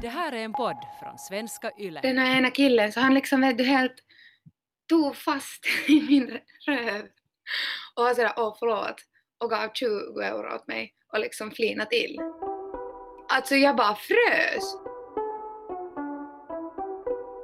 Det 0.00 0.08
här 0.08 0.32
är 0.32 0.44
en 0.44 0.52
podd 0.52 0.76
från 1.00 1.18
svenska 1.18 1.70
YLE. 1.78 2.00
Den 2.00 2.18
här 2.18 2.38
ena 2.38 2.50
killen, 2.50 2.92
så 2.92 3.00
han 3.00 3.14
liksom 3.14 3.40
vet 3.40 3.58
du 3.58 3.64
helt 3.64 3.94
tog 4.88 5.16
fast 5.16 5.66
i 5.88 6.02
min 6.02 6.38
röv 6.66 7.02
och 7.94 8.04
var 8.04 8.14
sådär 8.14 8.32
åh 8.36 8.56
förlåt 8.58 8.96
och 9.38 9.50
gav 9.50 9.70
20 9.74 9.88
euro 10.20 10.54
åt 10.54 10.66
mig 10.68 10.94
och 11.12 11.20
liksom 11.20 11.50
flina 11.50 11.84
till. 11.84 12.18
Alltså 13.28 13.54
jag 13.54 13.76
bara 13.76 13.94
frös. 13.94 14.76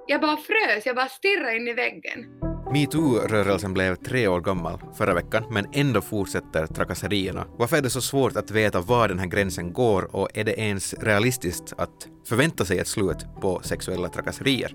Jag 0.06 0.20
bara 0.20 0.36
frös, 0.36 0.86
jag 0.86 0.96
bara 0.96 1.08
stirrade 1.08 1.56
in 1.56 1.68
i 1.68 1.72
väggen. 1.72 2.41
Metoo-rörelsen 2.72 3.74
blev 3.74 3.94
tre 3.94 4.28
år 4.28 4.40
gammal 4.40 4.78
förra 4.94 5.14
veckan, 5.14 5.44
men 5.50 5.66
ändå 5.72 6.00
fortsätter 6.00 6.66
trakasserierna. 6.66 7.46
Varför 7.56 7.76
är 7.76 7.82
det 7.82 7.90
så 7.90 8.00
svårt 8.00 8.36
att 8.36 8.50
veta 8.50 8.80
var 8.80 9.08
den 9.08 9.18
här 9.18 9.26
gränsen 9.26 9.72
går 9.72 10.16
och 10.16 10.28
är 10.34 10.44
det 10.44 10.60
ens 10.60 10.94
realistiskt 10.94 11.72
att 11.78 12.08
förvänta 12.28 12.64
sig 12.64 12.78
ett 12.78 12.88
slut 12.88 13.26
på 13.40 13.60
sexuella 13.64 14.08
trakasserier? 14.08 14.74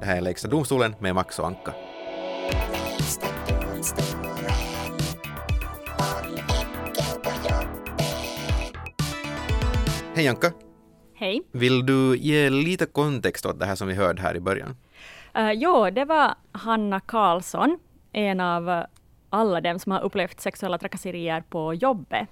Det 0.00 0.06
här 0.06 0.16
är 0.16 0.20
Lägsta 0.20 0.48
domstolen 0.48 0.94
med 1.00 1.14
Max 1.14 1.38
och 1.38 1.46
Anka. 1.46 1.74
Hej 10.14 10.28
Anka! 10.28 10.52
Hej. 11.14 11.42
Vill 11.52 11.86
du 11.86 12.16
ge 12.16 12.50
lite 12.50 12.86
kontext 12.86 13.46
åt 13.46 13.58
det 13.58 13.66
här 13.66 13.74
som 13.74 13.88
vi 13.88 13.94
hörde 13.94 14.22
här 14.22 14.36
i 14.36 14.40
början? 14.40 14.76
Uh, 15.38 15.52
jo, 15.52 15.90
det 15.90 16.04
var 16.04 16.34
Hanna 16.52 17.00
Karlsson, 17.00 17.78
en 18.12 18.40
av 18.40 18.68
uh, 18.68 18.82
alla 19.30 19.60
dem 19.60 19.78
som 19.78 19.92
har 19.92 20.00
upplevt 20.00 20.40
sexuella 20.40 20.78
trakasserier 20.78 21.42
på 21.48 21.74
jobbet. 21.74 22.28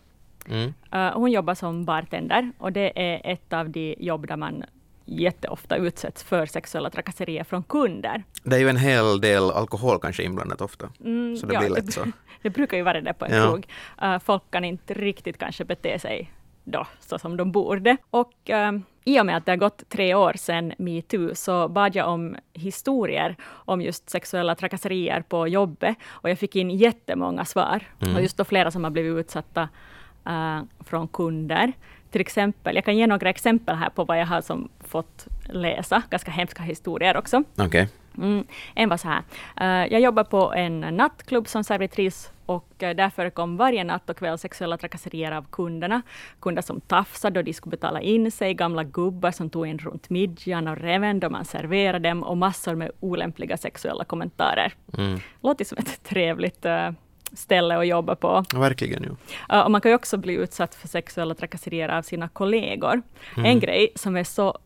Mm. 0.48 0.74
Uh, 0.94 1.12
hon 1.18 1.30
jobbar 1.32 1.54
som 1.54 1.84
bartender 1.84 2.52
och 2.58 2.72
det 2.72 2.92
är 2.96 3.32
ett 3.32 3.52
av 3.52 3.70
de 3.70 3.96
jobb 3.98 4.26
där 4.28 4.36
man 4.36 4.64
jätteofta 5.04 5.76
utsätts 5.76 6.22
för 6.22 6.46
sexuella 6.46 6.90
trakasserier 6.90 7.44
från 7.44 7.62
kunder. 7.62 8.24
Det 8.42 8.56
är 8.56 8.60
ju 8.60 8.68
en 8.68 8.76
hel 8.76 9.20
del 9.20 9.50
alkohol 9.50 9.98
kanske 10.00 10.22
inblandat 10.22 10.60
ofta, 10.60 10.88
Mm, 11.04 11.36
så 11.36 11.46
det 11.46 11.54
ja, 11.54 11.60
blir 11.60 11.70
lätt 11.70 11.92
så. 11.92 12.00
Det 12.42 12.50
brukar 12.50 12.76
ju 12.76 12.82
vara 12.82 13.00
det 13.00 13.12
på 13.14 13.24
en 13.24 13.36
Ja. 13.36 13.42
krog. 13.42 13.66
Uh, 14.02 14.18
folk 14.18 14.42
kan 14.50 14.64
inte 14.64 14.94
riktigt 14.94 15.38
kanske 15.38 15.64
bete 15.64 15.98
sig 15.98 16.30
då 16.64 16.86
så 17.00 17.18
som 17.18 17.36
de 17.36 17.52
borde. 17.52 17.96
Och 18.10 18.50
um, 18.68 18.84
i 19.04 19.20
och 19.20 19.26
med 19.26 19.36
att 19.36 19.46
det 19.46 19.52
har 19.52 19.56
gått 19.56 19.88
tre 19.88 20.14
år 20.14 20.32
sedan 20.36 20.72
metoo 20.78 21.34
så 21.34 21.68
bad 21.68 21.96
jag 21.96 22.08
om 22.08 22.36
historier 22.52 23.36
om 23.44 23.82
just 23.82 24.10
sexuella 24.10 24.54
trakasserier 24.54 25.22
på 25.28 25.48
jobbet 25.48 25.96
och 26.08 26.30
jag 26.30 26.38
fick 26.38 26.56
in 26.56 26.70
jättemånga 26.70 27.44
svar. 27.44 27.82
Mm. 28.00 28.16
Och 28.16 28.22
just 28.22 28.36
då 28.36 28.44
flera 28.44 28.70
som 28.70 28.84
har 28.84 28.90
blivit 28.90 29.20
utsatta 29.20 29.68
uh, 30.28 30.62
från 30.80 31.08
kunder. 31.08 31.72
Till 32.10 32.20
exempel, 32.20 32.74
jag 32.74 32.84
kan 32.84 32.96
ge 32.96 33.06
några 33.06 33.30
exempel 33.30 33.76
här 33.76 33.90
på 33.90 34.04
vad 34.04 34.20
jag 34.20 34.26
har 34.26 34.40
som 34.40 34.68
fått 34.80 35.26
läsa, 35.48 36.02
ganska 36.10 36.30
hemska 36.30 36.62
historier 36.62 37.16
också. 37.16 37.42
Okej. 37.58 37.88
Mm. 38.18 38.44
En 38.74 38.88
var 38.88 38.96
så 38.96 39.08
här. 39.08 39.22
eh, 39.60 39.92
jag 39.92 40.00
jobbar 40.00 40.24
på 40.24 40.52
en 40.54 40.80
nattklubb 40.80 41.48
som 41.48 41.64
servitris 41.64 42.30
och 42.46 42.82
uh, 42.82 42.90
där 42.90 43.10
förekom 43.10 43.56
varje 43.56 43.84
natt 43.84 44.10
och 44.10 44.16
kväll 44.16 44.38
sexuella 44.38 44.76
trakasserier 44.76 45.32
av 45.32 45.46
kunderna. 45.50 46.02
Kunder 46.40 46.62
som 46.62 46.80
tafsade 46.80 47.38
och 47.40 47.44
de 47.44 47.52
skulle 47.52 47.70
betala 47.70 48.00
in 48.00 48.30
sig, 48.30 48.54
gamla 48.54 48.84
gubbar 48.84 49.30
som 49.30 49.50
tog 49.50 49.66
in 49.66 49.78
runt 49.78 50.10
midjan 50.10 50.68
och 50.68 50.76
reven 50.76 51.20
då 51.20 51.30
man 51.30 51.44
serverade 51.44 52.08
dem 52.08 52.22
och 52.22 52.36
massor 52.36 52.74
med 52.74 52.90
olämpliga 53.00 53.56
sexuella 53.56 54.04
kommentarer. 54.04 54.72
Mm. 54.98 55.18
Låter 55.40 55.64
som 55.64 55.78
ett 55.78 56.02
trevligt 56.02 56.64
eh, 56.64 56.90
ställe 57.32 57.78
att 57.78 57.86
jobba 57.86 58.14
på. 58.14 58.44
Verkligen 58.54 59.02
ju. 59.02 59.10
Uh, 59.56 59.60
och 59.60 59.70
man 59.70 59.80
kan 59.80 59.90
ju 59.90 59.94
också 59.94 60.16
bli 60.16 60.34
utsatt 60.34 60.74
för 60.74 60.88
sexuella 60.88 61.34
trakasserier 61.34 61.88
av 61.88 62.02
sina 62.02 62.28
kollegor. 62.28 63.02
En 63.36 63.60
grej 63.60 63.92
som 63.94 64.16
är 64.16 64.24
så 64.24 64.58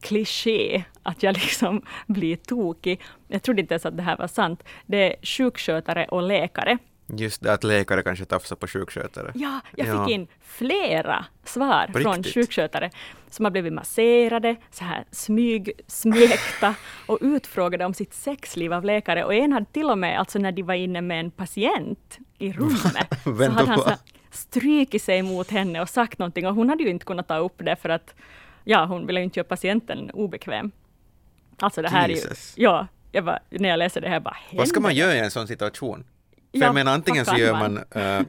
kliché 0.00 0.84
att 1.02 1.22
jag 1.22 1.34
liksom 1.42 1.82
blir 2.06 2.36
tokig, 2.36 3.00
jag 3.28 3.42
trodde 3.42 3.60
inte 3.60 3.74
ens 3.74 3.86
att 3.86 3.96
det 3.96 4.02
här 4.02 4.16
var 4.16 4.26
sant, 4.28 4.62
det 4.86 5.12
är 5.12 5.26
sjukskötare 5.26 6.04
och 6.04 6.22
läkare. 6.22 6.78
Just 7.16 7.42
det 7.42 7.52
att 7.52 7.64
läkare 7.64 8.02
kanske 8.02 8.24
tafsar 8.24 8.56
på 8.56 8.66
sjukskötare. 8.66 9.32
Ja, 9.34 9.60
jag 9.76 9.86
Ja. 9.88 10.04
fick 10.06 10.14
in 10.14 10.26
flera 10.40 11.24
svar 11.44 11.86
På 11.92 11.98
från 11.98 12.14
riktigt? 12.16 12.34
sjukskötare 12.34 12.90
som 13.30 13.44
har 13.44 13.50
blivit 13.52 13.72
masserade, 13.72 14.56
så 14.70 14.84
här 14.84 15.04
smyg, 15.10 15.70
smekta 15.86 16.74
och 17.06 17.18
utfrågade 17.20 17.84
om 17.84 17.94
sitt 17.94 18.14
sexliv 18.14 18.72
av 18.72 18.84
läkare. 18.84 19.24
Och 19.24 19.34
en 19.34 19.52
hade 19.52 19.66
till 19.66 19.90
och 19.90 19.98
med, 19.98 20.18
alltså 20.18 20.38
när 20.38 20.52
de 20.52 20.62
var 20.62 20.74
inne 20.74 21.00
med 21.00 21.20
en 21.20 21.30
patient 21.30 22.18
i 22.38 22.52
rummet, 22.52 23.08
så 23.24 23.30
hade 23.50 23.70
han 23.70 23.78
så 23.78 23.92
strykit 24.30 25.02
sig 25.02 25.22
mot 25.22 25.50
henne 25.50 25.80
och 25.80 25.88
sagt 25.88 26.18
någonting 26.18 26.46
och 26.46 26.54
hon 26.54 26.68
hade 26.68 26.82
ju 26.82 26.90
inte 26.90 27.04
kunnat 27.04 27.28
ta 27.28 27.36
upp 27.36 27.54
det 27.58 27.76
för 27.76 27.88
att 27.88 28.14
ja, 28.68 28.84
hon 28.84 29.06
ville 29.06 29.20
inte 29.22 29.38
göra 29.40 29.48
patienten 29.48 30.10
obekväm. 30.10 30.70
Alltså 31.58 31.82
det 31.82 31.88
här 31.88 32.04
är 32.04 32.08
ju, 32.08 32.14
Jesus. 32.14 32.54
ja, 32.56 32.86
jag 33.12 33.24
bara, 33.24 33.38
när 33.50 33.68
jag 33.68 33.78
läser 33.78 34.00
det 34.00 34.08
här 34.08 34.20
bara, 34.20 34.36
Vad 34.52 34.68
ska 34.68 34.80
man 34.80 34.94
göra 34.94 35.14
i 35.14 35.18
en 35.18 35.30
sån 35.30 35.46
situation? 35.48 36.04
För 36.50 36.58
Ja, 36.58 36.64
jag 36.66 36.74
menar 36.74 36.92
antingen 36.92 37.24
så 37.24 37.36
gör 37.36 37.52
man? 37.52 37.74
man... 37.94 38.02
eh, 38.02 38.22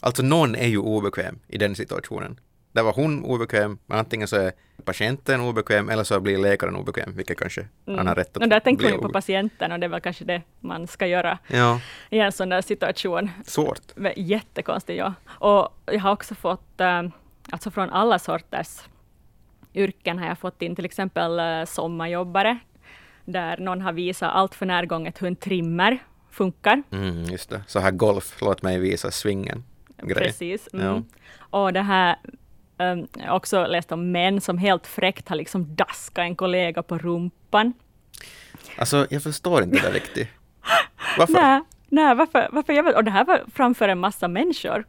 alltså 0.00 0.22
någon 0.22 0.54
är 0.54 0.66
ju 0.66 0.78
obekväm 0.78 1.38
i 1.48 1.58
den 1.58 1.74
situationen. 1.74 2.40
Där 2.72 2.82
var 2.82 2.92
hon 2.92 3.24
obekväm, 3.24 3.78
men 3.86 3.98
antingen 3.98 4.28
så 4.28 4.36
är 4.36 4.52
patienten 4.84 5.40
obekväm 5.40 5.88
eller 5.88 6.04
så 6.04 6.20
blir 6.20 6.38
läkaren 6.38 6.76
obekväm, 6.76 7.16
vilket 7.16 7.38
kanske 7.38 7.66
han 7.86 8.06
har 8.06 8.14
rätt 8.14 8.28
att 8.28 8.36
Mm. 8.36 8.46
Och 8.46 8.50
där 8.50 8.60
tänker 8.60 8.78
bli 8.78 8.90
man 8.90 8.98
ju 8.98 9.02
på 9.02 9.12
patienten 9.12 9.72
och 9.72 9.80
det 9.80 9.86
är 9.86 9.88
väl 9.88 10.00
kanske 10.00 10.24
det 10.24 10.42
man 10.60 10.86
ska 10.86 11.06
göra 11.06 11.38
Ja, 11.46 11.80
i 12.10 12.18
en 12.18 12.32
sån 12.32 12.48
där 12.48 12.62
situation. 12.62 13.30
svårt. 13.46 13.80
Jättekonstigt, 14.16 14.98
ja. 14.98 15.14
Och 15.28 15.68
jag 15.86 16.00
har 16.00 16.12
också 16.12 16.34
fått, 16.34 16.80
eh, 16.80 17.02
alltså 17.50 17.70
från 17.70 17.90
alla 17.90 18.18
sorters 18.18 18.78
yrken 19.74 20.18
har 20.18 20.26
jag 20.26 20.38
fått 20.38 20.62
in 20.62 20.76
till 20.76 20.84
exempel 20.84 21.38
eh, 21.38 21.64
sommarjobbare, 21.64 22.58
där 23.24 23.56
någon 23.56 23.80
har 23.80 23.92
visat 23.92 24.34
allt 24.34 24.54
för 24.54 24.66
närgånget 24.66 25.22
hur 25.22 25.26
en 25.26 25.36
trimmer 25.36 25.98
funkar. 26.30 26.82
Mm, 26.90 27.24
just 27.24 27.50
det. 27.50 27.62
Så 27.66 27.78
här 27.78 27.90
golf, 27.90 28.36
låt 28.40 28.62
mig 28.62 28.78
visa 28.78 29.10
svingen. 29.10 29.64
Grej. 30.02 30.14
Precis. 30.26 30.68
Mm. 30.72 30.86
Ja. 30.86 31.02
Och 31.50 31.72
det 31.72 31.82
här, 31.82 32.16
um, 32.78 33.06
jag 33.18 33.36
också 33.36 33.66
läst 33.66 33.92
om 33.92 34.12
män 34.12 34.40
som 34.40 34.58
helt 34.58 34.86
fräckt 34.86 35.28
har 35.28 35.36
liksom 35.36 35.74
daskat 35.74 36.22
en 36.22 36.36
kollega 36.36 36.82
på 36.82 36.98
rumpan. 36.98 37.72
Alltså, 38.78 39.06
jag 39.10 39.22
förstår 39.22 39.62
inte 39.62 39.80
det 39.80 39.90
riktigt. 39.90 40.28
Varför? 41.18 41.32
Nej, 41.42 41.60
nej 41.88 42.14
varför, 42.14 42.48
varför 42.52 42.72
jag 42.72 42.96
och 42.96 43.04
det 43.04 43.10
här 43.10 43.24
var 43.24 43.42
framför 43.54 43.88
en 43.88 43.98
massa 43.98 44.28
människor. 44.28 44.84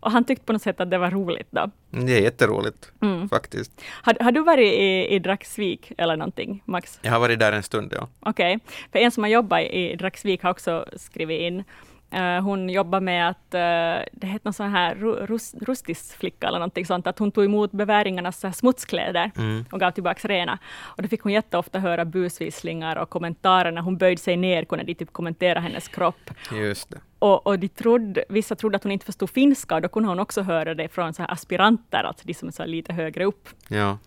Och 0.00 0.10
han 0.12 0.24
tyckte 0.24 0.44
på 0.44 0.52
något 0.52 0.62
sätt 0.62 0.80
att 0.80 0.90
det 0.90 0.98
var 0.98 1.10
roligt 1.10 1.46
då. 1.50 1.70
Det 1.90 2.16
är 2.18 2.22
jätteroligt, 2.22 2.92
Mm. 3.02 3.28
faktiskt. 3.28 3.82
Har, 4.02 4.16
har 4.20 4.32
du 4.32 4.40
varit 4.42 4.72
i, 4.72 5.14
i 5.14 5.18
Dragsvik 5.18 5.92
eller 5.98 6.16
någonting, 6.16 6.62
Max? 6.64 6.98
Jag 7.02 7.12
har 7.12 7.20
varit 7.20 7.38
där 7.38 7.52
en 7.52 7.62
stund, 7.62 7.92
ja. 7.96 8.08
Okej. 8.20 8.58
För 8.92 8.98
en 8.98 9.10
som 9.10 9.22
har 9.22 9.30
jobbat 9.30 9.60
i 9.60 9.96
Dragsvik 9.96 10.42
har 10.42 10.50
också 10.50 10.84
skrivit 10.96 11.40
in. 11.40 11.64
Eh, 12.10 12.40
hon 12.42 12.68
jobbar 12.70 13.00
med 13.00 13.28
att, 13.28 13.36
uh, 13.54 14.08
det 14.12 14.26
heter 14.26 14.40
någon 14.44 14.52
sån 14.52 14.70
här 14.70 14.94
ru- 14.94 15.26
rus, 15.26 15.54
rustisflicka 15.60 16.46
eller 16.48 16.58
någonting 16.58 16.86
sånt, 16.86 17.06
att 17.06 17.18
hon 17.18 17.32
tog 17.32 17.44
emot 17.44 17.72
beväringarnas 17.72 18.42
här 18.42 18.52
smutskläder 18.52 19.30
Mm. 19.36 19.64
och 19.72 19.80
gav 19.80 19.90
tillbaka 19.90 20.28
rena. 20.28 20.58
Och 20.82 21.02
då 21.02 21.08
fick 21.08 21.22
hon 21.22 21.32
jätteofta 21.32 21.78
höra 21.78 22.04
busvisslingar 22.04 22.96
och 22.96 23.10
kommentarer 23.10 23.72
när 23.72 23.82
hon 23.82 23.96
böjde 23.96 24.20
sig 24.22 24.36
ner 24.36 24.64
kunde 24.64 24.84
de 24.84 24.94
typ 24.94 25.12
kommentera 25.12 25.60
hennes 25.60 25.88
kropp. 25.88 26.30
Just 26.52 26.90
det. 26.90 26.98
Och, 27.18 27.46
och 27.46 27.58
de 27.58 27.68
trodde, 27.68 28.24
vissa 28.28 28.54
trodde 28.56 28.76
att 28.76 28.82
hon 28.82 28.92
inte 28.92 29.06
förstod 29.06 29.30
finska 29.30 29.74
och 29.74 29.82
då 29.82 29.88
kunde 29.88 30.08
hon 30.08 30.18
också 30.18 30.42
höra 30.42 30.74
det 30.74 30.88
från 30.88 31.14
så 31.14 31.22
här 31.22 31.32
aspiranter, 31.32 32.02
alltså 32.04 32.26
de 32.26 32.34
som 32.34 32.48
är 32.48 32.66
lite 32.66 32.92
högre 32.92 33.24
upp. 33.24 33.48
Ja. 33.68 33.98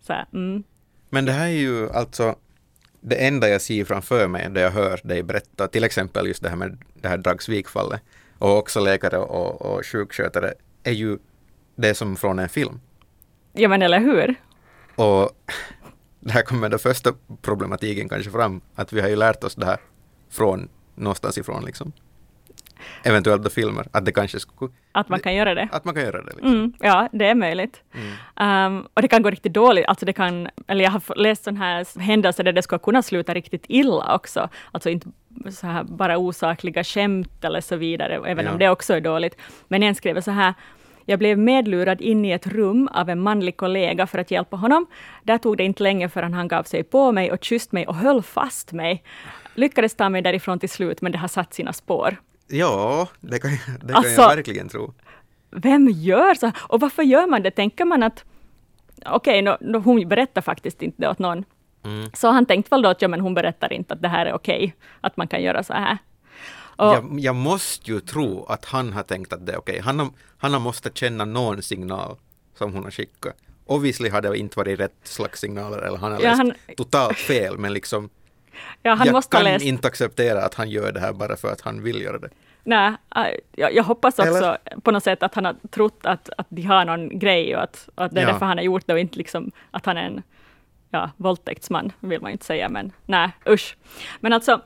Så 0.00 0.12
mm. 0.32 0.62
Men 1.10 1.24
det 1.24 1.32
här 1.32 1.46
är 1.46 1.50
ju 1.50 1.90
alltså 1.92 2.34
det 3.08 3.16
enda 3.16 3.48
jag 3.48 3.60
ser 3.60 3.84
framför 3.84 4.28
mig 4.28 4.48
när 4.48 4.60
jag 4.60 4.70
hör 4.70 5.00
dig 5.04 5.22
berätta, 5.22 5.68
till 5.68 5.84
exempel 5.84 6.26
just 6.26 6.42
det 6.42 6.48
här 6.48 6.56
med 6.56 6.78
det 6.94 7.08
här 7.08 7.18
Dragsvik-fallet 7.18 8.00
och 8.38 8.58
också 8.58 8.80
läkare 8.80 9.18
och, 9.18 9.62
och 9.62 9.86
sjukskötare, 9.86 10.54
är 10.82 10.92
ju 10.92 11.18
det 11.76 11.94
som 11.94 12.16
från 12.16 12.38
en 12.38 12.48
film. 12.48 12.80
Ja 13.52 13.68
men 13.68 13.82
eller 13.82 14.00
hur? 14.00 14.34
Och 14.94 15.30
det 16.20 16.32
här 16.32 16.42
kommer 16.42 16.68
den 16.68 16.78
första 16.78 17.12
problematiken 17.42 18.08
kanske 18.08 18.30
fram, 18.30 18.60
att 18.74 18.92
vi 18.92 19.00
har 19.00 19.08
ju 19.08 19.16
lärt 19.16 19.44
oss 19.44 19.54
det 19.54 19.66
här 19.66 19.78
från 20.30 20.68
någonstans 20.94 21.38
ifrån 21.38 21.64
liksom. 21.64 21.92
Eventuellt 23.04 23.42
då 23.42 23.50
filmer, 23.50 23.86
att 23.92 24.04
det 24.04 24.12
kanske 24.12 24.40
skulle, 24.40 24.72
Att 24.92 25.08
man 25.08 25.20
kan 25.20 25.34
göra 25.34 25.54
det. 25.54 25.68
att 25.72 25.84
man 25.84 25.94
kan 25.94 26.04
göra 26.04 26.22
det 26.22 26.30
liksom. 26.30 26.48
Mm, 26.54 26.72
ja, 26.80 27.08
det 27.12 27.26
är 27.26 27.34
möjligt. 27.34 27.82
Mm. 28.36 28.76
Um, 28.76 28.86
och 28.94 29.02
det 29.02 29.08
kan 29.08 29.22
gå 29.22 29.30
riktigt 29.30 29.52
dåligt. 29.52 29.84
Alltså 29.88 30.06
det 30.06 30.12
kan, 30.12 30.48
eller 30.66 30.84
jag 30.84 30.90
har 30.90 31.16
läst 31.16 31.44
sådana 31.44 31.64
här 31.64 32.00
händelser 32.00 32.44
där 32.44 32.52
det 32.52 32.62
ska 32.62 32.78
kunna 32.78 33.02
sluta 33.02 33.34
riktigt 33.34 33.64
illa 33.68 34.14
också. 34.14 34.48
Alltså 34.72 34.90
inte 34.90 35.08
så 35.50 35.66
här 35.66 35.84
bara 35.84 36.18
osakliga 36.18 36.84
skämt 36.84 37.44
eller 37.44 37.60
så 37.60 37.76
vidare, 37.76 38.20
även 38.26 38.44
Ja. 38.46 38.52
om 38.52 38.58
det 38.58 38.68
också 38.68 38.94
är 38.94 39.00
dåligt. 39.00 39.36
Men 39.68 39.82
en 39.82 39.94
skriver 39.94 40.20
så 40.20 40.30
här, 40.30 40.54
jag 41.08 41.18
blev 41.18 41.38
medlurad 41.38 42.00
in 42.00 42.24
i 42.24 42.30
ett 42.30 42.46
rum 42.46 42.88
av 42.92 43.10
en 43.10 43.20
manlig 43.20 43.56
kollega 43.56 44.06
för 44.06 44.18
att 44.18 44.30
hjälpa 44.30 44.56
honom. 44.56 44.86
Där 45.22 45.38
tog 45.38 45.56
det 45.56 45.64
inte 45.64 45.82
länge 45.82 46.08
förrän 46.08 46.34
han 46.34 46.48
gav 46.48 46.62
sig 46.62 46.82
på 46.84 47.12
mig 47.12 47.32
och 47.32 47.44
kysste 47.44 47.74
mig 47.74 47.86
och 47.86 47.94
höll 47.94 48.22
fast 48.22 48.72
mig. 48.72 49.02
Lyckades 49.54 49.94
ta 49.96 50.08
mig 50.08 50.22
därifrån 50.22 50.58
till 50.58 50.68
slut, 50.68 51.00
men 51.02 51.12
det 51.12 51.18
har 51.18 51.28
satt 51.28 51.54
sina 51.54 51.72
spår. 51.72 52.16
Ja, 52.48 53.08
det 53.20 53.38
kan, 53.38 53.50
det 53.50 53.86
kan 53.86 53.96
Alltså- 53.96 54.20
jag 54.22 54.36
verkligen 54.36 54.68
tro. 54.68 54.94
Vem 55.50 55.88
gör 55.88 56.34
så? 56.34 56.52
Och 56.68 56.80
varför 56.80 57.02
gör 57.02 57.26
man 57.26 57.42
det? 57.42 57.50
Tänker 57.50 57.84
man 57.84 58.02
att 58.02 58.24
okej, 59.06 59.42
okay, 59.42 59.42
no, 59.42 59.56
no, 59.60 59.78
hon 59.78 60.08
berättar 60.08 60.42
faktiskt 60.42 60.82
inte 60.82 61.02
det 61.02 61.08
åt 61.08 61.18
någon. 61.18 61.44
Mm. 61.84 62.10
Så 62.14 62.28
han 62.28 62.46
tänkte 62.46 62.70
väl 62.70 62.82
då 62.82 62.88
att 62.88 63.02
ja, 63.02 63.08
men 63.08 63.20
hon 63.20 63.34
berättar 63.34 63.72
inte 63.72 63.94
att 63.94 64.02
det 64.02 64.08
här 64.08 64.26
är 64.26 64.32
okej, 64.32 64.56
okay, 64.56 64.72
att 65.00 65.16
man 65.16 65.28
kan 65.28 65.42
göra 65.42 65.62
så 65.62 65.72
här. 65.72 65.98
Och, 66.76 66.86
jag, 66.86 67.20
jag, 67.20 67.34
måste 67.34 67.90
ju 67.90 68.00
tro 68.00 68.44
att 68.44 68.64
han 68.64 68.92
har 68.92 69.02
tänkt 69.02 69.32
att 69.32 69.46
det 69.46 69.52
är 69.52 69.58
okej. 69.58 69.72
Okay. 69.72 69.82
Han, 69.82 69.98
har, 69.98 70.08
han 70.38 70.52
har 70.52 70.60
måste 70.60 70.90
känna 70.94 71.24
någon 71.24 71.62
signal 71.62 72.16
som 72.58 72.72
hon 72.72 72.84
har 72.84 72.90
skickat. 72.90 73.36
Obviously 73.66 74.08
har 74.08 74.22
det 74.22 74.38
inte 74.38 74.58
varit 74.58 74.80
rätt 74.80 74.94
slags 75.02 75.40
signaler 75.40 75.78
eller 75.78 75.98
han 75.98 76.12
har 76.12 76.20
ja, 76.20 76.28
läst 76.28 76.38
han... 76.38 76.76
totalt 76.76 77.18
fel 77.18 77.58
men 77.58 77.72
liksom 77.72 78.10
ja, 78.82 78.94
han 78.94 79.06
jag 79.06 79.12
måste 79.12 79.36
kan 79.36 79.44
läst... 79.44 79.64
inte 79.64 79.88
acceptera 79.88 80.44
att 80.44 80.54
han 80.54 80.70
gör 80.70 80.92
det 80.92 81.00
här 81.00 81.12
bara 81.12 81.36
för 81.36 81.52
att 81.52 81.60
han 81.60 81.82
vill 81.82 82.02
göra 82.02 82.18
det. 82.18 82.28
Nej, 82.64 82.92
äh, 83.16 83.22
jag, 83.56 83.74
jag 83.74 83.84
hoppas 83.84 84.18
också 84.18 84.36
eller? 84.36 84.80
på 84.82 84.90
något 84.90 85.04
sätt 85.04 85.22
att 85.22 85.34
han 85.34 85.44
har 85.44 85.56
trott 85.70 86.06
att, 86.06 86.30
att 86.38 86.46
de 86.48 86.62
har 86.62 86.84
någon 86.84 87.18
grej 87.18 87.56
och 87.56 87.62
att, 87.62 87.88
att 87.94 88.14
det 88.14 88.20
är 88.20 88.24
ja. 88.24 88.32
därför 88.32 88.46
han 88.46 88.58
har 88.58 88.64
gjort 88.64 88.86
det 88.86 88.92
och 88.92 88.98
inte 88.98 89.18
liksom 89.18 89.50
att 89.70 89.86
han 89.86 89.96
är 89.96 90.02
en 90.02 90.22
ja, 90.90 91.10
våldtäktsman, 91.16 91.92
vill 92.00 92.20
man 92.20 92.30
inte 92.30 92.44
säga, 92.44 92.68
men 92.68 92.92
nej, 93.06 93.30
usch. 93.48 93.76
Men 94.20 94.32
alltså, 94.32 94.60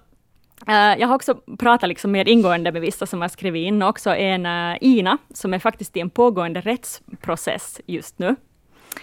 Uh, 0.69 1.01
jag 1.01 1.09
har 1.09 1.15
också 1.15 1.35
pratat 1.59 1.89
liksom 1.89 2.13
mer 2.13 2.29
ingående 2.29 2.73
med 2.73 2.83
vissa 2.83 3.07
som 3.07 3.21
har 3.21 3.29
skrivit 3.29 3.67
in, 3.67 3.83
också 3.83 4.11
en 4.11 4.47
uh, 4.47 4.77
Ina, 4.81 5.19
som 5.35 5.55
är 5.55 5.59
faktiskt 5.59 5.97
i 5.97 6.01
en 6.01 6.11
pågående 6.11 6.61
rättsprocess 6.61 7.81
just 7.87 8.19
nu. 8.19 8.37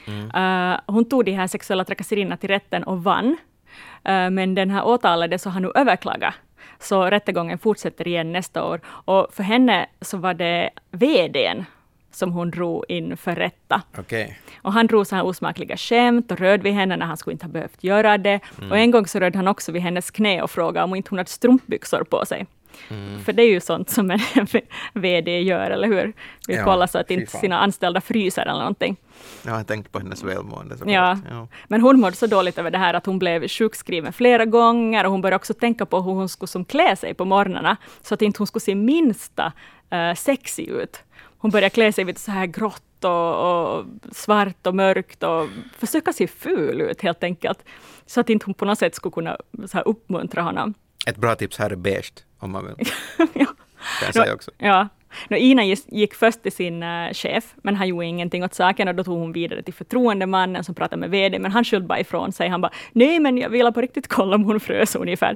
Mm. 0.07 0.80
Hon 0.86 1.06
tog 1.06 1.25
de 1.25 1.31
här 1.31 1.48
sexuella 1.48 1.86
trakasserierna 1.86 2.38
till 2.38 2.50
rätten 2.50 2.84
och 2.84 3.04
vann. 3.04 3.38
Men 4.03 4.56
den 4.56 4.69
här 4.69 4.85
åtalade 4.85 5.39
så 5.39 5.50
har 5.50 5.59
nu 5.59 5.71
överklagat. 5.75 6.33
Så 6.79 7.06
rättegången 7.06 7.57
fortsätter 7.57 8.07
igen 8.07 8.31
nästa 8.31 8.65
år. 8.65 8.79
Och 8.85 9.27
för 9.33 9.44
henne 9.44 9.85
så 10.01 10.18
var 10.18 10.33
det 10.33 10.69
VDn 10.91 11.65
som 12.12 12.31
hon 12.31 12.51
drog 12.51 12.85
inför 12.88 13.35
rätta. 13.35 13.81
Okay. 13.97 14.33
Och 14.62 14.74
han 14.74 14.88
drog 14.88 15.07
så 15.07 15.15
här 15.15 15.25
osmakliga 15.25 15.77
skämt 15.77 16.31
och 16.31 16.39
rörde 16.39 16.63
vid 16.63 16.74
henne 16.74 16.97
när 16.97 17.06
han 17.06 17.18
skulle 17.18 17.31
inte 17.33 17.45
ha 17.45 17.51
behövt 17.51 17.83
göra 17.83 18.18
det. 18.18 18.39
Mm. 18.57 18.71
Och 18.71 18.77
en 18.77 18.91
gång 18.91 19.07
så 19.07 19.19
rörde 19.19 19.38
han 19.38 19.47
också 19.47 19.71
vid 19.71 19.81
hennes 19.81 20.12
knä 20.12 20.41
och 20.41 20.51
frågade 20.51 20.83
om 20.83 20.95
inte 20.95 21.09
hon 21.09 21.18
hade 21.18 21.29
strumpbyxor 21.29 22.03
på 22.03 22.25
sig. 22.25 22.45
Mm. 22.89 23.24
För 23.24 23.33
det 23.33 23.44
är 23.44 23.50
ju 23.50 23.59
sånt 23.59 23.89
som 23.89 24.12
en 24.12 24.19
VD 24.94 25.41
gör, 25.41 25.71
eller 25.71 25.88
hur? 25.88 26.13
Vill 26.47 26.57
ja, 26.57 26.63
kolla 26.63 26.88
så 26.88 26.97
att 26.97 27.12
inte 27.12 27.38
sina 27.38 27.59
anställda 27.59 28.01
fryser 28.01 28.41
eller 28.41 28.59
någonting. 28.59 28.97
Jag 29.44 29.51
har 29.51 29.63
tänkt 29.63 29.91
på 29.91 30.00
hennes 30.00 30.24
välmående. 30.24 30.75
Ja. 30.85 31.19
ja. 31.29 31.47
Men 31.68 31.81
hon 31.81 32.00
mådde 32.00 32.15
så 32.15 32.27
dåligt 32.27 32.57
över 32.57 32.71
det 32.71 32.77
här 32.77 32.94
att 32.94 33.06
hon 33.06 33.19
blev 33.19 33.47
sjukskriven 33.47 34.13
flera 34.13 34.45
gånger 34.45 35.06
och 35.06 35.12
hon 35.12 35.21
började 35.21 35.35
också 35.35 35.53
tänka 35.53 35.85
på 35.85 36.01
hur 36.01 36.12
hon 36.12 36.29
skulle 36.29 36.47
som 36.47 36.65
klä 36.65 36.95
sig 36.95 37.13
på 37.13 37.25
morgnarna 37.25 37.77
så 38.01 38.13
att 38.13 38.21
inte 38.21 38.39
hon 38.39 38.47
skulle 38.47 38.62
se 38.62 38.75
minsta 38.75 39.51
uh, 39.94 40.15
sexig 40.15 40.68
ut. 40.68 41.03
Hon 41.38 41.51
började 41.51 41.69
klä 41.69 41.94
sig 41.94 42.06
lite 42.06 42.19
så 42.19 42.31
här 42.31 42.45
grått 42.45 43.03
och, 43.03 43.75
och, 43.77 43.85
svart 44.12 44.68
och 44.68 44.75
mörkt 44.75 45.24
och 45.24 45.47
försöka 45.77 46.13
se 46.13 46.27
ful 46.27 46.81
ut 46.81 47.01
helt 47.01 47.24
enkelt. 47.24 47.59
Så 48.06 48.19
att 48.19 48.29
inte 48.29 48.45
hon 48.45 48.53
på 48.53 48.65
något 48.65 48.79
sätt 48.79 48.95
skulle 48.95 49.13
kunna 49.13 49.38
så 49.65 49.77
här 49.77 49.88
uppmuntra 49.88 50.41
honom. 50.41 50.74
Ett 51.07 51.18
bra 51.18 51.35
tips 51.35 51.57
här 51.57 51.69
är 51.69 51.75
beige, 51.75 52.13
om 52.39 52.51
man 52.51 52.68
vill. 52.68 52.88
ja. 53.34 53.45
Kan 54.00 54.06
jag 54.06 54.13
säga 54.13 54.34
också. 54.34 54.51
Ja. 54.57 54.88
No, 55.28 55.36
Ina 55.36 55.63
gick 55.88 56.13
först 56.13 56.44
till 56.44 56.51
sin 56.51 56.84
uh, 56.84 57.13
chef, 57.13 57.56
men 57.56 57.75
han 57.75 57.88
gjorde 57.88 58.06
ingenting 58.06 58.44
åt 58.44 58.54
saken 58.54 58.88
och 58.88 58.95
då 58.95 59.04
tog 59.04 59.18
hon 59.19 59.31
vidare 59.31 59.62
till 59.63 59.74
förtroendemannen 59.74 60.63
som 60.63 60.75
pratade 60.75 61.00
med 61.00 61.10
VD, 61.10 61.39
men 61.39 61.51
han 61.51 61.63
skyllde 61.63 61.88
bara 61.88 62.00
ifrån 62.00 62.31
sig. 62.31 62.50
Han 62.50 62.62
bara, 62.62 62.72
nej 62.92 63.19
men 63.19 63.38
jag 63.38 63.50
ville 63.50 63.72
på 63.72 63.81
riktigt 63.81 64.07
kolla 64.07 64.36
om 64.36 64.44
hon 64.44 64.60
frös 64.60 64.95
ungefär. 64.95 65.36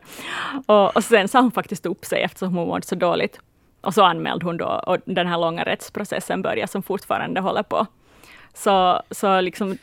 Och, 0.65 0.95
och 0.95 1.03
sen 1.03 1.27
sa 1.27 1.41
hon 1.41 1.51
faktiskt 1.51 1.85
upp 1.85 2.05
sig 2.05 2.21
eftersom 2.21 2.55
hon 2.55 2.67
mådde 2.67 2.87
så 2.87 2.95
dåligt. 2.95 3.39
Och 3.81 3.93
så 3.93 4.03
anmälde 4.03 4.45
hon 4.45 4.57
då 4.57 4.83
och 4.87 4.97
den 5.05 5.27
här 5.27 5.37
långa 5.37 5.63
rättsprocessen 5.63 6.41
börjar 6.41 6.67
som 6.67 6.83
fortfarande 6.83 7.41
håller 7.41 7.63
på. 7.63 7.87
Så, 8.53 9.01
så 9.11 9.41
liksom, 9.41 9.77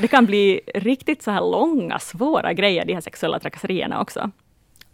det 0.00 0.08
kan 0.08 0.26
bli 0.26 0.60
riktigt 0.74 1.22
så 1.22 1.30
här 1.30 1.40
långa, 1.40 1.98
svåra 1.98 2.52
grejer, 2.52 2.84
de 2.84 2.94
här 2.94 3.00
sexuella 3.00 3.38
trakasserierna 3.38 4.00
också. 4.00 4.30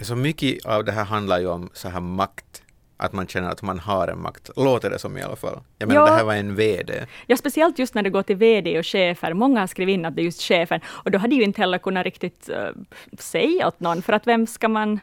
Så 0.01 0.17
mycket 0.17 0.67
av 0.67 0.85
det 0.85 0.93
här 0.93 1.05
handlar 1.05 1.39
ju 1.39 1.47
om 1.47 1.71
så 1.73 1.89
här 1.89 2.01
makt 2.01 2.63
att 2.97 3.13
man 3.13 3.27
känner 3.27 3.51
att 3.51 3.63
man 3.63 3.79
har 3.79 4.09
en 4.09 4.23
makt, 4.23 4.51
låter 4.57 4.91
det 4.91 4.99
som 4.99 5.19
i 5.19 5.23
alla 5.23 5.37
fall. 5.37 5.61
Jag 5.79 5.89
menar, 5.89 6.01
ja, 6.01 6.07
det 6.07 6.17
här 6.17 6.25
var 6.25 6.35
en 6.35 6.55
VD. 6.55 7.07
Ja, 7.27 7.37
speciellt 7.37 7.79
just 7.79 7.95
när 7.95 8.03
det 8.03 8.11
går 8.11 8.23
till 8.23 8.37
VD 8.37 8.79
och 8.79 8.87
chefer. 8.87 9.35
Många 9.35 9.61
har 9.61 9.67
skrivit 9.67 9.95
in 9.95 10.05
att 10.05 10.17
det 10.17 10.23
är 10.23 10.25
just 10.25 10.43
chefen, 10.43 10.81
och 10.87 11.11
då 11.11 11.19
hade 11.19 11.35
ju 11.35 11.43
inte 11.43 11.61
heller 11.61 11.79
kunnat 11.79 12.05
riktigt 12.05 12.51
uh, 12.51 12.83
säga 13.19 13.69
åt 13.69 13.81
någon, 13.81 14.03
för 14.03 14.13
att 14.13 14.27
vem 14.27 14.47
ska 14.47 14.69
man 14.69 15.01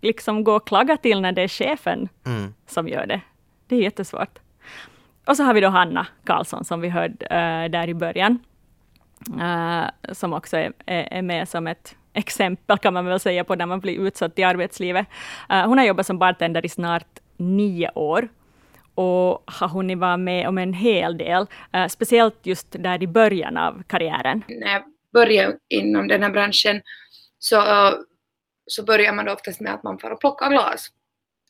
liksom 0.00 0.44
gå 0.44 0.56
och 0.56 0.66
klaga 0.66 0.96
till 0.96 1.20
när 1.20 1.32
det 1.32 1.42
är 1.42 1.48
chefen 1.48 2.08
mm. 2.26 2.54
som 2.66 2.88
gör 2.88 3.06
det? 3.06 3.20
Det 3.66 3.76
är 3.76 3.80
jättesvårt. 3.80 4.38
Och 5.26 5.36
så 5.36 5.42
har 5.42 5.54
vi 5.54 5.60
då 5.60 5.68
Hanna 5.68 6.06
Karlsson, 6.24 6.64
som 6.64 6.80
vi 6.80 6.88
hörde 6.88 7.24
uh, 7.24 7.70
där 7.70 7.88
i 7.88 7.94
början, 7.94 8.38
uh, 9.40 10.12
som 10.12 10.32
också 10.32 10.56
är, 10.56 10.72
är 10.86 11.22
med 11.22 11.48
som 11.48 11.66
ett 11.66 11.96
exempel 12.12 12.78
kan 12.78 12.94
man 12.94 13.06
väl 13.06 13.20
säga 13.20 13.44
på 13.44 13.54
när 13.54 13.66
man 13.66 13.80
blir 13.80 14.06
utsatt 14.06 14.38
i 14.38 14.42
arbetslivet. 14.42 15.06
Uh, 15.52 15.66
hon 15.66 15.78
har 15.78 15.84
jobbat 15.84 16.06
som 16.06 16.18
bartender 16.18 16.66
i 16.66 16.68
snart 16.68 17.18
nio 17.36 17.90
år 17.94 18.28
och 18.94 19.42
har 19.46 19.68
hunnit 19.68 19.98
vara 19.98 20.16
med 20.16 20.48
om 20.48 20.58
en 20.58 20.72
hel 20.72 21.18
del, 21.18 21.46
uh, 21.76 21.86
speciellt 21.86 22.46
just 22.46 22.66
där 22.70 23.02
i 23.02 23.06
början 23.06 23.56
av 23.56 23.82
karriären. 23.86 24.42
När 24.48 24.72
jag 24.72 24.82
började 25.12 25.58
inom 25.68 26.08
den 26.08 26.22
här 26.22 26.30
branschen 26.30 26.82
så, 27.38 27.56
uh, 27.60 27.94
så 28.66 28.84
börjar 28.84 29.12
man 29.12 29.24
då 29.24 29.32
oftast 29.32 29.60
med 29.60 29.74
att 29.74 29.82
man 29.82 29.98
får 29.98 30.16
plocka 30.16 30.48
glas. 30.48 30.88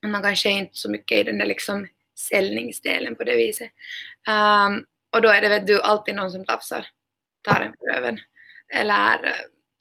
Man 0.07 0.23
kanske 0.23 0.51
inte 0.51 0.77
så 0.77 0.91
mycket 0.91 1.19
i 1.19 1.23
den 1.23 1.39
där 1.39 1.47
liksom 1.47 1.87
säljningsdelen 2.19 3.17
på 3.17 3.25
det 3.25 3.37
viset. 3.37 3.71
Um, 4.29 4.85
och 5.13 5.23
då 5.23 5.29
är 5.29 5.41
det 5.41 5.49
vet 5.49 5.67
du, 5.67 5.83
alltid 5.83 6.15
någon 6.15 6.31
som 6.31 6.45
tafsar, 6.45 6.87
tar 7.43 7.61
en 7.61 7.73
på 7.73 7.87
röven. 7.87 8.19
Eller 8.75 9.19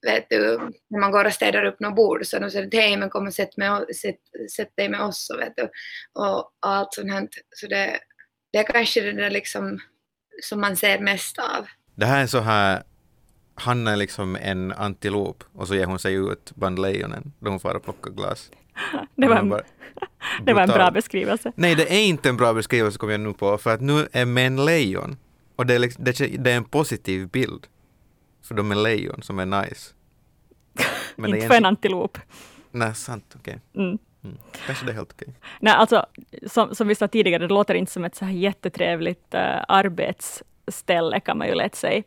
vet 0.07 0.29
du, 0.29 0.59
när 0.87 0.99
man 0.99 1.11
går 1.11 1.25
och 1.25 1.33
städar 1.33 1.65
upp 1.65 1.79
något 1.79 1.95
bord 1.95 2.25
så 2.25 2.39
de 2.39 2.51
säger 2.51 2.69
hej 2.71 2.97
men 2.97 3.09
kom 3.09 3.27
och 3.27 3.33
sätt, 3.33 3.57
med, 3.57 3.95
sätt, 3.95 4.19
sätt 4.55 4.71
dig 4.75 4.89
med 4.89 5.01
oss 5.01 5.29
och, 5.29 5.39
vet 5.39 5.53
du, 5.55 5.69
och, 6.13 6.51
allt 6.59 6.93
sånt 6.93 7.11
här. 7.11 7.27
Så 7.55 7.67
det, 7.67 7.99
det 8.51 8.57
är 8.57 8.63
kanske 8.63 9.01
det 9.01 9.13
där 9.13 9.29
liksom 9.29 9.79
som 10.41 10.61
man 10.61 10.75
ser 10.75 10.99
mest 10.99 11.37
av. 11.37 11.67
Det 11.95 12.05
här 12.05 12.23
är 12.23 12.27
så 12.27 12.39
här, 12.39 12.83
Hanna 13.55 13.91
är 13.91 13.95
liksom 13.95 14.35
en 14.35 14.71
antilop 14.71 15.43
och 15.53 15.67
så 15.67 15.75
ger 15.75 15.85
hon 15.85 15.99
sig 15.99 16.13
ut 16.13 16.51
bland 16.55 16.79
lejonen 16.79 17.33
då 17.39 17.49
hon 17.49 17.59
far 17.59 17.75
och 17.75 17.83
plockar 17.83 18.11
glas. 18.11 18.51
Det 19.15 19.27
var, 19.27 19.35
en, 19.35 19.49
det 20.45 20.53
var 20.53 20.61
en 20.61 20.69
bra 20.69 20.91
beskrivelse. 20.91 21.51
Nej, 21.55 21.75
det 21.75 21.93
är 21.93 22.03
inte 22.03 22.29
en 22.29 22.37
bra 22.37 22.53
beskrivelse 22.53 22.97
kom 22.97 23.09
jag 23.09 23.19
nu 23.19 23.33
på, 23.33 23.57
för 23.57 23.73
att 23.73 23.81
nu 23.81 24.07
är 24.11 24.25
män 24.25 24.65
lejon. 24.65 25.17
Och 25.55 25.65
det 25.65 25.75
är, 25.75 25.79
liksom, 25.79 26.03
det 26.03 26.51
är 26.51 26.57
en 26.57 26.65
positiv 26.65 27.27
bild. 27.27 27.67
För 28.43 28.55
de 28.55 28.71
är 28.71 28.75
lejon 28.75 29.21
som 29.21 29.39
är 29.39 29.45
nice. 29.45 29.93
Men 31.15 31.35
inte 31.35 31.47
för 31.47 31.55
en 31.55 31.65
antilop. 31.65 32.17
Nej, 32.71 32.95
sant, 32.95 33.35
okej. 33.39 33.59
Okay. 33.73 33.85
Mm. 33.85 33.97
Mm. 34.23 34.37
Kanske 34.65 34.85
det 34.85 34.91
är 34.91 34.95
helt 34.95 35.11
okej. 35.11 35.27
Okay. 35.27 35.39
Nej, 35.59 35.73
alltså, 35.73 36.05
som, 36.47 36.75
som 36.75 36.87
vi 36.87 36.95
sa 36.95 37.07
tidigare, 37.07 37.47
det 37.47 37.53
låter 37.53 37.75
inte 37.75 37.91
som 37.91 38.05
ett 38.05 38.15
så 38.15 38.25
här 38.25 38.31
jättetrevligt 38.31 39.33
uh, 39.33 39.39
arbetsställe, 39.67 41.19
kan 41.19 41.37
man 41.37 41.47
ju 41.47 41.55
lätt 41.55 41.75
säga. 41.75 42.03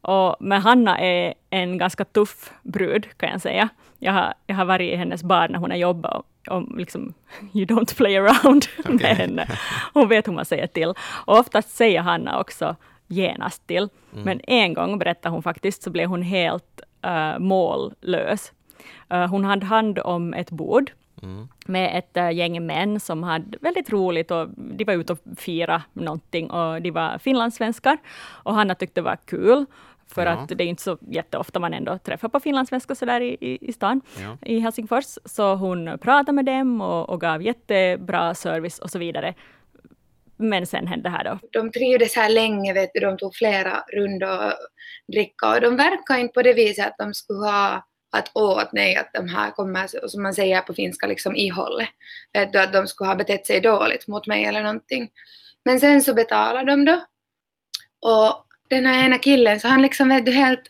Och, 0.00 0.36
men 0.40 0.62
Hanna 0.62 0.98
är 1.00 1.34
en 1.50 1.78
ganska 1.78 2.04
tuff 2.04 2.52
brud, 2.62 3.08
kan 3.16 3.30
jag 3.30 3.40
säga. 3.40 3.68
Jag 3.98 4.12
har, 4.12 4.34
jag 4.46 4.56
har 4.56 4.64
varit 4.64 4.92
i 4.92 4.96
hennes 4.96 5.22
bar 5.22 5.48
när 5.48 5.58
hon 5.58 5.70
har 5.70 5.78
jobbat 5.78 6.14
och, 6.16 6.56
och 6.56 6.76
liksom, 6.78 7.14
you 7.54 7.66
don't 7.66 7.96
play 7.96 8.16
around 8.16 8.66
okay. 8.78 8.94
med 9.02 9.16
henne. 9.16 9.48
Hon 9.92 10.08
vet 10.08 10.28
hur 10.28 10.32
man 10.32 10.44
säger 10.44 10.66
till. 10.66 10.94
Och 11.26 11.38
oftast 11.38 11.70
säger 11.76 12.00
Hanna 12.00 12.40
också 12.40 12.76
genast 13.06 13.66
till. 13.66 13.88
Mm. 14.12 14.24
Men 14.24 14.40
en 14.46 14.74
gång, 14.74 14.98
berättar 14.98 15.30
hon 15.30 15.42
faktiskt, 15.42 15.82
så 15.82 15.90
blev 15.90 16.08
hon 16.08 16.22
helt 16.22 16.80
uh, 17.04 17.38
mållös. 17.38 18.52
Uh, 19.12 19.26
hon 19.26 19.44
hade 19.44 19.66
hand 19.66 19.98
om 19.98 20.34
ett 20.34 20.50
bord 20.50 20.92
mm. 21.22 21.48
med 21.66 21.98
ett 21.98 22.16
uh, 22.16 22.32
gäng 22.32 22.66
män 22.66 23.00
som 23.00 23.22
hade 23.22 23.58
väldigt 23.60 23.90
roligt 23.90 24.30
och 24.30 24.48
de 24.56 24.84
var 24.84 24.94
ute 24.94 25.12
och 25.12 25.18
fira 25.36 25.82
någonting 25.92 26.50
och 26.50 26.82
de 26.82 26.90
var 26.90 27.18
finlandssvenskar. 27.18 27.98
Och 28.44 28.54
Hanna 28.54 28.74
tyckte 28.74 29.00
det 29.00 29.04
var 29.04 29.18
kul. 29.24 29.66
För 30.06 30.26
ja. 30.26 30.32
att 30.32 30.48
det 30.48 30.64
är 30.64 30.68
inte 30.68 30.82
så 30.82 30.98
jätteofta 31.00 31.60
man 31.60 31.74
ändå 31.74 31.98
träffar 31.98 32.28
på 32.28 32.40
finlandssvenskar 32.40 32.94
sådär 32.94 33.20
i, 33.20 33.36
i, 33.40 33.58
i 33.60 33.72
stan, 33.72 34.00
ja. 34.20 34.36
i 34.42 34.58
Helsingfors. 34.58 35.18
Så 35.24 35.54
hon 35.54 35.98
pratade 35.98 36.32
med 36.32 36.44
dem 36.44 36.80
och, 36.80 37.08
och 37.08 37.20
gav 37.20 37.42
jättebra 37.42 38.34
service 38.34 38.78
och 38.78 38.90
så 38.90 38.98
vidare. 38.98 39.34
Men 40.36 40.66
sen 40.66 40.86
hände 40.86 41.08
det 41.08 41.16
här 41.16 41.24
då. 41.24 41.38
De 41.52 41.72
trivdes 41.72 42.16
här 42.16 42.28
länge, 42.28 42.72
vet 42.72 42.90
du, 42.94 43.00
de 43.00 43.18
tog 43.18 43.36
flera 43.36 43.84
rundor 43.92 44.52
dricka 45.12 45.54
och 45.54 45.60
de 45.60 45.76
verkar 45.76 46.18
inte 46.18 46.32
på 46.32 46.42
det 46.42 46.52
viset 46.52 46.86
att 46.86 46.98
de 46.98 47.14
skulle 47.14 47.38
ha 47.38 47.86
att 48.16 48.30
åt 48.34 48.72
nej, 48.72 48.96
att 48.96 49.10
de 49.12 49.28
här 49.28 49.50
kommer, 49.50 50.08
som 50.08 50.22
man 50.22 50.34
säger 50.34 50.60
på 50.60 50.74
finska, 50.74 51.06
liksom 51.06 51.36
ihållet. 51.36 51.88
Vet 52.32 52.52
du, 52.52 52.60
att 52.60 52.72
de 52.72 52.86
skulle 52.86 53.08
ha 53.08 53.16
betett 53.16 53.46
sig 53.46 53.60
dåligt 53.60 54.08
mot 54.08 54.26
mig 54.26 54.44
eller 54.44 54.62
någonting. 54.62 55.10
Men 55.64 55.80
sen 55.80 56.02
så 56.02 56.14
betalade 56.14 56.70
de 56.70 56.84
då. 56.84 57.04
Och 58.00 58.46
den 58.68 58.86
här 58.86 59.06
ena 59.06 59.18
killen, 59.18 59.60
så 59.60 59.68
han 59.68 59.82
liksom 59.82 60.08
vet 60.08 60.26
du 60.26 60.32
helt 60.32 60.62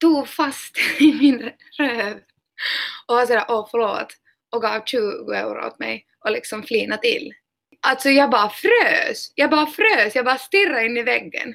tog 0.00 0.28
fast 0.28 0.76
i 1.00 1.12
min 1.12 1.50
röv. 1.78 2.20
Och 3.06 3.14
var 3.14 3.26
sådär, 3.26 3.44
åh 3.48 3.68
förlåt. 3.70 4.08
Och 4.50 4.62
gav 4.62 4.84
20 4.84 5.32
euro 5.32 5.66
åt 5.66 5.78
mig 5.78 6.06
och 6.24 6.32
liksom 6.32 6.62
flinade 6.62 7.02
till. 7.02 7.32
Alltså 7.80 8.08
jag 8.08 8.30
bara 8.30 8.50
frös. 8.50 9.32
Jag 9.34 9.50
bara 9.50 9.66
frös. 9.66 10.14
Jag 10.14 10.24
bara 10.24 10.38
stirrade 10.38 10.86
in 10.86 10.96
i 10.96 11.02
väggen. 11.02 11.54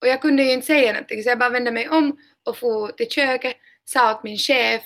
Och 0.00 0.08
jag 0.08 0.22
kunde 0.22 0.42
ju 0.42 0.52
inte 0.52 0.66
säga 0.66 0.92
någonting 0.92 1.22
så 1.22 1.28
jag 1.28 1.38
bara 1.38 1.50
vände 1.50 1.70
mig 1.70 1.88
om 1.88 2.18
och 2.46 2.56
for 2.58 2.88
till 2.88 3.10
köket, 3.10 3.56
sa 3.84 4.14
åt 4.14 4.24
min 4.24 4.38
chef, 4.38 4.82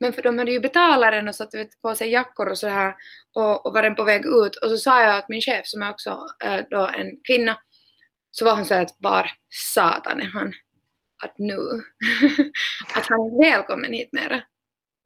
men 0.00 0.12
för 0.12 0.22
de 0.22 0.38
hade 0.38 0.52
ju 0.52 0.60
betalat 0.60 1.12
den 1.12 1.28
och 1.28 1.34
satt 1.34 1.54
vet, 1.54 1.82
på 1.82 1.94
sig 1.94 2.10
jackor 2.10 2.48
och 2.48 2.58
så 2.58 2.68
här 2.68 2.94
och, 3.34 3.66
och 3.66 3.72
var 3.72 3.82
den 3.82 3.94
på 3.94 4.04
väg 4.04 4.26
ut 4.26 4.56
och 4.56 4.70
så 4.70 4.76
sa 4.76 5.02
jag 5.02 5.18
åt 5.18 5.28
min 5.28 5.40
chef 5.40 5.66
som 5.66 5.82
är 5.82 5.90
också 5.90 6.26
äh, 6.44 6.60
då 6.70 6.86
en 6.86 7.20
kvinna, 7.26 7.58
så 8.30 8.44
var 8.44 8.56
hon 8.56 8.64
så 8.64 8.74
att 8.74 8.96
var 8.98 9.30
satan 9.74 10.20
är 10.20 10.26
han? 10.26 10.52
Att 11.22 11.38
nu, 11.38 11.56
att 12.94 13.06
han 13.06 13.20
är 13.20 13.50
välkommen 13.50 13.92
hit 13.92 14.12
mera. 14.12 14.42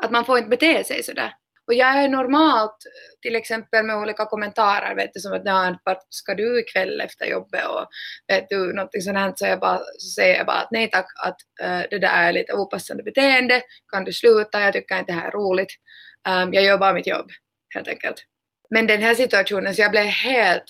Att 0.02 0.10
man 0.10 0.24
får 0.24 0.38
inte 0.38 0.50
bete 0.50 0.84
sig 0.84 1.02
sådär. 1.02 1.34
Och 1.66 1.74
jag 1.74 2.02
är 2.02 2.08
normalt, 2.08 2.76
till 3.22 3.36
exempel 3.36 3.84
med 3.84 3.96
olika 3.96 4.24
kommentarer, 4.24 4.94
vet 4.94 5.10
du, 5.14 5.20
som 5.20 5.32
att 5.32 5.80
vart 5.84 6.06
ska 6.08 6.34
du 6.34 6.60
ikväll 6.60 7.00
efter 7.00 7.26
jobbet? 7.26 7.66
Och 7.66 7.86
vet 8.28 8.48
du, 8.48 8.72
någonting 8.72 9.02
sånt 9.02 9.18
här, 9.18 9.32
så, 9.36 9.46
jag 9.46 9.60
bara, 9.60 9.78
så 9.78 10.08
säger 10.14 10.36
jag 10.36 10.46
bara 10.46 10.56
att 10.56 10.70
nej 10.70 10.90
tack, 10.90 11.06
att 11.24 11.36
uh, 11.62 11.88
det 11.90 11.98
där 11.98 12.28
är 12.28 12.32
lite 12.32 12.52
opassande 12.52 13.02
beteende, 13.02 13.62
kan 13.92 14.04
du 14.04 14.12
sluta, 14.12 14.60
jag 14.60 14.72
tycker 14.72 14.98
inte 14.98 15.12
det 15.12 15.18
här 15.18 15.28
är 15.28 15.32
roligt, 15.32 15.70
um, 16.28 16.54
jag 16.54 16.64
gör 16.64 16.78
bara 16.78 16.92
mitt 16.92 17.06
jobb, 17.06 17.30
helt 17.74 17.88
enkelt. 17.88 18.16
Men 18.70 18.86
den 18.86 19.02
här 19.02 19.14
situationen, 19.14 19.74
så 19.74 19.82
jag 19.82 19.90
blev 19.90 20.04
helt 20.04 20.64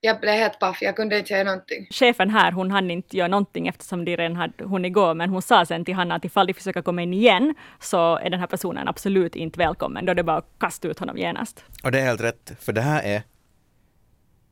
jag 0.00 0.20
blev 0.20 0.34
helt 0.34 0.58
paff, 0.58 0.82
jag 0.82 0.96
kunde 0.96 1.18
inte 1.18 1.28
säga 1.28 1.44
någonting. 1.44 1.86
Chefen 1.90 2.30
här, 2.30 2.52
hon 2.52 2.70
hann 2.70 2.90
inte 2.90 3.16
göra 3.16 3.28
någonting 3.28 3.68
eftersom 3.68 4.04
de 4.04 4.16
redan 4.16 4.36
hade 4.36 4.64
hunnit 4.64 4.92
gå, 4.92 5.14
men 5.14 5.30
hon 5.30 5.42
sa 5.42 5.66
sen 5.66 5.84
till 5.84 5.94
Hanna 5.94 6.14
att 6.14 6.24
ifall 6.24 6.46
de 6.46 6.54
försöker 6.54 6.82
komma 6.82 7.02
in 7.02 7.14
igen, 7.14 7.54
så 7.80 8.16
är 8.16 8.30
den 8.30 8.40
här 8.40 8.46
personen 8.46 8.88
absolut 8.88 9.36
inte 9.36 9.58
välkommen. 9.58 10.06
Då 10.06 10.10
är 10.10 10.14
det 10.14 10.22
bara 10.22 10.36
att 10.36 10.48
kasta 10.58 10.88
ut 10.88 10.98
honom 10.98 11.18
genast. 11.18 11.64
Och 11.84 11.92
det 11.92 12.00
är 12.00 12.04
helt 12.04 12.20
rätt, 12.20 12.52
för 12.60 12.72
det 12.72 12.80
här 12.80 13.02
är 13.02 13.22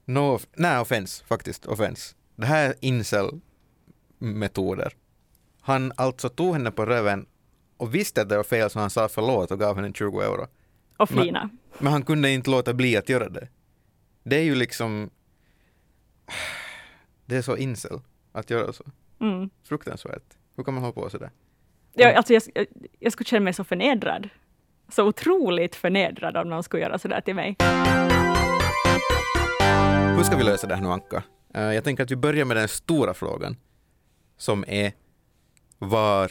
no, 0.05 0.39
nej, 0.57 0.79
offense, 0.79 1.25
faktiskt, 1.25 1.67
offense. 1.67 2.15
Det 2.37 2.47
här 2.47 2.69
är 2.69 2.75
incel-metoder. 2.81 4.93
Han 5.61 5.93
alltså 5.97 6.29
tog 6.29 6.53
henne 6.53 6.71
på 6.71 6.87
röven 6.87 7.27
och 7.77 7.95
visste 7.95 8.23
att 8.23 8.29
det 8.29 8.37
var 8.37 8.45
fel 8.45 8.71
så 8.71 8.79
han 8.79 8.91
sa 8.91 9.09
förlåt 9.09 9.51
och 9.51 9.59
gav 9.59 9.77
henne 9.77 9.93
20 9.93 10.21
euro. 10.21 10.47
Och 10.97 11.09
flina. 11.09 11.41
Men, 11.41 11.59
men 11.79 11.93
han 11.93 12.03
kunde 12.03 12.31
inte 12.31 12.51
låta 12.51 12.75
bli 12.75 12.97
att 12.97 13.09
göra 13.09 13.29
det. 13.29 13.49
Det 14.23 14.37
är 14.37 14.43
ju 14.43 14.55
liksom 14.55 15.11
det 17.27 17.37
är 17.37 17.43
så 17.43 17.57
incel 17.57 18.01
att 18.33 18.51
göra 18.51 18.73
så. 18.73 18.85
Mm. 19.21 19.51
Fruktansvärt. 19.65 20.37
Hur 20.57 20.65
kan 20.65 20.75
man 20.75 20.83
hålla 20.83 20.93
på 20.93 21.11
sådär? 21.11 21.31
Ja, 21.95 22.13
alltså 22.13 22.33
jag, 22.33 22.43
jag 22.99 23.13
skulle 23.13 23.27
känna 23.27 23.45
mig 23.45 23.53
så 23.53 23.65
förnedrad. 23.65 24.29
Så 24.89 25.05
otroligt 25.07 25.75
förnedrad 25.75 26.37
om 26.37 26.49
någon 26.49 26.63
skulle 26.63 26.83
göra 26.83 26.99
sådär 26.99 27.21
till 27.21 27.35
mig. 27.35 27.57
Hur 30.17 30.25
ska 30.25 30.37
vi 30.37 30.45
lösa 30.45 30.67
det 30.67 30.75
här 30.75 30.83
nu, 30.83 30.89
Anka? 30.89 31.23
Eh, 31.55 31.63
jag 31.63 31.85
tänker 31.85 32.03
att 32.03 32.11
vi 32.11 32.17
börjar 32.17 32.45
med 32.45 32.57
den 32.57 32.69
stora 32.69 33.15
frågan 33.15 33.57
som 34.37 34.65
är 34.69 34.93
var 35.79 36.31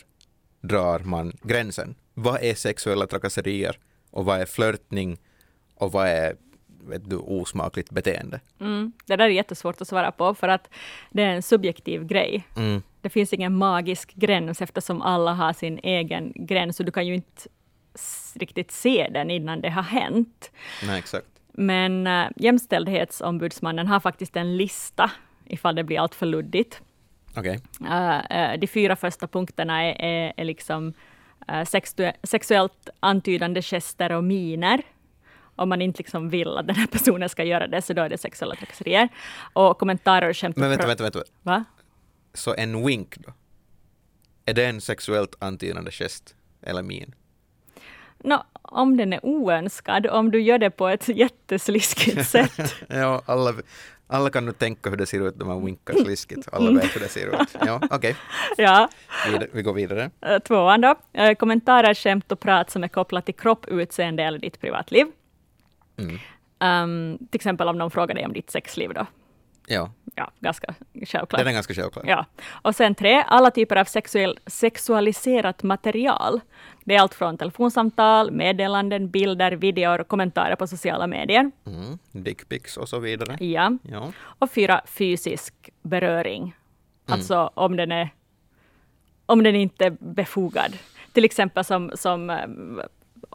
drar 0.62 1.00
man 1.00 1.38
gränsen? 1.44 1.96
Vad 2.14 2.44
är 2.44 2.54
sexuella 2.54 3.08
trakasserier 3.08 3.80
och 4.12 4.26
vad 4.26 4.42
är 4.42 4.46
flörtning 4.46 5.18
och 5.76 5.92
vad 5.92 6.08
är 6.08 6.36
vet 6.88 7.10
du, 7.10 7.16
osmakligt 7.16 7.92
beteende? 7.92 8.40
Mm. 8.60 8.92
Det 9.06 9.16
där 9.16 9.26
är 9.26 9.30
jättesvårt 9.30 9.82
att 9.82 9.88
svara 9.88 10.12
på, 10.12 10.34
för 10.34 10.48
att 10.48 10.70
det 11.10 11.24
är 11.24 11.30
en 11.30 11.44
subjektiv 11.44 12.06
grej. 12.06 12.48
Mm. 12.56 12.82
Det 13.02 13.10
finns 13.10 13.34
ingen 13.34 13.56
magisk 13.56 14.14
gräns, 14.14 14.62
eftersom 14.62 15.02
alla 15.02 15.34
har 15.34 15.54
sin 15.54 15.80
egen 15.84 16.34
gräns, 16.36 16.80
och 16.80 16.86
du 16.86 16.92
kan 16.92 17.08
ju 17.08 17.14
inte 17.14 17.50
riktigt 18.34 18.72
se 18.72 19.10
den 19.14 19.32
innan 19.32 19.62
det 19.62 19.70
har 19.70 19.82
hänt. 19.82 20.52
Nej, 20.86 21.00
exakt. 21.00 21.28
Men 21.52 22.08
äh, 22.08 22.28
Jämställdhetsombudsmannen 22.36 23.88
har 23.88 24.00
faktiskt 24.00 24.36
en 24.36 24.58
lista, 24.58 25.12
ifall 25.46 25.76
det 25.76 25.84
blir 25.84 26.00
allt 26.00 26.16
för 26.16 26.26
luddigt. 26.26 26.82
Okay. 27.38 27.60
Uh, 27.82 28.52
uh, 28.54 28.60
de 28.60 28.68
fyra 28.68 28.96
första 28.96 29.28
punkterna 29.28 29.84
är, 29.84 30.02
är, 30.02 30.34
är 30.38 30.44
liksom 30.44 30.94
uh, 31.52 31.64
sexuellt 32.24 32.90
antydande 33.00 33.62
gester 33.62 34.12
och 34.12 34.24
miner 34.24 34.82
om 35.58 35.70
man 35.70 35.82
inte 35.82 35.98
liksom 35.98 36.30
vill 36.30 36.58
att 36.58 36.68
den 36.68 36.76
här 36.76 36.88
personen 36.88 37.30
ska 37.30 37.44
göra 37.44 37.68
det, 37.68 37.82
så 37.82 37.94
då 37.94 38.02
är 38.02 38.10
det 38.10 38.18
sexuella 38.18 38.56
trakasserier. 38.56 39.10
Och 39.54 39.78
kommentarer 39.78 40.30
och 40.30 40.38
skämt. 40.38 40.58
Men 40.58 40.70
vänta, 40.70 40.88
vänta, 40.88 41.04
vänta. 41.04 41.24
Va? 41.42 41.64
Så 42.34 42.56
en 42.56 42.86
wink 42.86 43.18
då? 43.18 43.34
Är 44.46 44.54
det 44.54 44.66
en 44.66 44.82
sexuellt 44.82 45.36
antydande 45.40 45.92
gest 45.92 46.36
eller 46.62 46.84
min? 46.84 47.16
No, 48.24 48.44
om 48.62 48.98
den 48.98 49.14
är 49.14 49.26
oönskad, 49.26 50.08
om 50.08 50.32
du 50.32 50.42
gör 50.42 50.58
det 50.58 50.70
på 50.70 50.88
ett 50.88 51.08
jättesliskigt 51.08 52.28
sätt. 52.30 52.76
ja, 52.88 53.22
alla, 53.26 53.54
alla 54.08 54.30
kan 54.30 54.46
nu 54.46 54.52
tänka 54.52 54.90
hur 54.90 54.98
det 54.98 55.06
ser 55.06 55.28
ut 55.28 55.38
när 55.38 55.46
man 55.46 55.66
winkar 55.66 55.94
sliskigt. 55.94 56.48
Alla 56.52 56.72
vet 56.72 56.96
hur 56.96 57.02
det 57.02 57.10
ser 57.10 57.28
ut. 57.28 57.58
Ja, 57.66 57.76
okej. 57.92 57.96
Okay. 57.98 58.14
Ja. 58.58 58.90
Vi, 59.28 59.48
vi 59.52 59.62
går 59.62 59.74
vidare. 59.74 60.12
Eh, 60.22 60.40
tvåan 60.40 60.82
då. 60.82 60.96
Eh, 61.14 61.36
kommentarer, 61.36 61.94
skämt 61.94 62.32
och 62.32 62.40
prat 62.40 62.70
som 62.70 62.84
är 62.84 62.88
kopplat 62.88 63.26
till 63.26 63.36
kropp, 63.36 63.68
utseende 63.68 64.24
eller 64.24 64.40
ditt 64.40 64.62
privatliv. 64.62 65.08
Mm. 65.98 66.20
Um, 66.60 67.18
till 67.18 67.38
exempel 67.38 67.68
om 67.68 67.78
någon 67.78 67.92
frågar 67.92 68.16
dig 68.16 68.26
om 68.26 68.34
ditt 68.34 68.52
sexliv 68.52 68.94
då. 68.94 69.06
Ja. 69.68 69.92
Ja, 70.16 70.32
ganska 70.40 70.76
självklart. 70.94 71.40
Den 71.40 71.48
är 71.48 71.52
ganska 71.52 71.74
självklar. 71.74 72.04
Ja. 72.08 72.26
Och 72.50 72.76
sen 72.76 72.96
tre, 72.96 73.24
alla 73.28 73.52
typer 73.52 73.76
av 73.76 73.86
sexuell, 73.86 74.40
sexualiserat 74.46 75.64
material. 75.64 76.40
Det 76.84 76.96
är 76.96 77.00
allt 77.00 77.14
från 77.14 77.38
telefonsamtal, 77.38 78.32
meddelanden, 78.32 79.10
bilder, 79.10 79.52
videor, 79.52 80.04
kommentarer 80.04 80.56
på 80.56 80.68
sociala 80.68 81.08
medier. 81.08 81.52
Mm. 81.66 81.98
Dickpics 82.12 82.78
och 82.78 82.90
så 82.90 83.00
vidare. 83.00 83.46
Ja. 83.46 83.78
ja. 83.82 84.12
Och 84.18 84.52
fyra, 84.52 84.82
fysisk 84.86 85.70
beröring. 85.82 86.42
Mm. 86.42 86.54
Alltså 87.06 87.52
om 87.54 87.76
den 87.76 87.92
är 87.92 88.10
om 89.26 89.44
den 89.44 89.56
inte 89.56 89.86
är 89.86 89.98
befogad. 90.00 90.78
Till 91.14 91.26
exempel 91.26 91.64
som, 91.64 91.92
som 91.96 92.40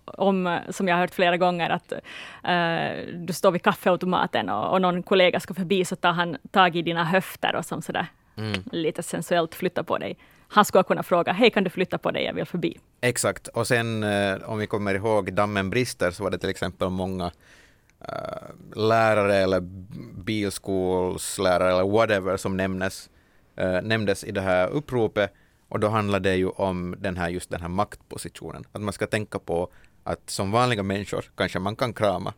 om, 0.05 0.61
som 0.71 0.89
jag 0.89 0.95
har 0.95 1.01
hört 1.01 1.15
flera 1.15 1.37
gånger, 1.37 1.71
att 1.71 1.93
uh, 1.93 3.15
du 3.15 3.33
står 3.33 3.51
vid 3.51 3.63
kaffeautomaten 3.63 4.49
och, 4.49 4.73
och 4.73 4.83
någon 4.83 5.03
kollega 5.03 5.41
ska 5.41 5.55
förbi, 5.55 5.85
så 5.85 5.97
tar 5.97 6.13
han 6.13 6.37
tag 6.51 6.77
i 6.77 6.83
dina 6.83 7.05
höfter 7.05 7.57
och 7.57 7.65
som 7.65 7.83
sådär 7.83 8.07
mm. 8.37 8.63
lite 8.73 9.03
sensuellt 9.03 9.55
flyttar 9.55 9.83
på 9.83 9.99
dig. 9.99 10.17
Han 10.49 10.65
skulle 10.65 10.85
kunna 10.85 11.03
fråga, 11.03 11.33
hej 11.33 11.51
kan 11.51 11.65
du 11.65 11.71
flytta 11.71 11.99
på 11.99 12.11
dig, 12.11 12.25
jag 12.25 12.35
vill 12.35 12.47
förbi. 12.47 12.79
Exakt, 13.01 13.49
och 13.49 13.67
sen 13.67 14.05
uh, 14.05 14.51
om 14.51 14.59
vi 14.59 14.67
kommer 14.67 14.95
ihåg 14.95 15.33
dammen 15.33 15.71
brister, 15.71 16.11
så 16.11 16.23
var 16.23 16.31
det 16.31 16.39
till 16.39 16.51
exempel 16.51 16.91
många 16.91 17.25
uh, 17.25 18.83
lärare 18.89 19.37
eller 19.37 19.61
bilskolslärare 20.25 21.73
eller 21.73 21.89
whatever 21.89 22.37
som 22.37 22.57
nämnes, 22.57 23.11
nämndes 23.83 24.25
i 24.25 24.31
det 24.31 24.41
här 24.41 24.69
uppropet 24.69 25.33
och 25.73 25.81
då 25.81 25.89
handlar 25.89 26.21
det 26.21 26.37
ju 26.37 26.49
om 26.49 26.95
den 26.99 27.17
här, 27.17 27.29
just 27.29 27.51
den 27.51 27.61
här 27.61 27.69
maktpositionen. 27.69 28.65
Att 28.73 28.83
man 28.83 28.93
ska 28.93 29.07
tänka 29.07 29.39
på 29.39 29.69
att 30.05 30.31
som 30.31 30.51
vanliga 30.51 30.83
människor 30.83 31.25
kanske 31.35 31.59
man 31.59 31.77
kan 31.77 31.93
krama 31.93 32.35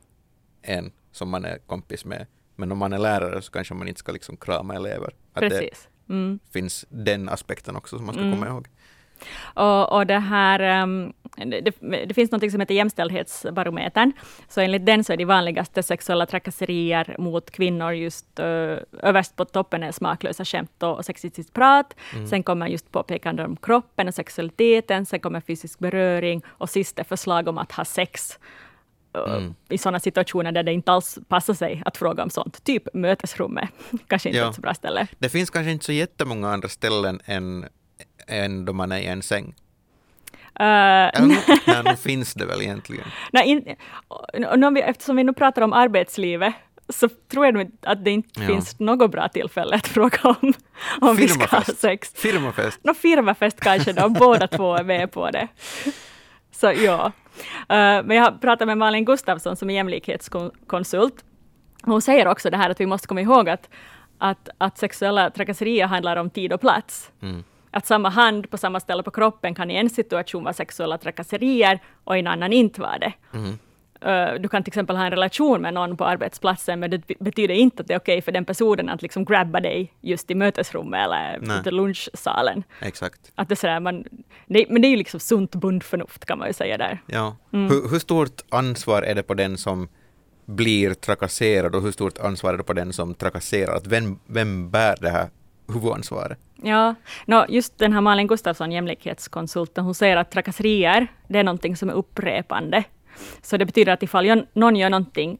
en 0.63 0.93
som 1.13 1.29
man 1.29 1.45
är 1.45 1.59
kompis 1.59 2.05
med. 2.05 2.27
Men 2.57 2.73
om 2.73 2.79
man 2.79 2.93
är 2.93 2.99
lärare 2.99 3.43
så 3.43 3.53
kanske 3.53 3.75
man 3.75 3.89
inte 3.89 3.99
ska 3.99 4.13
liksom 4.13 4.37
krama 4.37 4.75
elever. 4.75 5.15
Att 5.33 5.41
Precis. 5.41 5.89
det 6.07 6.13
mm. 6.13 6.39
finns 6.51 6.87
den 6.89 7.29
aspekten 7.29 7.77
också 7.77 7.97
som 7.97 8.07
man 8.07 8.15
ska 8.15 8.25
mm. 8.25 8.35
komma 8.35 8.47
ihåg. 8.47 8.69
Och, 9.43 9.93
och 9.93 10.07
det 10.07 10.19
här, 10.19 10.83
um, 10.83 11.13
det, 11.37 11.75
det, 11.81 12.15
finns 12.15 12.31
något 12.31 12.51
som 12.51 12.61
heter 12.61 12.75
Jämställdhetsbarometern. 12.75 14.13
Så 14.49 14.61
enligt 14.61 14.87
den 14.87 15.05
så 15.05 15.13
är 15.13 15.17
de 15.17 15.25
vanligaste 15.25 15.83
sexuella 15.83 16.27
trakasserier 16.27 17.17
mot 17.19 17.51
kvinnor 17.51 17.93
just 17.93 18.41
uh, 18.41 18.45
överst 19.03 19.37
på 19.37 19.45
toppen 19.45 19.83
är 19.83 19.93
smaklösa 19.93 20.45
skämt 20.45 20.83
och 20.83 21.05
sexistiskt 21.05 21.53
prat. 21.53 21.95
Mm. 22.13 22.27
Sen 22.27 22.43
kommer 22.43 22.67
just 22.67 22.93
påpekande 22.93 23.45
om 23.45 23.57
kroppen 23.57 24.09
och 24.09 24.15
sexualiteten. 24.15 25.07
Sen 25.07 25.21
kommer 25.21 25.41
fysisk 25.41 25.79
beröring 25.79 26.43
och 26.49 26.71
sist 26.71 26.99
är 26.99 27.05
förslag 27.05 27.49
om 27.49 27.59
att 27.59 27.73
ha 27.73 27.85
sex. 27.85 28.39
Mm. 29.29 29.55
i 29.69 29.79
sådana 29.79 30.01
situationer 30.01 30.53
där 30.53 30.63
det 30.63 30.73
inte 30.73 30.93
alls 30.93 31.19
passar 31.29 31.55
sig 31.55 31.83
att 31.85 31.97
fråga 31.97 32.23
om 32.23 32.31
sånt. 32.31 32.65
Typ 32.65 32.89
mötesrummet, 32.95 33.69
kanske 34.07 34.29
inte 34.29 34.39
ja. 34.39 34.49
ett 34.49 34.55
så 34.55 34.61
bra 34.61 34.75
ställe. 34.75 35.07
Det 35.19 35.29
finns 35.29 35.51
kanske 35.51 35.71
inte 35.71 35.85
så 35.85 35.93
jättemånga 35.93 36.53
andra 36.53 36.69
ställen 36.69 37.21
än 37.25 37.67
än 38.27 38.65
då 38.65 38.73
man 38.73 38.93
är 38.93 38.99
i 38.99 39.07
en 39.07 39.23
säng? 39.23 39.55
Uh, 40.61 40.67
Eller, 40.67 41.67
nej, 41.67 41.83
nu 41.85 41.97
finns 41.97 42.35
det 42.35 42.47
väl 42.47 42.63
egentligen? 42.63 43.07
Nej, 43.33 43.49
in, 43.49 43.77
vi, 44.75 44.81
eftersom 44.81 45.17
vi 45.17 45.25
nu 45.25 45.33
pratar 45.33 45.63
om 45.63 45.73
arbetslivet, 45.73 46.55
så 46.89 47.09
tror 47.09 47.47
jag 47.47 47.71
att 47.83 48.05
det 48.05 48.11
inte 48.11 48.41
ja. 48.41 48.47
finns 48.47 48.79
något 48.79 49.11
bra 49.11 49.29
tillfälle 49.29 49.77
att 49.77 49.87
fråga 49.87 50.19
om, 50.23 50.53
om 51.01 51.17
vi 51.17 51.29
ska 51.29 51.57
ha 51.57 51.63
sex. 51.63 52.13
Firmafest? 52.15 52.81
Nå, 52.83 52.95
firmafest 52.95 53.61
kanske 53.61 53.93
då, 53.93 54.09
båda 54.21 54.47
två 54.47 54.75
är 54.75 54.85
med 54.85 55.13
på 55.13 55.31
det. 55.31 55.49
Så 56.53 56.73
ja. 56.73 57.13
Uh, 57.61 58.07
men 58.07 58.11
jag 58.11 58.25
har 58.25 58.33
pratat 58.33 58.67
med 58.67 58.79
Malin 58.79 59.05
Gustafsson 59.05 59.57
som 59.57 59.71
är 59.71 59.75
jämlikhetskonsult. 59.75 61.25
Hon 61.83 62.03
säger 62.03 62.29
också 62.29 62.51
det 62.51 62.57
här 62.57 62.71
att 62.71 62.81
vi 62.81 62.87
måste 62.87 63.09
komma 63.09 63.21
ihåg 63.21 63.49
att, 63.49 63.69
att, 64.19 64.49
att 64.59 64.79
sexuella 64.79 65.31
trakasserier 65.31 65.87
handlar 65.87 66.17
om 66.17 66.31
tid 66.31 66.53
och 66.53 66.61
plats. 66.61 67.11
Mm 67.23 67.45
att 67.75 67.87
samma 67.87 68.09
hand 68.09 68.51
på 68.51 68.59
samma 68.59 68.81
ställe 68.81 69.03
på 69.03 69.11
kroppen 69.11 69.55
kan 69.55 69.71
i 69.71 69.75
en 69.75 69.91
situation 69.91 70.45
vara 70.45 70.55
sexuella 70.55 70.99
trakasserier 70.99 71.83
och 72.05 72.17
i 72.17 72.19
en 72.21 72.27
annan 72.27 72.53
inte 72.53 72.81
vara 72.81 72.99
det. 72.99 73.13
Mm. 73.33 73.59
Uh, 74.07 74.41
du 74.41 74.49
kan 74.49 74.63
till 74.63 74.71
exempel 74.71 74.97
ha 74.97 75.05
en 75.05 75.11
relation 75.11 75.63
med 75.63 75.75
någon 75.75 75.97
på 75.97 76.05
arbetsplatsen, 76.05 76.81
men 76.81 76.91
det 76.91 77.03
betyder 77.19 77.55
inte 77.55 77.83
att 77.83 77.89
det 77.89 77.95
är 77.95 77.99
okej 77.99 78.15
okay 78.15 78.23
för 78.23 78.33
den 78.33 78.45
personen 78.45 78.89
att 78.89 79.03
liksom 79.03 79.25
grabba 79.25 79.61
dig 79.61 79.93
just 80.01 80.31
i 80.31 80.35
mötesrummet 80.35 81.05
eller 81.05 81.69
i 81.69 81.71
lunchsalen. 81.71 82.63
Exakt. 82.81 83.33
Att 83.35 83.49
det, 83.49 83.57
sådär, 83.57 83.81
man, 83.81 84.05
det, 84.47 84.67
men 84.69 84.83
det 84.83 84.89
är 84.89 84.91
ju 84.91 84.97
liksom 84.97 85.21
sunt 85.21 85.55
bondförnuft 85.55 86.25
kan 86.25 86.39
man 86.39 86.49
ju 86.49 86.53
säga 86.53 86.79
där. 86.79 87.03
Ja. 87.07 87.37
Mm. 87.53 87.71
Hur, 87.71 87.91
hur 87.91 87.99
stort 87.99 88.43
ansvar 88.49 89.03
är 89.03 89.15
det 89.15 89.23
på 89.23 89.35
den 89.35 89.59
som 89.59 89.89
blir 90.47 90.95
trakasserad 90.95 91.75
och 91.75 91.83
hur 91.83 91.93
stort 91.93 92.19
ansvar 92.19 92.55
är 92.55 92.59
det 92.59 92.65
på 92.65 92.73
den 92.73 92.93
som 92.93 93.15
trakasserar? 93.15 93.77
Att 93.77 93.87
vem, 93.87 94.19
vem 94.27 94.71
bär 94.71 94.97
det 95.01 95.11
här 95.11 95.29
huvudansvaret? 95.69 96.39
Ja, 96.67 96.95
no, 97.27 97.45
just 97.49 97.79
den 97.79 97.93
här 97.93 98.01
Malin 98.01 98.27
Gustafsson, 98.27 98.73
jämlikhetskonsulten, 98.73 99.85
hon 99.85 99.95
säger 99.95 100.17
att 100.17 100.31
trakasserier, 100.31 101.07
det 101.29 101.39
är 101.39 101.45
någonting 101.45 101.77
som 101.77 101.89
är 101.89 101.93
upprepande. 101.93 102.85
Så 103.43 103.57
det 103.57 103.67
betyder 103.67 103.93
att 103.93 104.03
ifall 104.03 104.45
någon 104.53 104.77
gör 104.77 104.91
någonting 104.91 105.39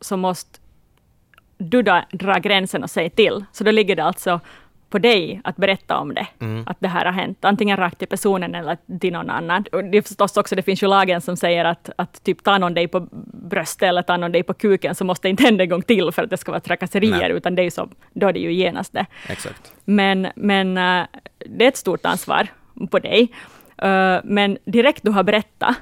så 0.00 0.16
måste 0.16 0.58
du 1.58 1.82
dra 2.12 2.38
gränsen 2.38 2.82
och 2.82 2.90
säga 2.90 3.10
till. 3.10 3.44
Så 3.52 3.64
då 3.64 3.70
ligger 3.70 3.96
det 3.96 4.04
alltså 4.04 4.40
på 4.90 4.98
dig 4.98 5.40
att 5.44 5.56
berätta 5.56 5.98
om 5.98 6.14
det, 6.14 6.26
mm. 6.40 6.64
att 6.66 6.76
det 6.80 6.88
här 6.88 7.04
har 7.04 7.12
hänt, 7.12 7.44
antingen 7.44 7.76
rakt 7.76 7.98
till 7.98 8.08
personen 8.08 8.54
eller 8.54 8.98
till 9.00 9.12
någon 9.12 9.30
annan. 9.30 9.64
Och 9.72 9.84
det 9.84 9.98
är 9.98 10.02
förstås 10.02 10.36
också, 10.36 10.54
det 10.54 10.62
finns 10.62 10.82
ju 10.82 10.86
lagen 10.86 11.20
som 11.20 11.36
säger 11.36 11.64
att, 11.64 11.90
att 11.96 12.24
typ 12.24 12.44
ta 12.44 12.58
någon 12.58 12.74
dig 12.74 12.88
på 12.88 13.08
bröstet 13.50 13.88
eller 13.88 14.02
ta 14.02 14.16
någon 14.16 14.32
dig 14.32 14.42
på 14.42 14.54
kuken, 14.54 14.94
så 14.94 15.04
måste 15.04 15.28
det 15.28 15.30
inte 15.30 15.42
hända 15.42 15.64
en 15.64 15.70
gång 15.70 15.82
till 15.82 16.12
för 16.12 16.22
att 16.22 16.30
det 16.30 16.36
ska 16.36 16.52
vara 16.52 16.60
trakasserier, 16.60 17.28
Nej. 17.28 17.32
utan 17.32 17.54
det 17.54 17.62
är 17.62 17.70
så, 17.70 17.88
då 18.12 18.28
är 18.28 18.32
det 18.32 18.40
ju 18.40 18.52
genast 18.52 18.92
det. 18.92 19.06
Exakt. 19.28 19.72
Men, 19.84 20.28
men 20.36 20.78
uh, 20.78 21.06
det 21.46 21.64
är 21.64 21.68
ett 21.68 21.76
stort 21.76 22.06
ansvar 22.06 22.46
på 22.90 22.98
dig. 22.98 23.28
Uh, 23.84 24.20
men 24.24 24.58
direkt 24.64 25.02
du 25.02 25.10
har 25.10 25.22
berättat, 25.22 25.76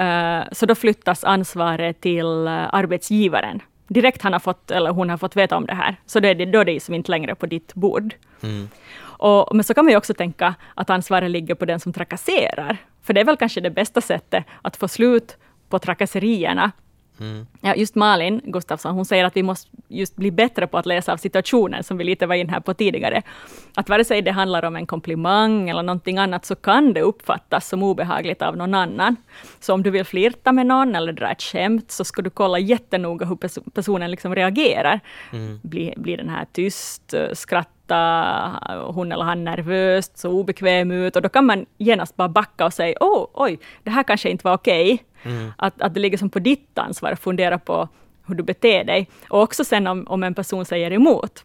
uh, 0.00 0.42
så 0.52 0.66
då 0.66 0.74
flyttas 0.74 1.24
ansvaret 1.24 2.00
till 2.00 2.48
arbetsgivaren 2.48 3.60
direkt 3.92 4.22
han 4.22 4.32
har 4.32 4.40
fått, 4.40 4.70
eller 4.70 4.90
hon 4.90 5.10
har 5.10 5.16
fått 5.16 5.36
veta 5.36 5.56
om 5.56 5.66
det 5.66 5.74
här, 5.74 5.96
så 6.06 6.20
då 6.20 6.28
är 6.28 6.34
det, 6.34 6.44
då 6.44 6.60
är 6.60 6.64
det 6.64 6.80
som 6.80 6.94
inte 6.94 7.10
längre 7.10 7.34
på 7.34 7.46
ditt 7.46 7.74
bord. 7.74 8.14
Mm. 8.42 8.68
Och, 9.02 9.56
men 9.56 9.64
så 9.64 9.74
kan 9.74 9.84
man 9.84 9.92
ju 9.92 9.96
också 9.96 10.14
tänka 10.14 10.54
att 10.74 10.90
ansvaret 10.90 11.30
ligger 11.30 11.54
på 11.54 11.64
den 11.64 11.80
som 11.80 11.92
trakasserar. 11.92 12.76
För 13.02 13.12
det 13.12 13.20
är 13.20 13.24
väl 13.24 13.36
kanske 13.36 13.60
det 13.60 13.70
bästa 13.70 14.00
sättet 14.00 14.44
att 14.62 14.76
få 14.76 14.88
slut 14.88 15.36
på 15.68 15.78
trakasserierna, 15.78 16.72
Mm. 17.22 17.46
Ja, 17.60 17.74
just 17.74 17.94
Malin 17.94 18.40
Gustafsson, 18.44 18.94
hon 18.94 19.04
säger 19.04 19.24
att 19.24 19.36
vi 19.36 19.42
måste 19.42 19.70
just 19.88 20.16
bli 20.16 20.30
bättre 20.30 20.66
på 20.66 20.78
att 20.78 20.86
läsa 20.86 21.12
av 21.12 21.16
situationen, 21.16 21.84
som 21.84 21.96
vi 21.98 22.04
lite 22.04 22.26
var 22.26 22.34
in 22.34 22.48
här 22.48 22.60
på 22.60 22.74
tidigare. 22.74 23.22
Att 23.74 23.88
vare 23.88 24.04
sig 24.04 24.22
det 24.22 24.30
handlar 24.30 24.64
om 24.64 24.76
en 24.76 24.86
komplimang 24.86 25.70
eller 25.70 25.82
någonting 25.82 26.18
annat, 26.18 26.44
så 26.44 26.54
kan 26.54 26.92
det 26.92 27.00
uppfattas 27.00 27.68
som 27.68 27.82
obehagligt 27.82 28.42
av 28.42 28.56
någon 28.56 28.74
annan. 28.74 29.16
Så 29.60 29.74
om 29.74 29.82
du 29.82 29.90
vill 29.90 30.04
flirta 30.04 30.52
med 30.52 30.66
någon 30.66 30.96
eller 30.96 31.12
dra 31.12 31.30
ett 31.30 31.42
skämt, 31.42 31.90
så 31.90 32.04
ska 32.04 32.22
du 32.22 32.30
kolla 32.30 32.58
jättenoga 32.58 33.26
hur 33.26 33.36
pers 33.36 33.58
personen 33.74 34.10
liksom 34.10 34.34
reagerar. 34.34 35.00
Mm. 35.32 35.60
Blir, 35.62 35.94
blir 35.96 36.16
den 36.16 36.28
här 36.28 36.46
tyst, 36.52 37.14
skrattar 37.32 37.72
hon 38.86 39.12
eller 39.12 39.24
han 39.24 39.44
nervöst, 39.44 40.18
så 40.18 40.30
obekväm 40.30 40.90
ut, 40.90 41.16
och 41.16 41.22
då 41.22 41.28
kan 41.28 41.46
man 41.46 41.66
genast 41.78 42.16
bara 42.16 42.28
backa 42.28 42.64
och 42.66 42.72
säga, 42.72 42.96
oh, 43.00 43.26
oj, 43.32 43.58
det 43.82 43.90
här 43.90 44.02
kanske 44.02 44.30
inte 44.30 44.44
var 44.44 44.54
okej. 44.54 44.94
Okay. 44.94 45.32
Mm. 45.32 45.52
Att, 45.56 45.82
att 45.82 45.94
det 45.94 46.00
ligger 46.00 46.18
som 46.18 46.30
på 46.30 46.38
ditt 46.38 46.78
ansvar 46.78 47.12
att 47.12 47.20
fundera 47.20 47.58
på 47.58 47.88
hur 48.26 48.34
du 48.34 48.42
beter 48.42 48.84
dig. 48.84 49.08
Och 49.28 49.42
också 49.42 49.64
sen 49.64 49.86
om, 49.86 50.06
om 50.08 50.22
en 50.22 50.34
person 50.34 50.64
säger 50.64 50.90
emot, 50.90 51.44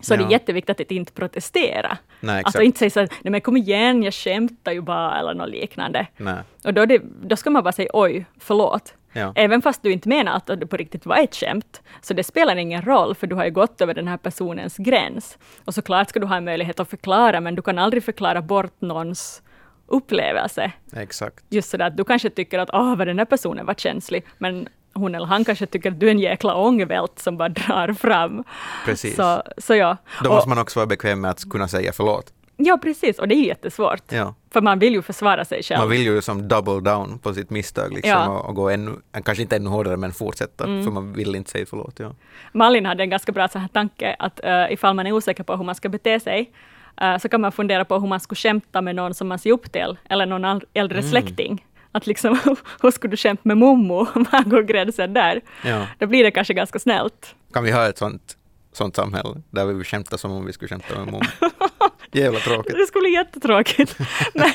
så 0.00 0.14
ja. 0.14 0.18
det 0.18 0.24
är 0.24 0.30
jätteviktigt 0.30 0.80
att 0.80 0.90
inte 0.90 1.12
protestera. 1.12 1.98
Nej, 2.20 2.42
alltså 2.44 2.62
inte 2.62 2.78
säga 2.78 2.90
så 2.90 3.00
här, 3.00 3.08
nej 3.22 3.30
men 3.30 3.40
kom 3.40 3.56
igen, 3.56 4.02
jag 4.02 4.14
skämtar 4.14 4.72
ju 4.72 4.80
bara, 4.80 5.18
eller 5.18 5.34
något 5.34 5.48
liknande. 5.48 6.06
Nej. 6.16 6.38
Och 6.64 6.74
då, 6.74 6.86
det, 6.86 7.02
då 7.22 7.36
ska 7.36 7.50
man 7.50 7.62
bara 7.62 7.72
säga 7.72 7.90
oj, 7.92 8.26
förlåt. 8.38 8.94
Ja. 9.14 9.32
Även 9.34 9.62
fast 9.62 9.82
du 9.82 9.92
inte 9.92 10.08
menar 10.08 10.36
att 10.36 10.46
det 10.46 10.66
på 10.66 10.76
riktigt 10.76 11.06
var 11.06 11.16
ett 11.16 11.34
skämt, 11.34 11.82
så 12.00 12.14
det 12.14 12.24
spelar 12.24 12.56
ingen 12.56 12.82
roll, 12.82 13.14
för 13.14 13.26
du 13.26 13.34
har 13.34 13.44
ju 13.44 13.50
gått 13.50 13.80
över 13.80 13.94
den 13.94 14.08
här 14.08 14.16
personens 14.16 14.76
gräns. 14.76 15.38
Och 15.64 15.74
såklart 15.74 16.08
ska 16.08 16.20
du 16.20 16.26
ha 16.26 16.36
en 16.36 16.44
möjlighet 16.44 16.80
att 16.80 16.90
förklara, 16.90 17.40
men 17.40 17.54
du 17.54 17.62
kan 17.62 17.78
aldrig 17.78 18.04
förklara 18.04 18.42
bort 18.42 18.80
någons 18.80 19.42
upplevelse. 19.86 20.72
Exakt. 20.92 21.44
Just 21.48 21.70
sådär 21.70 21.86
att 21.86 21.96
du 21.96 22.04
kanske 22.04 22.30
tycker 22.30 22.58
att 22.58 22.70
åh, 22.72 22.96
vad 22.96 23.06
den 23.06 23.18
här 23.18 23.26
personen 23.26 23.66
var 23.66 23.74
känslig, 23.74 24.24
men 24.38 24.68
hon 24.94 25.14
eller 25.14 25.26
han 25.26 25.44
kanske 25.44 25.66
tycker 25.66 25.90
att 25.90 26.00
du 26.00 26.06
är 26.06 26.10
en 26.10 26.18
jäkla 26.18 26.54
ångvält 26.54 27.18
som 27.18 27.36
bara 27.36 27.48
drar 27.48 27.92
fram. 27.92 28.44
Precis. 28.84 29.16
Så, 29.16 29.42
så 29.58 29.74
ja. 29.74 29.96
Då 30.22 30.30
måste 30.30 30.48
man 30.48 30.58
också 30.58 30.78
vara 30.78 30.86
bekväm 30.86 31.20
med 31.20 31.30
att 31.30 31.50
kunna 31.50 31.68
säga 31.68 31.92
förlåt. 31.92 32.32
Ja, 32.56 32.78
precis, 32.82 33.18
och 33.18 33.28
det 33.28 33.34
är 33.34 33.44
jättesvårt. 33.44 34.12
Ja. 34.12 34.34
För 34.50 34.60
man 34.60 34.78
vill 34.78 34.92
ju 34.92 35.02
försvara 35.02 35.44
sig 35.44 35.62
själv. 35.62 35.78
Man 35.78 35.90
vill 35.90 36.02
ju 36.02 36.22
som 36.22 36.48
double 36.48 36.80
down 36.90 37.18
på 37.18 37.34
sitt 37.34 37.50
misstag 37.50 37.92
liksom, 37.92 38.10
ja. 38.10 38.28
och, 38.28 38.48
och, 38.48 38.54
gå 38.54 38.70
ännu, 38.70 38.92
kanske 39.24 39.42
inte 39.42 39.56
ännu 39.56 39.68
hårdare, 39.70 39.96
men 39.96 40.12
fortsätta, 40.12 40.64
mm. 40.64 40.84
för 40.84 40.90
man 40.90 41.12
vill 41.12 41.34
inte 41.34 41.50
säga 41.50 41.66
förlåt. 41.70 41.98
Ja. 41.98 42.14
Malin 42.52 42.86
hade 42.86 43.02
en 43.02 43.10
ganska 43.10 43.32
bra 43.32 43.48
så 43.48 43.58
här 43.58 43.68
tanke 43.68 44.16
att 44.18 44.40
uh, 44.44 44.72
ifall 44.72 44.94
man 44.94 45.06
är 45.06 45.12
osäker 45.12 45.44
på 45.44 45.56
hur 45.56 45.64
man 45.64 45.74
ska 45.74 45.88
bete 45.88 46.20
sig, 46.20 46.52
uh, 47.02 47.18
så 47.18 47.28
kan 47.28 47.40
man 47.40 47.52
fundera 47.52 47.84
på 47.84 47.98
hur 47.98 48.06
man 48.06 48.20
skulle 48.20 48.36
skämta 48.36 48.80
med 48.80 48.96
någon 48.96 49.14
som 49.14 49.28
man 49.28 49.38
ser 49.38 49.50
upp 49.50 49.72
till, 49.72 49.96
eller 50.10 50.26
någon 50.26 50.60
äldre 50.74 50.98
mm. 50.98 51.10
släkting. 51.10 51.64
Att 51.92 52.06
liksom, 52.06 52.38
hur 52.82 52.90
skulle 52.90 53.10
du 53.10 53.16
skämta 53.16 53.42
med 53.44 53.56
mommo? 53.56 54.06
Var 54.14 54.50
går 54.50 54.62
gränsen 54.62 55.14
där? 55.14 55.40
Ja. 55.64 55.86
Då 55.98 56.06
blir 56.06 56.24
det 56.24 56.30
kanske 56.30 56.54
ganska 56.54 56.78
snällt. 56.78 57.34
Kan 57.52 57.64
vi 57.64 57.70
ha 57.70 57.88
ett 57.88 57.98
sånt, 57.98 58.36
sånt 58.72 58.96
samhälle, 58.96 59.42
där 59.50 59.64
vi 59.64 59.84
skämtar 59.84 60.16
som 60.16 60.32
om 60.32 60.46
vi 60.46 60.52
skulle 60.52 60.68
skämta 60.68 60.98
med 60.98 61.12
mommo? 61.12 61.20
Jävla 62.14 62.38
tråkigt. 62.38 62.76
Det 62.78 62.86
skulle 62.86 63.02
bli 63.02 63.14
jättetråkigt. 63.14 63.98
men 64.34 64.50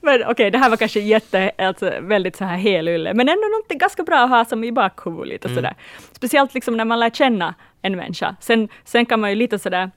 men 0.00 0.14
okej, 0.14 0.30
okay, 0.30 0.50
det 0.50 0.58
här 0.58 0.70
var 0.70 0.76
kanske 0.76 1.00
jätte, 1.00 1.50
alltså, 1.58 1.92
väldigt 2.00 2.36
så 2.36 2.44
här 2.44 2.56
helylle, 2.56 3.14
men 3.14 3.28
ändå 3.28 3.42
någonting 3.42 3.78
ganska 3.78 4.02
bra 4.02 4.18
att 4.18 4.30
ha 4.30 4.44
som 4.44 4.64
i 4.64 4.72
bakhuvudet 4.72 5.28
lite 5.28 5.48
mm. 5.48 5.56
sådär. 5.56 5.74
Speciellt 6.12 6.54
liksom 6.54 6.76
när 6.76 6.84
man 6.84 7.00
lär 7.00 7.10
känna 7.10 7.54
en 7.82 7.96
människa. 7.96 8.36
Sen, 8.40 8.68
sen 8.84 9.06
kan 9.06 9.20
man 9.20 9.30
ju 9.30 9.36
lite 9.36 9.58
sådär 9.58 9.90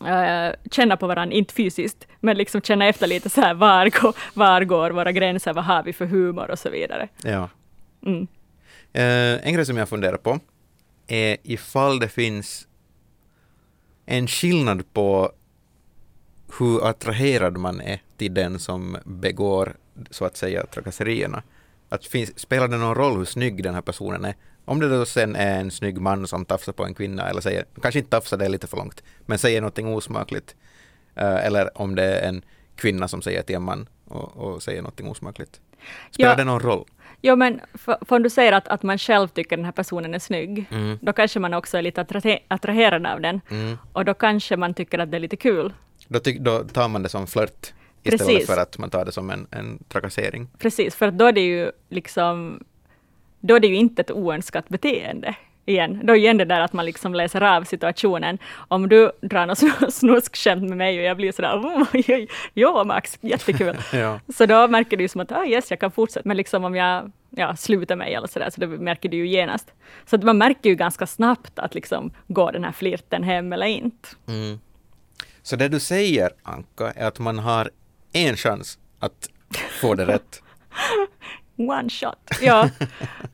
Uh, 0.00 0.54
känna 0.70 0.96
på 0.96 1.06
varandra, 1.06 1.36
inte 1.36 1.54
fysiskt, 1.54 2.06
men 2.20 2.36
liksom 2.36 2.60
känna 2.60 2.86
efter 2.86 3.06
lite 3.06 3.30
så 3.30 3.40
här, 3.40 3.54
var, 3.54 4.00
går, 4.00 4.14
var 4.34 4.64
går 4.64 4.90
våra 4.90 5.12
gränser, 5.12 5.52
vad 5.52 5.64
har 5.64 5.82
vi 5.82 5.92
för 5.92 6.06
humor 6.06 6.50
och 6.50 6.58
så 6.58 6.70
vidare. 6.70 7.08
Ja. 7.22 7.48
Mm. 8.06 8.20
Uh, 8.98 9.46
en 9.46 9.54
grej 9.54 9.66
som 9.66 9.76
jag 9.76 9.88
funderar 9.88 10.16
på 10.16 10.40
är 11.06 11.36
ifall 11.42 11.98
det 11.98 12.08
finns 12.08 12.68
en 14.06 14.26
skillnad 14.26 14.92
på 14.92 15.32
hur 16.58 16.86
attraherad 16.86 17.56
man 17.56 17.80
är 17.80 18.00
till 18.16 18.34
den 18.34 18.58
som 18.58 18.96
begår 19.04 19.76
så 20.10 20.24
att 20.24 20.36
säga 20.36 20.66
trakasserierna. 20.66 21.42
Att 21.88 22.06
finns, 22.06 22.38
spelar 22.38 22.68
det 22.68 22.76
någon 22.76 22.94
roll 22.94 23.18
hur 23.18 23.24
snygg 23.24 23.62
den 23.62 23.74
här 23.74 23.82
personen 23.82 24.24
är? 24.24 24.34
Om 24.64 24.80
det 24.80 24.88
då 24.88 25.04
sen 25.04 25.36
är 25.36 25.60
en 25.60 25.70
snygg 25.70 26.00
man 26.00 26.26
som 26.26 26.44
tafsar 26.44 26.72
på 26.72 26.84
en 26.84 26.94
kvinna 26.94 27.28
eller 27.28 27.40
säger, 27.40 27.64
kanske 27.82 27.98
inte 27.98 28.10
tafsar, 28.10 28.36
det 28.36 28.44
är 28.44 28.48
lite 28.48 28.66
för 28.66 28.76
långt, 28.76 29.02
men 29.26 29.38
säger 29.38 29.60
någonting 29.60 29.94
osmakligt. 29.94 30.56
Uh, 31.18 31.46
eller 31.46 31.78
om 31.80 31.94
det 31.94 32.04
är 32.04 32.28
en 32.28 32.44
kvinna 32.76 33.08
som 33.08 33.22
säger 33.22 33.42
till 33.42 33.56
en 33.56 33.62
man 33.62 33.88
och, 34.04 34.36
och 34.36 34.62
säger 34.62 34.82
någonting 34.82 35.08
osmakligt. 35.08 35.60
Spelar 36.10 36.30
ja. 36.30 36.36
det 36.36 36.44
någon 36.44 36.60
roll? 36.60 36.84
Jo, 37.22 37.36
men 37.36 37.60
för, 37.74 37.98
för 38.00 38.16
om 38.16 38.22
du 38.22 38.30
säger 38.30 38.52
att, 38.52 38.68
att 38.68 38.82
man 38.82 38.98
själv 38.98 39.28
tycker 39.28 39.56
den 39.56 39.64
här 39.64 39.72
personen 39.72 40.14
är 40.14 40.18
snygg, 40.18 40.66
mm. 40.70 40.98
då 41.02 41.12
kanske 41.12 41.40
man 41.40 41.54
också 41.54 41.78
är 41.78 41.82
lite 41.82 42.00
attraherad 42.48 43.06
av 43.06 43.20
den. 43.20 43.40
Mm. 43.50 43.78
Och 43.92 44.04
då 44.04 44.14
kanske 44.14 44.56
man 44.56 44.74
tycker 44.74 44.98
att 44.98 45.10
det 45.10 45.16
är 45.16 45.20
lite 45.20 45.36
kul. 45.36 45.72
Då, 46.08 46.18
ty, 46.18 46.38
då 46.38 46.64
tar 46.64 46.88
man 46.88 47.02
det 47.02 47.08
som 47.08 47.26
flört 47.26 47.72
istället 48.02 48.26
Precis. 48.26 48.46
för 48.46 48.56
att 48.56 48.78
man 48.78 48.90
tar 48.90 49.04
det 49.04 49.12
som 49.12 49.30
en, 49.30 49.46
en 49.50 49.84
trakassering. 49.88 50.48
Precis, 50.58 50.94
för 50.94 51.10
då 51.10 51.26
är 51.26 51.32
det 51.32 51.40
ju 51.40 51.70
liksom 51.88 52.60
då 53.40 53.56
är 53.56 53.60
det 53.60 53.66
ju 53.66 53.76
inte 53.76 54.02
ett 54.02 54.10
oönskat 54.10 54.68
beteende 54.68 55.34
igen. 55.64 56.00
Då 56.04 56.12
är 56.12 56.16
igen 56.16 56.36
det 56.36 56.44
där 56.44 56.60
att 56.60 56.72
man 56.72 56.84
liksom 56.84 57.14
läser 57.14 57.40
av 57.40 57.64
situationen. 57.64 58.38
Om 58.54 58.88
du 58.88 59.12
drar 59.20 59.46
något 59.46 59.94
snuskskämt 59.94 60.68
med 60.68 60.78
mig 60.78 60.98
och 60.98 61.04
jag 61.04 61.16
blir 61.16 61.32
sådär, 61.32 61.56
oh, 61.56 62.26
ja 62.54 62.84
Max, 62.84 63.18
jättekul. 63.20 63.76
ja. 63.92 64.20
Så 64.36 64.46
då 64.46 64.68
märker 64.68 64.96
du 64.96 65.08
som 65.08 65.20
att, 65.20 65.32
ah, 65.32 65.44
yes, 65.44 65.70
jag 65.70 65.80
kan 65.80 65.90
fortsätta. 65.90 66.28
Men 66.28 66.36
liksom 66.36 66.64
om 66.64 66.76
jag 66.76 67.12
ja, 67.30 67.56
slutar 67.56 67.96
mig 67.96 68.14
eller 68.14 68.26
sådär, 68.28 68.50
så 68.50 68.60
då 68.60 68.66
märker 68.66 69.08
du 69.08 69.16
ju 69.16 69.26
genast. 69.26 69.72
Så 70.06 70.16
att 70.16 70.22
man 70.22 70.38
märker 70.38 70.70
ju 70.70 70.76
ganska 70.76 71.06
snabbt 71.06 71.58
att 71.58 71.74
liksom, 71.74 72.10
går 72.28 72.52
den 72.52 72.64
här 72.64 72.72
flirten 72.72 73.22
hem 73.22 73.52
eller 73.52 73.66
inte. 73.66 74.08
Mm. 74.28 74.58
Så 75.42 75.56
det 75.56 75.68
du 75.68 75.80
säger, 75.80 76.30
Anka, 76.42 76.90
är 76.90 77.06
att 77.06 77.18
man 77.18 77.38
har 77.38 77.70
en 78.12 78.36
chans 78.36 78.78
att 78.98 79.28
få 79.80 79.94
det 79.94 80.06
rätt. 80.06 80.42
One 81.56 81.90
shot. 81.90 82.18
Ja, 82.40 82.70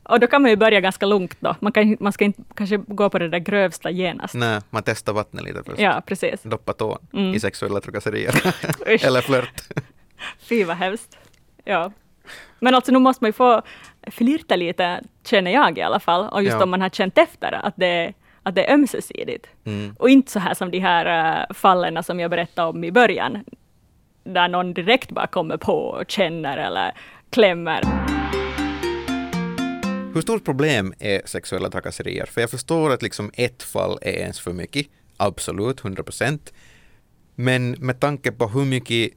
och 0.03 0.19
då 0.19 0.27
kan 0.27 0.41
man 0.41 0.51
ju 0.51 0.57
börja 0.57 0.79
ganska 0.79 1.05
lugnt 1.05 1.35
då. 1.39 1.55
Man, 1.59 1.71
kan, 1.71 1.97
man 1.99 2.13
ska 2.13 2.25
inte 2.25 2.41
kanske 2.55 2.77
gå 2.77 3.09
på 3.09 3.19
det 3.19 3.29
där 3.29 3.39
grövsta 3.39 3.89
genast. 3.91 4.33
Nej, 4.33 4.61
man 4.69 4.83
testar 4.83 5.13
vattnet 5.13 5.43
lite 5.43 5.63
först. 5.63 5.79
Ja, 5.79 6.01
precis. 6.05 6.43
Doppa 6.43 6.73
tån 6.73 6.97
mm. 7.13 7.33
i 7.33 7.39
sexuella 7.39 7.81
trakasserier. 7.81 8.53
Eller 9.05 9.21
flört. 9.21 9.61
Fy 10.39 10.63
vad 10.63 10.77
hemskt. 10.77 11.17
Ja. 11.63 11.91
Men 12.59 12.75
alltså 12.75 12.91
nu 12.91 12.99
måste 12.99 13.23
man 13.23 13.29
ju 13.29 13.33
få 13.33 13.61
flirta 14.07 14.55
lite, 14.55 15.03
känner 15.25 15.51
jag 15.51 15.77
i 15.77 15.81
alla 15.81 15.99
fall. 15.99 16.29
Och 16.29 16.43
just 16.43 16.57
ja. 16.57 16.63
om 16.63 16.69
man 16.69 16.81
har 16.81 16.89
känt 16.89 17.17
efter 17.17 17.51
att 17.51 17.73
det, 17.77 18.13
att 18.49 18.55
det 18.55 18.69
är 18.69 18.73
ömsesidigt. 18.73 19.47
Mm. 19.65 19.95
Och 19.99 20.09
inte 20.09 20.31
så 20.31 20.39
här 20.39 20.53
som 20.53 20.71
de 20.71 20.79
här 20.79 21.39
uh, 21.39 21.53
fallen 21.53 22.03
som 22.03 22.19
jag 22.19 22.31
berättade 22.31 22.69
om 22.69 22.83
i 22.83 22.91
början. 22.91 23.43
Där 24.23 24.47
någon 24.47 24.73
direkt 24.73 25.11
bara 25.11 25.27
kommer 25.27 25.57
på 25.57 25.73
och 25.73 26.11
känner 26.11 26.57
eller 26.57 26.91
klämmer. 27.29 27.83
Hur 30.13 30.21
stort 30.21 30.45
problem 30.45 30.93
är 30.99 31.21
sexuella 31.25 31.69
trakasserier? 31.69 32.25
För 32.25 32.41
jag 32.41 32.49
förstår 32.49 32.93
att 32.93 33.01
liksom 33.01 33.31
ett 33.33 33.63
fall 33.63 33.99
är 34.01 34.11
ens 34.11 34.39
för 34.39 34.53
mycket, 34.53 34.87
absolut, 35.17 35.79
100 35.79 36.03
procent. 36.03 36.53
Men 37.35 37.71
med 37.71 37.99
tanke 37.99 38.31
på 38.31 38.47
hur 38.47 38.65
mycket 38.65 39.13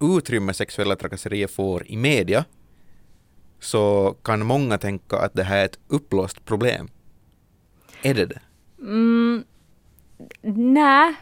utrymme 0.00 0.54
sexuella 0.54 0.96
trakasserier 0.96 1.46
får 1.46 1.86
i 1.86 1.96
media 1.96 2.44
så 3.60 4.16
kan 4.22 4.46
många 4.46 4.78
tänka 4.78 5.16
att 5.16 5.34
det 5.34 5.44
här 5.44 5.58
är 5.58 5.64
ett 5.64 5.78
uppblåst 5.88 6.44
problem. 6.44 6.88
Är 8.02 8.14
det 8.14 8.26
det? 8.26 8.40
Mm, 8.80 9.44
nej, 10.42 11.14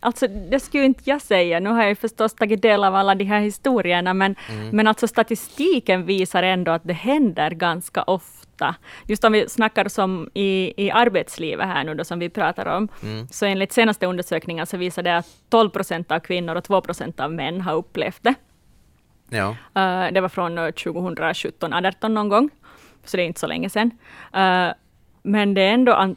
alltså 0.00 0.26
det 0.28 0.60
skulle 0.60 0.84
inte 0.84 1.02
jag 1.10 1.20
säga. 1.22 1.60
Nu 1.60 1.70
har 1.70 1.82
jag 1.84 1.98
förstås 1.98 2.34
tagit 2.34 2.62
del 2.62 2.84
av 2.84 2.94
alla 2.94 3.14
de 3.14 3.24
här 3.24 3.40
historierna, 3.40 4.14
men, 4.14 4.34
Mm. 4.50 4.68
men 4.76 4.86
alltså 4.86 5.08
statistiken 5.08 6.06
visar 6.06 6.42
ändå 6.42 6.72
att 6.72 6.84
det 6.84 6.92
händer 6.92 7.50
ganska 7.50 8.02
ofta. 8.02 8.74
Just 9.06 9.24
om 9.24 9.32
vi 9.32 9.48
snackar 9.48 9.88
som 9.88 10.30
i, 10.34 10.72
i 10.86 10.90
arbetslivet 10.90 11.66
här 11.66 11.84
nu 11.84 11.94
då, 11.94 12.04
som 12.04 12.18
vi 12.18 12.28
pratar 12.28 12.66
om, 12.76 12.88
Mm. 13.02 13.28
så 13.28 13.46
enligt 13.46 13.72
senaste 13.72 14.06
undersökningen 14.06 14.66
så 14.66 14.76
visar 14.76 15.02
det 15.02 15.16
att 15.16 15.26
12 15.48 15.70
procent 15.70 16.10
av 16.12 16.20
kvinnor 16.20 16.54
och 16.54 16.64
2 16.64 16.80
procent 16.80 17.20
av 17.20 17.32
män 17.32 17.60
har 17.60 17.74
upplevt 17.74 18.22
det. 18.22 18.34
Ja. 19.30 19.50
Eh, 19.74 20.12
det 20.12 20.20
var 20.20 20.28
från 20.28 20.58
eh, 20.58 20.70
2017, 20.70 21.72
18 21.72 22.14
någon 22.14 22.28
gång, 22.28 22.50
så 23.04 23.16
det 23.16 23.22
är 23.22 23.26
inte 23.26 23.40
så 23.40 23.46
länge 23.46 23.70
sedan. 23.70 23.90
Eh, 24.32 24.68
men 25.22 25.54
det 25.54 25.60
är 25.62 25.72
ändå, 25.74 26.14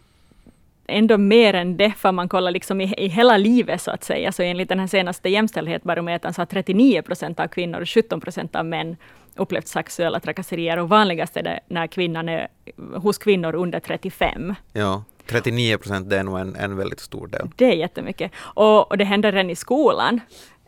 ändå 0.87 1.17
mer 1.17 1.53
än 1.53 1.77
det, 1.77 1.91
för 1.91 2.11
man 2.11 2.29
kollar 2.29 2.51
liksom 2.51 2.81
i, 2.81 2.93
i 2.97 3.07
hela 3.07 3.37
livet 3.37 3.81
så 3.81 3.91
att 3.91 4.03
säga. 4.03 4.31
Så 4.31 4.43
enligt 4.43 4.69
den 4.69 4.79
här 4.79 4.87
senaste 4.87 5.29
jämställdhetsbarometern 5.29 6.33
så 6.33 6.41
har 6.41 6.45
39 6.45 7.01
procent 7.01 7.39
av 7.39 7.47
kvinnor 7.47 7.81
och 7.81 7.89
17 7.89 8.21
procent 8.21 8.55
av 8.55 8.65
män 8.65 8.97
upplevt 9.35 9.67
sexuella 9.67 10.19
trakasserier. 10.19 10.79
Och 10.79 10.89
vanligast 10.89 11.37
är 11.37 11.43
det 11.43 11.59
när 11.67 11.87
kvinnan 11.87 12.29
är 12.29 12.47
hos 12.95 13.17
kvinnor 13.17 13.55
under 13.55 13.79
35. 13.79 14.55
ja. 14.73 15.03
39 15.27 15.77
procent, 15.77 16.09
det 16.09 16.17
är 16.17 16.23
nog 16.23 16.39
en, 16.39 16.55
en 16.55 16.77
väldigt 16.77 16.99
stor 16.99 17.27
del. 17.27 17.49
Det 17.55 17.65
är 17.65 17.75
jättemycket. 17.75 18.31
Och, 18.37 18.91
och 18.91 18.97
det 18.97 19.03
händer 19.03 19.31
redan 19.31 19.49
i 19.49 19.55
skolan. 19.55 20.21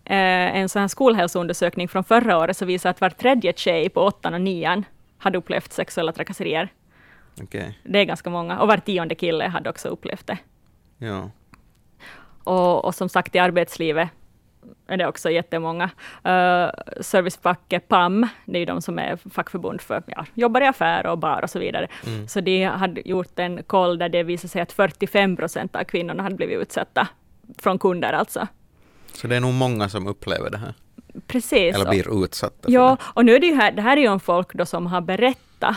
Eh, 0.05 0.57
en 0.57 0.69
sån 0.69 0.79
här 0.79 0.87
skolhälsoundersökning 0.87 1.87
från 1.87 2.03
förra 2.03 2.37
året 2.37 2.57
så 2.57 2.65
visar 2.65 2.89
att 2.89 3.01
var 3.01 3.09
tredje 3.09 3.53
tjej 3.55 3.89
på 3.89 4.01
åttan 4.01 4.33
och 4.33 4.41
nian 4.41 4.85
hade 5.17 5.37
upplevt 5.37 5.73
sexuella 5.73 6.11
trakasserier. 6.11 6.69
Okej. 7.41 7.79
Det 7.83 7.99
är 7.99 8.03
ganska 8.03 8.29
många. 8.29 8.59
Och 8.59 8.67
var 8.67 8.77
tionde 8.77 9.15
kille 9.15 9.45
hade 9.45 9.69
också 9.69 9.89
upplevt 9.89 10.27
det. 10.27 10.37
Ja. 10.97 11.29
Och, 12.43 12.85
och 12.85 12.95
som 12.95 13.09
sagt 13.09 13.35
i 13.35 13.39
arbetslivet 13.39 14.09
är 14.87 14.97
det 14.97 15.07
också 15.07 15.29
jättemånga. 15.29 15.83
Uh, 15.83 16.69
servicefacket 17.01 17.87
PAM, 17.87 18.27
det 18.45 18.57
är 18.57 18.59
ju 18.59 18.65
de 18.65 18.81
som 18.81 18.99
är 18.99 19.15
fackförbund 19.29 19.81
för 19.81 20.03
ja, 20.07 20.25
jobbar 20.33 20.61
i 20.61 20.65
affär 20.65 21.05
och 21.05 21.17
bar 21.17 21.41
och 21.43 21.49
så 21.49 21.59
vidare. 21.59 21.87
Mm. 22.05 22.27
Så 22.27 22.41
de 22.41 22.63
hade 22.63 23.09
gjort 23.09 23.39
en 23.39 23.63
koll 23.63 23.97
där 23.97 24.09
det 24.09 24.23
visade 24.23 24.49
sig 24.49 24.61
att 24.61 24.71
45 24.71 25.35
procent 25.35 25.75
av 25.75 25.83
kvinnorna 25.83 26.23
hade 26.23 26.35
blivit 26.35 26.57
utsatta 26.57 27.07
från 27.57 27.79
kunder 27.79 28.13
alltså. 28.13 28.47
Så 29.13 29.27
det 29.27 29.35
är 29.35 29.39
nog 29.39 29.53
många 29.53 29.89
som 29.89 30.07
upplever 30.07 30.49
det 30.49 30.57
här. 30.57 30.73
Precis. 31.27 31.75
Eller 31.75 31.89
blir 31.89 32.23
utsatta 32.23 32.71
Ja, 32.71 32.97
det. 32.99 33.05
och 33.13 33.25
nu 33.25 33.35
är 33.35 33.39
det 33.39 33.47
ju 33.47 33.55
här, 33.55 33.71
det 33.71 33.81
här 33.81 33.97
är 33.97 34.01
ju 34.01 34.07
om 34.07 34.19
folk 34.19 34.53
då 34.53 34.65
som 34.65 34.87
har 34.87 35.01
berättat, 35.01 35.75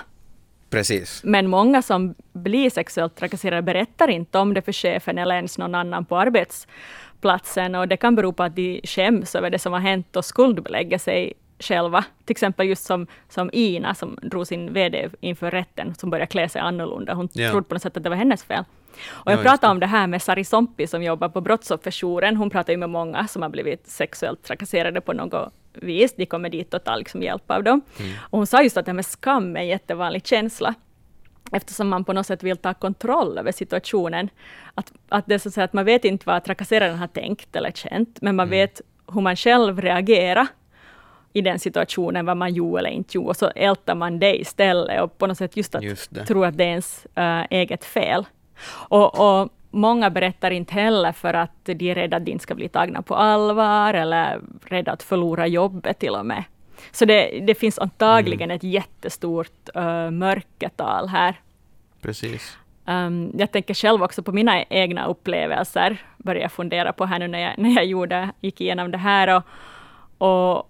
Precis. 0.70 1.20
men 1.24 1.48
många 1.50 1.82
som 1.82 2.14
blir 2.32 2.70
sexuellt 2.70 3.14
trakasserade 3.16 3.62
berättar 3.62 4.08
inte 4.08 4.38
om 4.38 4.54
det 4.54 4.62
för 4.62 4.72
chefen 4.72 5.18
eller 5.18 5.34
ens 5.34 5.58
någon 5.58 5.74
annan 5.74 6.04
på 6.04 6.16
arbetsplatsen, 6.18 7.74
och 7.74 7.88
det 7.88 7.96
kan 7.96 8.14
bero 8.16 8.32
på 8.32 8.42
att 8.42 8.56
de 8.56 8.80
skäms 8.84 9.34
över 9.34 9.50
det 9.50 9.58
som 9.58 9.72
har 9.72 9.80
hänt 9.80 10.16
och 10.16 10.24
skuldbelägger 10.24 10.98
sig 10.98 11.32
själva. 11.58 12.04
Till 12.24 12.32
exempel 12.34 12.68
just 12.68 12.84
som, 12.84 13.06
som 13.28 13.50
Ina 13.52 13.94
som 13.94 14.18
drog 14.22 14.46
sin 14.46 14.72
VD 14.72 15.08
inför 15.20 15.50
rätten, 15.50 15.94
som 15.94 16.10
började 16.10 16.26
klä 16.26 16.48
sig 16.48 16.60
annorlunda. 16.60 17.14
Hon 17.14 17.28
Ja. 17.32 17.50
trodde 17.50 17.68
på 17.68 17.74
något 17.74 17.82
sätt 17.82 17.96
att 17.96 18.02
det 18.02 18.08
var 18.10 18.16
hennes 18.16 18.44
fel. 18.44 18.64
Och 19.10 19.32
jag 19.32 19.38
Ja, 19.38 19.42
pratade 19.42 19.70
om 19.70 19.80
det 19.80 19.86
här 19.86 20.06
med 20.06 20.22
Sari 20.22 20.44
Sompi 20.44 20.86
som 20.86 21.02
jobbar 21.02 21.28
på 21.28 21.40
Brottsofferjouren. 21.40 22.36
Hon 22.36 22.50
pratar 22.50 22.72
ju 22.72 22.76
med 22.76 22.90
många 22.90 23.26
som 23.26 23.42
har 23.42 23.48
blivit 23.48 23.86
sexuellt 23.86 24.42
trakasserade 24.42 25.00
på 25.00 25.12
något 25.12 25.52
vis. 25.72 26.14
De 26.16 26.26
kommer 26.26 26.48
dit 26.50 26.74
och 26.74 26.84
tar 26.84 26.96
liksom 26.96 27.22
hjälp 27.22 27.50
av 27.50 27.62
dem. 27.62 27.80
Mm. 27.98 28.12
Och 28.20 28.38
hon 28.38 28.46
sa 28.46 28.62
just 28.62 28.76
att 28.76 28.86
det 28.86 28.92
med 28.92 29.06
skam 29.06 29.56
är 29.56 29.60
en 29.60 29.66
jättevanlig 29.68 30.26
känsla. 30.26 30.74
Eftersom 31.52 31.88
man 31.88 32.04
på 32.04 32.12
något 32.12 32.26
sätt 32.26 32.42
vill 32.42 32.56
ta 32.56 32.74
kontroll 32.74 33.38
över 33.38 33.52
situationen. 33.52 34.28
Att, 34.74 34.92
att, 35.08 35.26
det 35.26 35.34
är 35.34 35.50
så 35.50 35.60
att, 35.60 35.72
man 35.72 35.84
vet 35.84 36.04
inte 36.04 36.26
vad 36.26 36.44
trakasseraren 36.44 36.98
har 36.98 37.06
tänkt 37.06 37.56
eller 37.56 37.70
känt, 37.70 38.18
men 38.22 38.36
man 38.36 38.48
Mm. 38.48 38.58
vet 38.58 38.80
hur 39.12 39.20
man 39.20 39.36
själv 39.36 39.80
reagerar 39.80 40.46
i 41.32 41.40
den 41.40 41.58
situationen, 41.58 42.26
vad 42.26 42.36
man 42.36 42.54
gjorde 42.54 42.78
eller 42.78 42.90
inte 42.90 43.16
gjorde, 43.16 43.28
och 43.28 43.36
så 43.36 43.48
ältar 43.48 43.94
man 43.94 44.18
det 44.18 44.40
istället 44.40 45.02
och 45.02 45.18
på 45.18 45.26
något 45.26 45.38
sätt 45.38 45.56
just 45.56 45.74
att 45.74 45.82
Just 45.82 46.26
tro 46.26 46.44
att 46.44 46.56
det 46.56 46.64
är 46.64 46.68
ens 46.68 47.06
äh, 47.14 47.42
eget 47.50 47.84
fel. 47.84 48.26
Och, 48.88 49.40
och 49.40 49.48
många 49.70 50.10
berättar 50.10 50.50
inte 50.50 50.74
heller 50.74 51.12
för 51.12 51.34
att 51.34 51.64
de 51.64 51.90
är 51.90 51.94
rädda 51.94 52.16
att 52.16 52.24
de 52.24 52.32
inte 52.32 52.42
ska 52.42 52.54
bli 52.54 52.68
tagna 52.68 53.02
på 53.02 53.14
allvar 53.14 53.94
eller 53.94 54.40
rädda 54.64 54.92
att 54.92 55.02
förlora 55.02 55.46
jobbet 55.46 55.98
till 55.98 56.14
och 56.14 56.26
med. 56.26 56.44
Så 56.92 57.04
det, 57.04 57.40
det 57.46 57.54
finns 57.54 57.78
antagligen 57.78 58.50
ett 58.50 58.62
jättestort 58.62 59.68
äh, 59.74 60.10
mörkertal 60.10 61.08
här. 61.08 61.40
Precis. 62.00 62.58
Um, 62.86 63.32
jag 63.38 63.52
tänker 63.52 63.74
själv 63.74 64.02
också 64.02 64.22
på 64.22 64.32
mina 64.32 64.64
egna 64.64 65.06
upplevelser, 65.06 66.02
började 66.16 66.48
fundera 66.48 66.92
på 66.92 67.04
här 67.04 67.18
nu 67.18 67.28
när 67.28 67.38
jag, 67.38 67.58
när 67.58 67.70
jag 67.70 67.84
gjorde, 67.84 68.30
gick 68.40 68.60
igenom 68.60 68.90
det 68.90 68.98
här. 68.98 69.36
Och, 69.36 69.42
och 70.28 70.69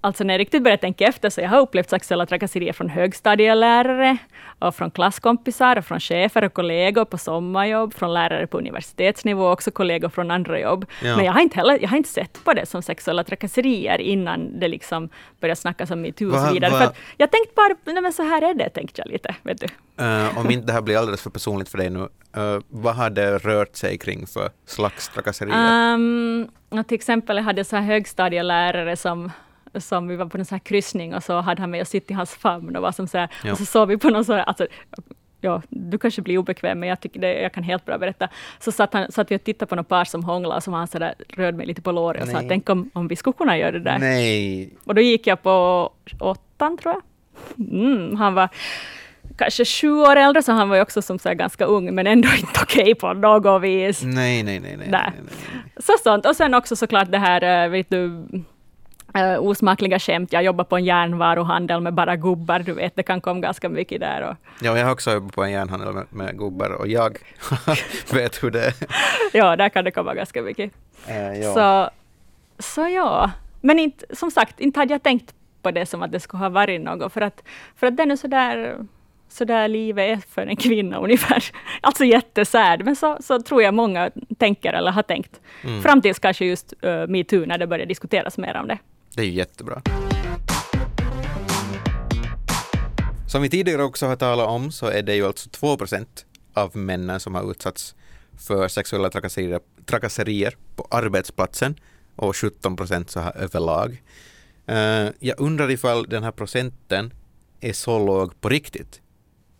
alltså 0.00 0.24
när 0.24 0.34
jag 0.34 0.38
riktigt 0.40 0.62
började 0.62 0.80
tänka 0.80 1.04
efter, 1.06 1.30
så 1.30 1.40
jag 1.40 1.48
har 1.48 1.60
upplevt 1.60 1.90
sexuella 1.90 2.26
trakasserier 2.26 2.72
från 2.72 2.88
högstadielärare, 2.88 4.16
och 4.60 4.74
från 4.74 4.90
klasskompisar, 4.90 5.76
och 5.78 5.84
från 5.84 6.00
chefer 6.00 6.44
och 6.44 6.52
kollegor 6.54 7.04
på 7.04 7.18
sommarjobb, 7.18 7.94
från 7.94 8.14
lärare 8.14 8.46
på 8.46 8.58
universitetsnivå, 8.58 9.44
och 9.44 9.52
också 9.52 9.70
kollegor 9.70 10.08
från 10.08 10.30
andra 10.30 10.60
jobb. 10.60 10.86
Ja. 11.02 11.16
Men 11.16 11.24
jag 11.24 11.32
har, 11.32 11.40
inte 11.40 11.56
heller, 11.56 11.78
jag 11.82 11.88
har 11.88 11.96
inte 11.96 12.08
sett 12.08 12.44
på 12.44 12.54
det 12.54 12.66
som 12.66 12.82
sexuella 12.82 13.24
trakasserier 13.24 13.98
innan 14.00 14.60
det 14.60 14.68
liksom 14.68 15.08
började 15.40 15.56
snackas 15.56 15.90
om 15.90 16.00
metoo 16.00 16.32
och 16.34 16.40
så 16.40 16.52
vidare. 16.52 16.70
va- 16.70 16.78
För 16.78 16.88
jag 17.16 17.30
tänkte 17.30 17.52
bara, 17.56 17.92
nej 17.92 18.02
men 18.02 18.12
så 18.12 18.22
här 18.22 18.42
är 18.42 18.54
det, 18.54 18.68
tänkte 18.70 19.02
jag 19.04 19.12
lite. 19.12 19.34
Vet 19.42 19.60
du. 19.60 19.66
Eh, 20.04 20.38
om 20.38 20.50
inte 20.50 20.66
det 20.66 20.72
här 20.72 20.82
blir 20.82 20.96
alldeles 20.98 21.22
för 21.22 21.30
personligt 21.30 21.68
för 21.68 21.78
dig 21.78 21.90
nu, 21.90 22.00
eh, 22.36 22.58
vad 22.68 22.94
har 22.94 23.10
det 23.10 23.38
rört 23.38 23.76
sig 23.76 23.98
kring 23.98 24.26
för 24.26 24.50
slags 24.66 25.08
trakasserier? 25.08 25.94
Um, 25.94 26.48
till 26.88 26.94
exempel 26.94 27.36
jag 27.36 27.44
hade 27.44 27.64
så 27.64 27.76
här 27.76 27.82
högstadielärare 27.82 28.96
som 28.96 29.30
som 29.74 30.08
vi 30.08 30.16
var 30.16 30.26
på 30.26 30.38
en 30.38 30.44
sån 30.44 30.54
här 30.56 30.60
kryssning 30.64 31.14
och 31.14 31.22
så 31.24 31.40
hade 31.40 31.60
han 31.62 31.70
med 31.70 31.80
och 31.80 31.86
sitta 31.88 32.12
i 32.12 32.16
hans 32.16 32.34
famn 32.34 32.76
och 32.76 32.82
var 32.82 32.92
som 32.92 33.06
så 33.08 33.18
här, 33.18 33.28
Ja. 33.44 33.52
och 33.52 33.58
så 33.58 33.64
såg 33.66 33.88
vi 33.88 33.96
på 33.98 34.10
någon 34.10 34.24
så 34.24 34.32
här, 34.32 34.40
alltså, 34.42 34.66
ja, 35.40 35.62
du 35.68 35.98
kanske 35.98 36.22
blir 36.22 36.38
obekväm, 36.38 36.80
men 36.80 36.88
jag 36.88 37.00
tycker 37.00 37.20
det, 37.20 37.40
jag 37.42 37.52
kan 37.52 37.62
helt 37.62 37.84
bra 37.84 37.98
berätta. 37.98 38.28
Så 38.60 38.72
satt, 38.72 38.92
han, 38.94 39.12
satt 39.12 39.30
vi 39.30 39.36
och 39.36 39.44
tittade 39.44 39.68
på 39.68 39.74
några 39.74 39.84
par 39.84 40.04
som 40.04 40.24
hånglade 40.24 40.56
och 40.56 40.62
så 40.62 40.70
var 40.70 40.78
han 40.78 40.88
så 40.88 40.98
där, 40.98 41.14
rörde 41.28 41.56
mig 41.56 41.66
lite 41.66 41.82
på 41.82 41.92
låret 41.92 42.22
och 42.22 42.28
sa, 42.28 42.42
tänk 42.48 42.68
om, 42.70 42.90
om 42.94 43.08
vi 43.08 43.16
skulle 43.16 43.34
kunna 43.34 43.58
göra 43.58 43.70
det 43.70 43.80
där. 43.80 43.98
Nej, 43.98 44.70
Och 44.84 44.94
då 44.94 45.00
gick 45.00 45.26
jag 45.26 45.42
på 45.42 45.90
åttan, 46.20 46.78
tror 46.78 46.94
jag. 46.94 47.02
Mm, 47.72 48.16
han 48.16 48.34
var 48.34 48.48
kanske 49.38 49.64
sju 49.64 49.90
år 49.92 50.16
äldre, 50.16 50.42
så 50.42 50.52
han 50.52 50.68
var 50.68 50.76
ju 50.76 50.82
också 50.82 51.02
som 51.02 51.18
så 51.18 51.34
ganska 51.34 51.64
ung, 51.64 51.94
men 51.94 52.06
ändå 52.06 52.28
inte 52.38 52.60
okej 52.62 52.94
på 52.94 53.12
något 53.12 53.62
vis. 53.62 54.02
nej, 54.04 54.42
nej, 54.42 54.60
nej, 54.60 54.76
nej, 54.76 54.76
Nej. 54.76 54.88
nej, 54.90 55.12
nej. 55.16 55.62
Så 55.80 55.92
sånt. 56.04 56.26
Och 56.26 56.36
sen 56.36 56.54
också 56.54 56.76
såklart 56.76 57.10
det 57.10 57.18
här, 57.18 57.64
eh, 57.64 57.70
vet 57.70 57.90
du, 57.90 58.26
eh, 59.14 59.42
osmakliga 59.42 59.98
skämt. 59.98 60.32
Jag 60.32 60.42
jobbar 60.42 60.64
på 60.64 60.76
en 60.76 60.84
järnvaruhandel 60.84 61.80
med 61.80 61.94
bara 61.94 62.16
gubbar, 62.16 62.58
du 62.58 62.72
vet, 62.72 62.96
det 62.96 63.02
kan 63.02 63.20
komma 63.20 63.40
ganska 63.40 63.68
mycket 63.68 64.00
där. 64.00 64.22
Och, 64.22 64.36
Ja, 64.60 64.78
jag 64.78 64.84
har 64.84 64.92
också 64.92 65.12
jobbat 65.12 65.34
på 65.34 65.44
en 65.44 65.50
järnhandel 65.50 65.94
med, 65.94 66.06
med 66.10 66.38
gubbar 66.38 66.70
och 66.70 66.88
jag 66.88 67.18
vet 68.12 68.42
hur 68.42 68.50
det 68.50 68.66
är. 68.66 68.74
ja, 69.32 69.56
där 69.56 69.68
kan 69.68 69.84
det 69.84 69.90
komma 69.90 70.14
ganska 70.14 70.42
mycket. 70.42 70.72
Eh, 71.06 71.32
ja. 71.40 71.54
Så, 71.54 71.90
så 72.62 72.88
ja. 72.88 73.30
Men 73.60 73.78
inte, 73.78 74.16
som 74.16 74.30
sagt, 74.30 74.60
inte 74.60 74.80
hade 74.80 74.94
jag 74.94 75.02
tänkt 75.02 75.34
på 75.62 75.70
det 75.70 75.86
som 75.86 76.02
att 76.02 76.12
det 76.12 76.20
skulle 76.20 76.42
ha 76.42 76.48
varit 76.48 76.80
något, 76.80 77.12
för 77.12 77.20
att, 77.20 77.42
för 77.76 77.86
att 77.86 77.96
det 77.96 78.02
är 78.02 78.06
nu 78.06 78.16
sådär 78.16 78.76
så 79.28 79.44
där 79.44 79.68
livet 79.68 80.18
är 80.18 80.28
för 80.28 80.46
en 80.46 80.56
kvinna 80.56 80.96
ungefär. 81.04 81.44
Alltså 81.80 82.04
jättesärd, 82.04 82.84
men 82.84 82.96
så, 82.96 83.16
så 83.20 83.42
tror 83.42 83.62
jag 83.62 83.74
många 83.74 84.10
tänker 84.38 84.72
eller 84.72 84.90
har 84.90 85.02
tänkt. 85.02 85.40
Mm. 85.64 85.82
Fram 85.82 86.02
tills 86.02 86.18
kanske 86.18 86.44
just 86.44 86.74
uh, 86.84 87.06
metoo, 87.06 87.46
när 87.46 87.58
det 87.58 87.66
börjar 87.66 87.86
diskuteras 87.86 88.38
mer 88.38 88.56
om 88.56 88.68
det. 88.68 88.78
Det 89.18 89.22
är 89.22 89.26
ju 89.26 89.32
jättebra. 89.32 89.82
Som 93.28 93.42
vi 93.42 93.50
tidigare 93.50 93.82
också 93.82 94.06
har 94.06 94.16
talat 94.16 94.48
om 94.48 94.72
så 94.72 94.86
är 94.86 95.02
det 95.02 95.14
ju 95.14 95.26
alltså 95.26 95.50
2 95.50 95.76
av 96.54 96.76
männen 96.76 97.20
som 97.20 97.34
har 97.34 97.50
utsatts 97.50 97.94
för 98.36 98.68
sexuella 98.68 99.10
trakasserier, 99.10 99.60
trakasserier 99.86 100.56
på 100.76 100.86
arbetsplatsen 100.90 101.80
och 102.16 102.36
17 102.36 102.76
procent 102.76 103.10
så 103.10 103.20
här 103.20 103.36
överlag. 103.36 104.02
Eh, 104.66 105.08
jag 105.18 105.40
undrar 105.40 105.70
ifall 105.70 106.08
den 106.08 106.22
här 106.22 106.32
procenten 106.32 107.12
är 107.60 107.72
så 107.72 108.06
låg 108.06 108.40
på 108.40 108.48
riktigt. 108.48 109.00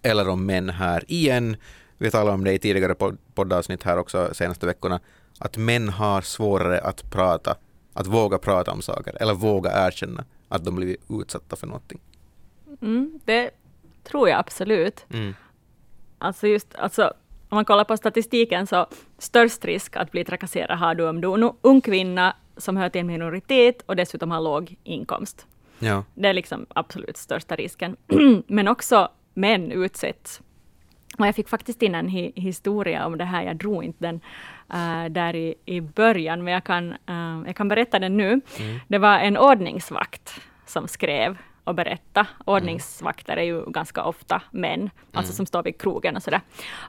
Eller 0.02 0.28
om 0.28 0.46
män 0.46 0.70
här 0.70 1.04
igen, 1.08 1.56
vi 1.96 2.10
talade 2.10 2.34
om 2.34 2.44
det 2.44 2.52
i 2.52 2.58
tidigare 2.58 2.94
poddavsnitt 3.34 3.82
här 3.82 3.98
också 3.98 4.34
senaste 4.34 4.66
veckorna, 4.66 5.00
att 5.38 5.56
män 5.56 5.88
har 5.88 6.22
svårare 6.22 6.80
att 6.80 7.10
prata, 7.10 7.56
att 7.98 8.06
våga 8.06 8.38
prata 8.38 8.72
om 8.72 8.82
saker 8.82 9.22
eller 9.22 9.34
våga 9.34 9.86
erkänna 9.86 10.24
att 10.48 10.64
de 10.64 10.76
blivit 10.76 11.00
utsatta 11.10 11.56
för 11.56 11.66
någonting. 11.66 12.00
Mm, 12.82 13.20
det 13.24 13.50
tror 14.04 14.28
jag 14.28 14.38
absolut. 14.38 15.06
Mm. 15.10 15.34
Alltså 16.18 16.46
just, 16.46 16.74
alltså, 16.74 17.02
om 17.48 17.56
man 17.56 17.64
kollar 17.64 17.84
på 17.84 17.96
statistiken 17.96 18.66
så 18.66 18.86
störst 19.18 19.64
risk 19.64 19.96
att 19.96 20.10
bli 20.10 20.24
trakasserad 20.24 20.78
har 20.78 20.94
du 20.94 21.08
om 21.08 21.20
du 21.20 21.28
är 21.28 21.34
en 21.34 21.52
ung 21.62 21.80
kvinna 21.80 22.36
som 22.56 22.76
hör 22.76 22.88
till 22.88 23.00
en 23.00 23.06
minoritet 23.06 23.82
och 23.86 23.96
dessutom 23.96 24.30
har 24.30 24.40
låg 24.40 24.76
inkomst. 24.84 25.46
Ja. 25.78 26.04
Det 26.14 26.28
är 26.28 26.34
liksom 26.34 26.66
absolut 26.68 27.16
största 27.16 27.56
risken. 27.56 27.96
Men 28.46 28.68
också 28.68 29.08
män 29.34 29.72
utsätts. 29.72 30.40
Och 31.18 31.26
jag 31.26 31.34
fick 31.34 31.48
faktiskt 31.48 31.82
in 31.82 31.94
en 31.94 32.08
hi 32.08 32.32
historia 32.34 33.06
om 33.06 33.18
det 33.18 33.24
här, 33.24 33.42
jag 33.42 33.56
drog 33.56 33.84
inte 33.84 34.04
den 34.04 34.20
uh, 34.74 35.12
där 35.12 35.36
i, 35.36 35.54
i 35.64 35.80
början, 35.80 36.44
men 36.44 36.54
jag 36.54 36.64
kan, 36.64 36.92
uh, 37.10 37.42
jag 37.46 37.56
kan 37.56 37.68
berätta 37.68 37.98
den 37.98 38.16
nu. 38.16 38.28
Mm. 38.30 38.80
Det 38.88 38.98
var 38.98 39.18
en 39.18 39.36
ordningsvakt 39.36 40.40
som 40.66 40.88
skrev 40.88 41.36
och 41.64 41.74
berätta. 41.74 42.26
Ordningsvakter 42.44 43.36
är 43.36 43.42
ju 43.42 43.70
ganska 43.70 44.04
ofta 44.04 44.42
män, 44.50 44.90
alltså 45.12 45.32
som 45.32 45.46
står 45.46 45.62
vid 45.62 45.80
krogen 45.80 46.16
och 46.16 46.22
sådär. 46.22 46.40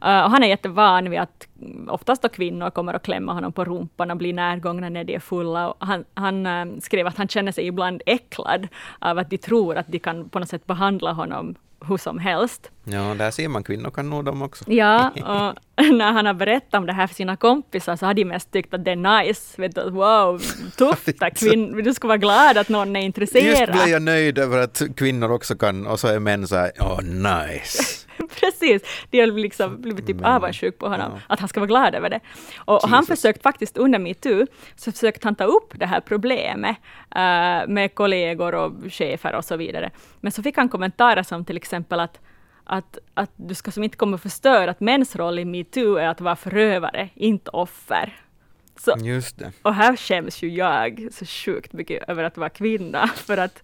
Uh, 0.06 0.24
och 0.24 0.32
han 0.32 0.44
är 0.44 0.48
jättevan 0.48 1.10
vid 1.10 1.20
att 1.20 1.48
oftast 1.88 2.22
då 2.22 2.30
kvinnor 2.30 2.70
kommer 2.70 2.96
och 2.96 3.02
klämmer 3.02 3.34
honom 3.34 3.52
på 3.52 3.66
rumpan 3.66 4.12
och 4.12 4.18
blir 4.18 4.34
närgångna 4.34 4.90
när 4.90 5.04
de 5.04 5.16
är 5.16 5.20
fulla. 5.20 5.70
Och 5.70 5.88
han 5.88 6.06
han 6.14 6.46
uh, 6.46 6.80
skrev 6.80 7.08
att 7.08 7.18
han 7.18 7.28
känner 7.28 7.52
sig 7.52 7.68
ibland 7.68 8.02
äcklad 8.06 8.68
av 9.00 9.18
att 9.18 9.30
de 9.30 9.38
tror 9.38 9.78
att 9.78 9.88
de 9.88 10.00
kan 10.00 10.30
på 10.30 10.40
något 10.40 10.50
sätt 10.50 10.66
behandla 10.68 11.14
honom 11.14 11.56
hur 11.88 11.98
som 11.98 12.20
helst. 12.20 12.72
ja, 12.84 13.16
där 13.18 13.32
ser 13.32 13.48
man 13.48 13.64
kvinnor 13.64 13.90
kan 13.92 14.10
nå 14.10 14.22
dem 14.22 14.42
också. 14.42 14.66
Ja, 14.68 15.10
och 15.16 15.86
när 15.94 16.12
han 16.12 16.26
har 16.26 16.34
berättat 16.34 16.74
om 16.74 16.86
det 16.86 16.94
här 16.94 17.08
för 17.08 17.16
sina 17.16 17.36
kompisar 17.38 17.96
så 17.96 18.06
har 18.06 18.14
de 18.14 18.26
mest 18.26 18.52
tyckt 18.52 18.74
att 18.74 18.86
det 18.86 18.92
är 18.92 19.24
nice. 19.24 19.62
Vet 19.62 19.76
du, 19.76 19.90
wow, 19.90 20.42
tufft, 20.78 21.20
kvinn, 21.36 21.84
du 21.84 21.94
ska 21.94 22.08
vara 22.08 22.18
glad 22.18 22.58
att 22.58 22.70
någon 22.70 22.96
är 22.96 23.00
Just 23.00 23.06
intresserad. 23.06 23.72
blev 23.72 23.88
jag 23.88 24.02
nöjd 24.02 24.38
över 24.38 24.58
att 24.58 24.82
kvinnor 24.96 25.32
också 25.32 25.56
kan, 25.56 25.88
och 25.88 26.00
så 26.00 26.08
är 26.08 26.20
män 26.20 26.48
så 26.48 26.56
här, 26.56 26.72
åh 26.80 27.00
nice. 27.02 28.06
Precis, 28.40 28.82
de 29.10 29.20
har 29.20 29.28
liksom 29.28 29.82
blivit 29.82 30.08
typ 30.08 30.16
Men, 30.16 30.26
avundsjuk 30.26 30.78
på 30.78 30.88
honom, 30.88 31.12
ja. 31.16 31.22
att 31.28 31.40
han 31.40 31.50
ska 31.50 31.60
vara 31.60 31.68
glad 31.68 31.96
över 31.96 32.10
det. 32.10 32.20
Och, 32.58 32.84
och 32.84 32.90
han 32.90 33.06
försökte 33.06 33.42
faktiskt 33.42 33.78
under 33.78 34.00
metoo, 34.00 34.46
så 34.76 34.92
försökte 34.92 35.28
han 35.28 35.36
ta 35.36 35.44
upp 35.44 35.74
det 35.76 35.86
här 35.86 36.00
problemet 36.00 36.78
eh, 37.16 37.68
med 37.68 37.96
kollegor 37.96 38.56
och 38.56 38.72
chefer 38.90 39.36
och 39.36 39.46
så 39.46 39.58
vidare. 39.58 39.90
Men 40.20 40.32
så 40.32 40.44
fick 40.44 40.58
han 40.58 40.70
kommentarer 40.70 41.24
som 41.24 41.46
till 41.46 41.58
exempel 41.58 42.00
att 42.00 42.20
att, 42.72 42.98
att 43.14 43.32
du 43.36 43.56
ska 43.56 43.72
som 43.72 43.84
inte 43.84 43.98
komma 43.98 44.18
förstöra 44.18 44.72
att 44.72 44.80
mäns 44.80 45.16
roll 45.16 45.40
i 45.40 45.46
metoo 45.46 45.96
är 45.96 46.08
att 46.08 46.22
vara 46.22 46.36
förövare, 46.36 47.10
inte 47.16 47.52
offer. 47.52 48.14
Så, 48.82 48.96
Just 49.02 49.38
det. 49.40 49.52
och 49.62 49.74
här 49.74 49.96
skäms 49.96 50.44
ju 50.44 50.50
jag 50.50 51.08
så 51.12 51.26
sjukt 51.26 51.74
mycket 51.74 52.10
över 52.10 52.24
att 52.24 52.38
vara 52.38 52.50
kvinna, 52.50 53.08
för 53.16 53.38
att, 53.38 53.64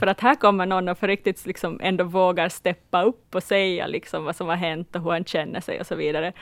för 0.00 0.06
att 0.06 0.20
här 0.20 0.34
kommer 0.34 0.66
någon 0.66 0.88
och 0.88 0.98
för 0.98 1.08
riktigt 1.08 1.46
liksom 1.46 1.80
ändå 1.82 2.04
vågar 2.04 2.48
steppa 2.48 3.02
upp 3.02 3.34
och 3.34 3.42
säga 3.42 3.86
liksom 3.86 4.24
vad 4.24 4.36
som 4.36 4.48
har 4.48 4.56
hänt 4.56 4.96
och 4.96 5.02
hur 5.02 5.10
han 5.10 5.24
känner 5.24 5.60
sig 5.60 5.80
och 5.80 5.86
så 5.86 5.94
vidare. 5.94 6.32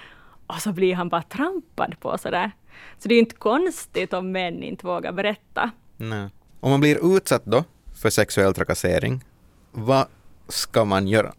Och 0.46 0.54
så 0.62 0.72
blir 0.72 0.94
han 0.94 1.08
bara 1.08 1.22
trampad 1.22 2.00
på 2.00 2.18
sådär. 2.18 2.50
Så 2.98 3.08
det 3.08 3.14
är 3.14 3.16
ju 3.16 3.20
inte 3.22 3.36
konstigt 3.36 4.12
om 4.12 4.32
män 4.32 4.62
inte 4.62 4.86
vågar 4.86 5.12
berätta. 5.12 5.70
Nej. 5.96 6.28
Om 6.60 6.70
man 6.70 6.80
blir 6.80 7.16
utsatt 7.16 7.44
då 7.44 7.64
för 8.02 8.10
sexuell 8.10 8.54
trakassering, 8.54 9.24
vad 9.70 10.06
ska 10.48 10.84
man 10.84 11.08
göra? 11.08 11.32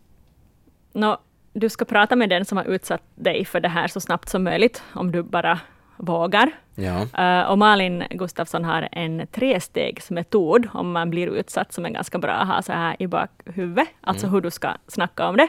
Nå, 0.93 1.17
du 1.53 1.69
ska 1.69 1.85
prata 1.85 2.15
med 2.15 2.29
den 2.29 2.45
som 2.45 2.57
har 2.57 2.65
utsatt 2.65 3.03
dig 3.15 3.45
för 3.45 3.59
det 3.59 3.69
här 3.69 3.87
så 3.87 3.99
snabbt 3.99 4.29
som 4.29 4.43
möjligt, 4.43 4.83
om 4.93 5.11
du 5.11 5.23
bara 5.23 5.59
vågar. 5.99 6.51
Ja. 6.75 7.07
Eh, 7.23 7.51
och 7.51 7.57
Malin 7.57 8.03
Gustafsson 8.09 8.63
har 8.65 8.89
en 8.91 9.27
trestegsmetod 9.31 10.67
om 10.73 10.91
man 10.91 11.09
blir 11.09 11.27
utsatt 11.27 11.73
som 11.73 11.85
är 11.85 11.89
ganska 11.89 12.17
bra 12.17 12.31
att 12.31 12.47
ha 12.47 12.61
så 12.61 12.73
här 12.73 12.95
i 12.99 13.07
bakhuvudet, 13.07 13.87
alltså 14.01 14.27
hur 14.27 14.41
du 14.41 14.51
ska 14.51 14.73
snacka 14.87 15.27
om 15.27 15.37
det. 15.37 15.47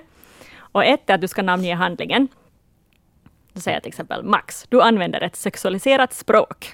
Och 0.59 0.85
ett 0.85 1.11
är 1.11 1.15
att 1.15 1.21
du 1.21 1.29
ska 1.29 1.43
namnge 1.43 1.75
handlingen. 1.75 2.29
Då 3.53 3.61
säger 3.61 3.77
jag 3.77 3.83
till 3.83 3.89
exempel 3.91 4.25
Max, 4.25 4.67
du 4.69 4.83
använder 4.83 5.21
ett 5.21 5.37
sexualiserat 5.37 6.13
språk. 6.13 6.73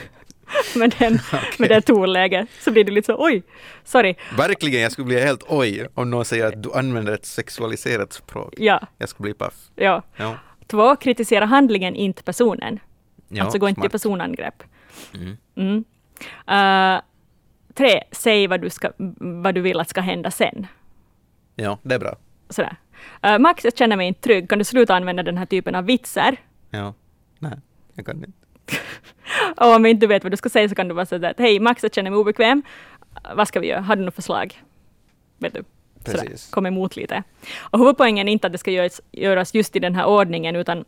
med, 0.76 0.94
den, 0.98 1.18
med 1.58 1.68
det 1.68 1.80
tonläget 1.80 2.48
så 2.60 2.70
blir 2.70 2.84
du 2.84 2.92
lite 2.92 3.06
så 3.06 3.24
oj, 3.24 3.42
sorry. 3.84 4.14
Verkligen, 4.36 4.82
jag 4.82 4.92
skulle 4.92 5.06
bli 5.06 5.20
helt 5.20 5.44
oj 5.48 5.86
om 5.94 6.10
någon 6.10 6.24
säger 6.24 6.46
att 6.46 6.62
du 6.62 6.72
använder 6.72 7.12
ett 7.12 7.26
sexualiserat 7.26 8.12
språk. 8.12 8.54
Ja, 8.56 8.80
Jag 8.98 9.08
skulle 9.08 9.24
bli 9.24 9.34
paff. 9.34 9.54
ja. 9.74 10.02
Ja. 10.16 10.34
Två, 10.66 10.96
kritisera 10.96 11.44
handlingen, 11.44 11.96
inte 11.96 12.22
personen. 12.22 12.78
Ja, 13.32 13.44
alltså 13.44 13.58
gå 13.58 13.68
inte 13.68 13.80
till 13.80 13.90
personangrepp. 13.90 14.62
Mm. 15.14 15.36
Mm. 15.54 15.84
Eh, 16.46 17.00
tre, 17.74 18.02
säg 18.10 18.46
vad 18.46 18.60
du, 18.60 18.70
ska, 18.70 18.90
vad 19.18 19.54
du 19.54 19.60
vill 19.60 19.80
att 19.80 19.88
ska 19.88 20.00
hända 20.00 20.30
sen. 20.30 20.66
Ja, 21.56 21.78
det 21.82 21.94
är 21.94 21.98
bra. 21.98 22.16
Sådär. 22.48 22.76
Eh, 23.22 23.38
Max, 23.38 23.64
jag 23.64 23.76
känner 23.76 23.96
mig 23.96 24.08
inte 24.08 24.20
trygg. 24.20 24.48
Kan 24.48 24.58
du 24.58 24.64
sluta 24.64 24.94
använda 24.94 25.22
den 25.22 25.38
här 25.38 25.46
typen 25.46 25.74
av 25.74 25.84
vitsar? 25.84 26.36
Ja. 26.70 26.94
Nej, 27.38 27.58
jag 27.94 28.06
kan 28.06 28.16
inte. 28.16 28.32
Och 29.56 29.74
om 29.74 29.86
inte 29.86 30.06
du 30.06 30.08
vet 30.08 30.22
vad 30.24 30.32
du 30.32 30.36
ska 30.36 30.48
säga 30.48 30.68
så 30.68 30.74
kan 30.74 30.88
du 30.88 30.94
bara 30.94 31.06
säga 31.06 31.30
att 31.30 31.38
hej 31.38 31.60
Max, 31.60 31.82
jag 31.82 31.94
känner 31.94 32.10
mig 32.10 32.18
obekväm. 32.18 32.62
Eh, 33.24 33.34
Vad 33.34 33.48
ska 33.48 33.60
vi 33.60 33.66
göra? 33.68 33.80
Har 33.80 33.96
du 33.96 34.04
något 34.04 34.14
förslag? 34.14 34.62
Vet 35.38 35.54
du? 35.54 35.64
Sådär. 36.04 36.18
Precis. 36.18 36.50
Kom 36.50 36.66
emot 36.66 36.96
lite. 36.96 37.22
Och 37.60 37.78
huvudpoängen 37.78 38.28
är 38.28 38.32
inte 38.32 38.46
att 38.46 38.52
det 38.52 38.58
ska 38.58 38.90
göras 39.12 39.54
just 39.54 39.76
i 39.76 39.78
den 39.78 39.94
här 39.94 40.06
ordningen, 40.06 40.56
utan 40.56 40.84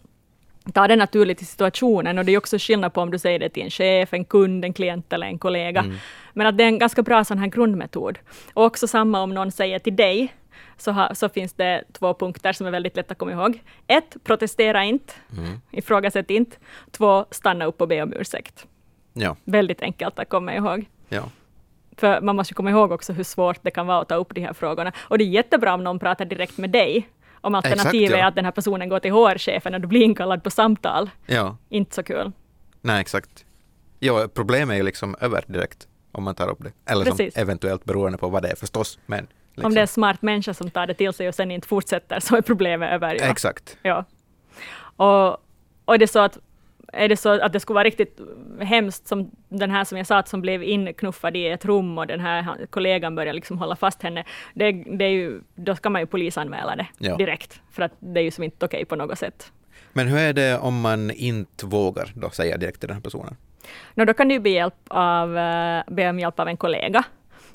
ta 0.75 0.89
det 0.89 0.97
naturligt 0.97 1.43
i 1.43 1.45
situationen. 1.45 2.19
Och 2.19 2.25
det 2.25 2.33
är 2.33 2.39
också 2.39 2.59
skillnad 2.59 2.93
på 2.93 3.01
om 3.01 3.11
du 3.11 3.19
säger 3.19 3.39
det 3.39 3.49
till 3.49 3.63
en 3.63 3.71
chef, 3.71 4.13
en 4.15 4.25
kund, 4.25 4.65
en 4.65 4.73
klient 4.73 5.13
eller 5.13 5.27
en 5.27 5.39
kollega. 5.39 5.81
Mm. 5.81 5.97
Men 6.33 6.47
att 6.47 6.59
det 6.59 6.65
är 6.65 6.69
en 6.69 6.79
ganska 6.79 7.03
bra 7.03 7.25
sån 7.25 7.39
här 7.39 7.47
grundmetod. 7.47 8.19
Och 8.55 8.65
också 8.65 8.87
samma 8.89 9.21
om 9.23 9.35
någon 9.35 9.53
säger 9.53 9.79
till 9.79 9.97
dig, 9.97 10.35
så, 10.77 10.93
ha, 10.93 11.15
så 11.15 11.29
finns 11.29 11.53
det 11.53 11.85
två 11.93 12.15
punkter 12.15 12.53
som 12.53 12.67
är 12.67 12.71
väldigt 12.71 12.97
lätta 12.97 13.13
att 13.13 13.19
komma 13.19 13.33
ihåg. 13.33 13.63
Ett, 13.87 14.17
protestera 14.25 14.85
inte, 14.85 15.15
Mm. 15.39 15.61
ifrågasätt 15.71 16.31
inte. 16.31 16.57
Två, 16.91 17.25
stanna 17.31 17.65
upp 17.65 17.81
och 17.81 17.89
be 17.89 18.03
om 18.03 18.13
ursäkt. 18.13 18.67
Ja, 19.13 19.37
Väldigt 19.45 19.83
enkelt 19.83 20.19
att 20.19 20.29
komma 20.29 20.55
ihåg. 20.55 20.85
ja. 21.09 21.23
För 21.97 22.21
man 22.21 22.37
måste 22.37 22.55
komma 22.55 22.71
ihåg 22.71 22.93
också 22.93 23.13
hur 23.13 23.25
svårt 23.25 23.59
det 23.63 23.71
kan 23.71 23.87
vara 23.87 24.01
att 24.01 24.09
ta 24.09 24.15
upp 24.15 24.35
de 24.35 24.41
här 24.41 24.53
frågorna. 24.53 24.93
Och 24.99 25.19
det 25.19 25.25
är 25.25 25.29
jättebra 25.29 25.75
om 25.75 25.85
någon 25.85 25.99
pratar 25.99 26.25
direkt 26.25 26.59
med 26.59 26.71
dig. 26.71 27.09
Om 27.45 27.55
alternativet 27.55 27.95
Exakt, 27.95 28.19
ja. 28.19 28.25
är 28.25 28.29
att 28.29 28.35
den 28.35 28.45
här 28.45 28.53
personen 28.53 28.89
går 28.89 28.99
till 28.99 29.13
HR-chefen 29.13 29.75
och 29.75 29.81
du 29.81 29.87
blir 29.87 30.03
inkallad 30.03 30.43
på 30.45 30.51
samtal. 30.51 31.11
Ja, 31.27 31.57
Inte 31.69 31.95
så 31.95 32.03
kul. 32.03 32.33
nej 32.81 33.01
exakt. 33.01 33.45
Ja, 33.99 34.29
problemet 34.35 34.75
är 34.75 34.77
ju 34.79 34.83
liksom 34.83 35.17
över 35.21 35.45
direkt 35.47 35.89
om 36.13 36.25
man 36.25 36.35
tar 36.35 36.49
upp 36.49 36.59
det. 36.65 36.73
Eller 36.93 37.05
som 37.05 37.31
eventuellt 37.35 37.85
beroende 37.85 38.19
på 38.19 38.29
vad 38.29 38.43
det 38.43 38.49
är 38.49 38.57
förstås. 38.57 38.99
Men 39.07 39.27
liksom, 39.55 39.65
Om 39.67 39.75
det 39.75 39.81
är 39.81 39.83
en 39.83 39.89
smart 39.89 40.23
människa 40.23 40.55
som 40.55 40.71
tar 40.71 40.87
det 40.87 40.95
till 40.95 41.13
sig 41.13 41.29
och 41.29 41.35
sen 41.35 41.51
inte 41.51 41.69
fortsätter 41.69 42.21
så 42.21 42.37
är 42.37 42.41
problemet 42.43 42.93
över. 42.93 43.15
Ja. 43.15 43.25
Exakt. 43.25 43.77
ja. 43.83 44.05
Och, 44.97 45.31
och 45.85 45.95
är 45.95 45.99
det 45.99 46.09
så 46.09 46.19
att 46.19 46.39
är 46.93 47.09
det 47.09 47.17
så 47.17 47.29
att 47.41 47.53
det 47.53 47.61
skulle 47.61 47.75
vara 47.75 47.85
riktigt 47.85 48.21
hemskt 48.61 49.07
som 49.09 49.31
den 49.49 49.71
här 49.71 49.85
som 49.85 49.99
jag 49.99 50.07
sa, 50.07 50.19
att 50.19 50.29
som 50.29 50.41
blev 50.41 50.63
inknuffad 50.63 51.37
i 51.37 51.47
ett 51.47 51.65
rum 51.65 51.99
och 51.99 52.07
den 52.07 52.21
här 52.21 52.67
kollegan 52.71 53.15
började 53.15 53.37
liksom 53.37 53.59
hålla 53.59 53.77
fast 53.77 54.03
henne, 54.03 54.25
det, 54.55 54.73
det 54.73 55.05
är 55.05 55.09
ju, 55.11 55.41
då 55.55 55.77
ska 55.77 55.91
man 55.91 56.01
ju 56.03 56.07
polisanmäla 56.07 56.77
det 56.77 56.87
Ja. 56.99 57.17
direkt, 57.17 57.61
för 57.71 57.83
att 57.83 57.93
det 57.99 58.21
är 58.21 58.25
ju 58.25 58.31
som 58.31 58.45
inte 58.45 58.67
okej 58.67 58.85
på 58.85 58.97
något 58.97 59.19
sätt. 59.19 59.53
Men 59.93 60.07
hur 60.09 60.19
är 60.19 60.33
det 60.33 60.59
om 60.59 60.81
man 60.81 61.11
inte 61.11 61.67
vågar 61.67 62.11
då 62.15 62.31
säga 62.31 62.57
direkt 62.57 62.81
till 62.81 62.89
den 62.89 62.97
här 62.97 63.03
personen? 63.03 63.37
Nå, 63.95 64.05
då 64.05 64.15
kan 64.15 64.29
du 64.29 64.39
be, 64.41 64.51
hjälp 64.51 64.75
av, 64.89 65.39
eh, 65.39 65.83
be 65.89 66.09
om 66.11 66.19
hjälp 66.19 66.41
av 66.41 66.49
en 66.49 66.57
kollega. 66.57 67.05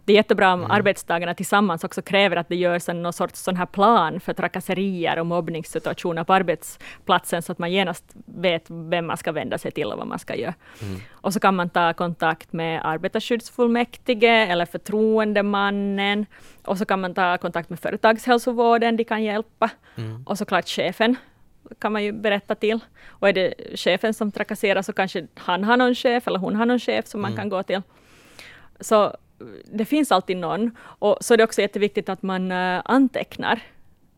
Det 0.08 0.14
är 0.14 0.16
jättebra 0.16 0.54
om 0.54 0.66
arbetstagarna 0.72 1.34
tillsammans 1.34 1.84
också 1.84 2.02
kräver 2.02 2.36
att 2.36 2.50
det 2.50 2.56
görs 2.56 2.90
en 2.90 3.02
någon 3.02 3.14
sorts 3.14 3.40
sån 3.40 3.56
här 3.56 3.66
plan 3.66 4.20
för 4.20 4.34
trakasserier 4.34 5.20
och 5.20 5.26
mobbningssituationer 5.26 6.24
på 6.24 6.34
arbetsplatsen 6.34 7.42
så 7.42 7.52
att 7.52 7.60
man 7.60 7.72
genast 7.72 8.06
vet 8.26 8.66
vem 8.70 9.08
man 9.08 9.18
ska 9.18 9.32
vända 9.32 9.58
sig 9.58 9.72
till 9.72 9.88
och 9.88 9.98
vad 9.98 10.08
man 10.08 10.20
ska 10.20 10.36
göra. 10.36 10.54
Och 11.12 11.34
så 11.34 11.40
kan 11.40 11.56
man 11.56 11.70
ta 11.70 11.94
kontakt 11.94 12.54
med 12.54 12.82
arbetarskyddsfullmäktige 12.84 14.48
eller 14.52 14.66
förtroendemannen. 14.66 16.26
Och 16.66 16.78
så 16.78 16.86
kan 16.86 17.02
man 17.02 17.14
ta 17.14 17.38
kontakt 17.38 17.70
med 17.70 17.80
företagshälsovården, 17.80 18.98
de 18.98 19.04
kan 19.04 19.24
hjälpa. 19.24 19.70
Och 20.26 20.38
såklart 20.38 20.68
chefen 20.68 21.16
kan 21.80 21.92
man 21.92 22.04
ju 22.04 22.12
berätta 22.12 22.56
till. 22.56 22.80
Och 23.08 23.30
är 23.30 23.34
det 23.34 23.54
chefen 23.76 24.14
som 24.14 24.32
trakasserar 24.32 24.82
så 24.82 24.94
kanske 24.94 25.28
han 25.36 25.64
har 25.64 25.78
någon 25.78 25.96
chef 25.96 26.28
eller 26.28 26.40
hon 26.40 26.56
har 26.56 26.66
någon 26.66 26.80
chef 26.80 27.08
som 27.08 27.22
man 27.22 27.36
kan 27.36 27.50
gå 27.50 27.64
till. 27.64 27.82
Så 28.80 29.18
det 29.72 29.86
finns 29.86 30.12
alltid 30.12 30.38
någon. 30.38 30.72
Och 30.80 31.18
så 31.22 31.34
är 31.34 31.38
det 31.38 31.44
också 31.44 31.62
jätteviktigt 31.62 32.10
att 32.10 32.22
man 32.22 32.52
eh, 32.52 32.82
antecknar 32.86 33.62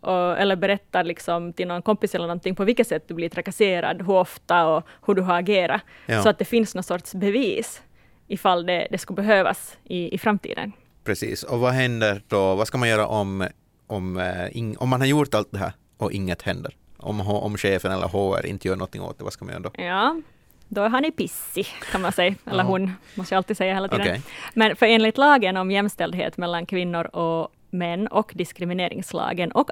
och, 0.01 0.37
eller 0.37 0.55
berättar 0.55 1.03
liksom 1.03 1.53
till 1.53 1.67
någon 1.67 1.81
kompis 1.81 2.15
eller 2.15 2.27
någonting 2.27 2.55
på 2.55 2.63
vilket 2.63 2.87
sätt 2.87 3.07
du 3.07 3.13
blir 3.13 3.29
trakasserad, 3.29 4.01
hur 4.01 4.13
ofta 4.13 4.67
och 4.67 4.87
hur 5.07 5.15
du 5.15 5.21
har 5.21 5.39
agerat. 5.39 5.81
Ja. 6.05 6.23
Så 6.23 6.29
att 6.29 6.39
det 6.39 6.45
finns 6.45 6.75
någon 6.75 6.83
sorts 6.83 7.13
bevis 7.13 7.81
ifall 8.27 8.65
det, 8.65 8.87
det 8.91 8.97
skulle 8.97 9.15
behövas 9.15 9.77
i, 9.83 10.15
i 10.15 10.17
framtiden. 10.17 10.71
Precis. 11.03 11.43
Och 11.43 11.59
vad 11.59 11.73
händer 11.73 12.21
då? 12.27 12.55
Vad 12.55 12.67
ska 12.67 12.77
man 12.77 12.89
göra 12.89 13.07
om, 13.07 13.47
om, 13.87 14.17
eh, 14.17 14.73
om 14.77 14.89
man 14.89 15.01
har 15.01 15.07
gjort 15.07 15.33
allt 15.33 15.51
det 15.51 15.57
här 15.57 15.73
och 15.97 16.11
inget 16.11 16.41
händer? 16.41 16.75
Om, 16.97 17.21
om 17.21 17.57
chefen 17.57 17.91
eller 17.91 18.07
HR 18.07 18.45
inte 18.45 18.67
gör 18.67 18.75
någonting 18.75 19.01
åt 19.01 19.17
det, 19.17 19.23
vad 19.23 19.33
ska 19.33 19.45
man 19.45 19.53
göra 19.53 19.63
då? 19.63 19.83
Ja, 19.83 20.21
då 20.69 20.83
är 20.83 20.89
han 20.89 21.05
i 21.05 21.11
pissi, 21.11 21.63
kan 21.91 22.01
man 22.01 22.11
säga. 22.11 22.35
Eller 22.45 22.63
hon, 22.63 22.91
måste 23.15 23.33
jag 23.33 23.37
alltid 23.37 23.57
säga 23.57 23.73
hela 23.73 23.87
tiden. 23.87 24.07
Okej. 24.07 24.21
Men 24.53 24.75
för 24.75 24.85
enligt 24.85 25.17
lagen 25.17 25.57
om 25.57 25.71
jämställdhet 25.71 26.37
mellan 26.37 26.65
kvinnor 26.65 27.15
och 27.15 27.53
män 27.69 28.07
och 28.07 28.31
diskrimineringslagen 28.35 29.51
och 29.51 29.69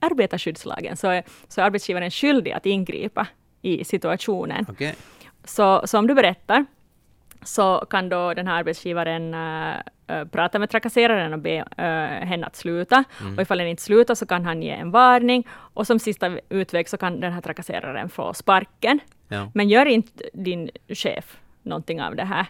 arbetarskyddslagen 0.00 0.96
så 0.96 1.08
är, 1.08 1.22
så 1.48 1.60
är 1.60 1.64
arbetsgivaren 1.64 2.10
skyldig 2.10 2.52
att 2.52 2.66
ingripa 2.66 3.26
i 3.62 3.84
situationen. 3.84 4.66
Okej. 4.68 4.94
Så, 5.44 5.82
så 5.86 5.98
om 5.98 6.06
du 6.06 6.14
berättar 6.14 6.66
så 7.42 7.86
kan 7.90 8.08
då 8.08 8.34
den 8.34 8.46
här 8.46 8.58
arbetsgivaren 8.58 9.34
äh, 9.34 10.24
prata 10.24 10.58
med 10.58 10.70
trakasseraren 10.70 11.32
och 11.32 11.38
be 11.38 11.56
äh, 11.76 12.26
henne 12.28 12.46
att 12.46 12.56
sluta. 12.56 13.04
Mm. 13.20 13.36
Och 13.36 13.42
ifall 13.42 13.58
den 13.58 13.66
inte 13.66 13.82
slutar 13.82 14.14
så 14.14 14.26
kan 14.26 14.44
han 14.44 14.62
ge 14.62 14.70
en 14.70 14.90
varning. 14.90 15.46
Och 15.50 15.86
som 15.86 15.98
sista 15.98 16.38
utväg 16.48 16.88
så 16.88 16.96
kan 16.96 17.20
den 17.20 17.32
här 17.32 17.40
trakasseraren 17.40 18.08
få 18.08 18.34
sparken. 18.34 19.00
Ja. 19.28 19.50
Men 19.54 19.68
gör 19.68 19.86
inte 19.86 20.24
din 20.32 20.70
chef 20.88 21.36
någonting 21.62 22.02
av 22.02 22.16
det 22.16 22.24
här, 22.24 22.46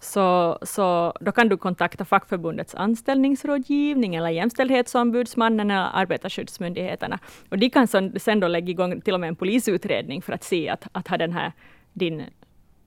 så, 0.00 0.58
så 0.62 1.12
då 1.20 1.32
kan 1.32 1.48
du 1.48 1.56
kontakta 1.56 2.04
fackförbundets 2.04 2.74
anställningsrådgivning 2.74 4.14
eller 4.14 4.28
jämställdhetsombudsmannen 4.28 5.70
eller 5.70 5.90
arbetarskyddsmyndigheterna. 5.92 7.18
Och 7.48 7.58
de 7.58 7.70
kan 7.70 7.86
sen, 7.86 8.40
då 8.40 8.48
lägga 8.48 8.70
igång 8.70 9.00
till 9.00 9.14
och 9.14 9.20
med 9.20 9.28
en 9.28 9.36
polisutredning 9.36 10.22
för 10.22 10.32
att 10.32 10.44
se 10.44 10.68
att, 10.68 10.86
att 10.92 11.08
har 11.08 11.18
den 11.18 11.32
här 11.32 11.52
din 11.92 12.24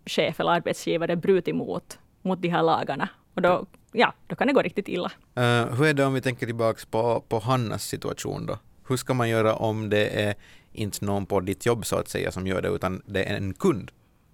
chef 0.05 0.39
eller 0.39 0.51
arbetsgivare 0.51 1.15
brutit 1.15 1.55
mot, 1.55 1.99
mot 2.21 2.41
de 2.41 2.49
här 2.49 2.63
lagarna. 2.63 3.09
Och 3.33 3.41
då, 3.41 3.65
ja, 3.91 4.13
då 4.27 4.35
kan 4.35 4.47
det 4.47 4.53
gå 4.53 4.61
riktigt 4.61 4.87
illa. 4.87 5.11
Eh, 5.35 5.65
hur 5.75 5.85
är 5.85 5.93
det 5.93 6.05
om 6.05 6.13
vi 6.13 6.21
tänker 6.21 6.45
tillbaks 6.45 6.85
på, 6.85 7.21
på 7.29 7.39
Hannas 7.39 7.83
situation 7.83 8.45
då? 8.45 8.57
Hur 8.87 8.97
ska 8.97 9.13
man 9.13 9.29
göra 9.29 9.55
om 9.55 9.89
det 9.89 10.21
är 10.23 10.35
inte 10.71 11.05
någon 11.05 11.25
på 11.25 11.39
ditt 11.39 11.65
jobb 11.65 11.85
så 11.85 11.95
att 11.95 12.07
säga 12.07 12.31
som 12.31 12.47
gör 12.47 12.61
det 12.61 12.67
utan 12.69 13.01
det 13.05 13.23
är 13.23 13.35
en 13.37 13.53
kund 13.53 13.91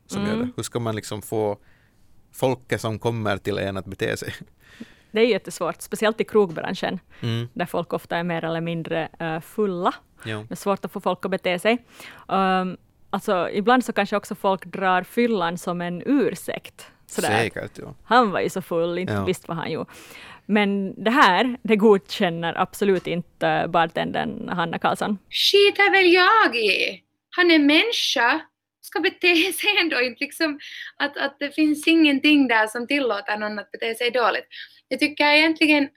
som 0.07 0.21
Mm. 0.21 0.31
gör 0.37 0.43
det? 0.45 0.51
Hur 0.55 0.63
ska 0.63 0.79
man 0.79 0.95
liksom 0.95 1.21
få 1.21 1.57
folket 2.31 2.81
som 2.81 2.99
kommer 2.99 3.37
till 3.37 3.57
en 3.57 3.77
att 3.77 3.85
bete 3.85 4.17
sig? 4.17 4.33
Det 5.11 5.19
är 5.19 5.25
jättesvårt, 5.25 5.81
speciellt 5.81 6.21
i 6.21 6.23
krogbranschen, 6.23 6.99
Mm. 7.21 7.47
där 7.53 7.65
folk 7.65 7.93
ofta 7.93 8.17
är 8.17 8.23
mer 8.23 8.43
eller 8.45 8.61
mindre 8.61 9.09
eh, 9.19 9.39
fulla. 9.39 9.93
Ja. 10.25 10.37
Det 10.47 10.53
är 10.53 10.55
svårt 10.55 10.85
att 10.85 10.91
få 10.91 10.99
folk 10.99 11.25
att 11.25 11.31
bete 11.31 11.59
sig. 11.59 11.85
Um, 12.27 12.77
alltså, 13.09 13.49
ibland 13.53 13.85
så 13.85 13.93
kanske 13.93 14.15
också 14.15 14.35
folk 14.35 14.65
drar 14.65 15.03
fyllan 15.03 15.57
som 15.57 15.81
en 15.81 16.03
ursäkt. 16.05 16.91
Sådär. 17.05 17.27
Säkert, 17.37 17.71
ja. 17.77 17.95
Han 18.05 18.31
var 18.31 18.39
ju 18.39 18.49
så 18.49 18.61
full, 18.61 18.97
inte 18.97 19.13
Ja. 19.13 19.25
visst 19.25 19.47
vad 19.47 19.57
han 19.57 19.71
gjorde. 19.71 19.89
Men 20.45 20.93
det 21.03 21.11
här, 21.11 21.57
det 21.63 21.75
godkänner 21.75 22.53
absolut 22.61 23.07
inte 23.07 23.65
bartendern 23.69 24.49
Hanna 24.49 24.79
Karlsson. 24.79 25.17
skiter 25.29 25.91
väl 25.91 26.13
jag 26.13 26.55
i. 26.55 27.03
Han 27.35 27.51
är 27.51 27.59
människa, 27.59 28.41
ska 28.81 28.99
bete 28.99 29.35
sig 29.53 29.77
ändå 29.81 30.01
inte 30.01 30.23
liksom 30.23 30.59
att, 30.97 31.17
att 31.17 31.35
det 31.39 31.51
finns 31.55 31.87
ingenting 31.87 32.47
där 32.47 32.67
som 32.67 32.87
tillåter 32.87 33.37
någon 33.37 33.59
att 33.59 33.71
bete 33.71 33.95
sig 33.95 34.11
dåligt. 34.11 34.47
Jag 34.87 34.99
tycker 34.99 35.25
egentligen 35.25 35.89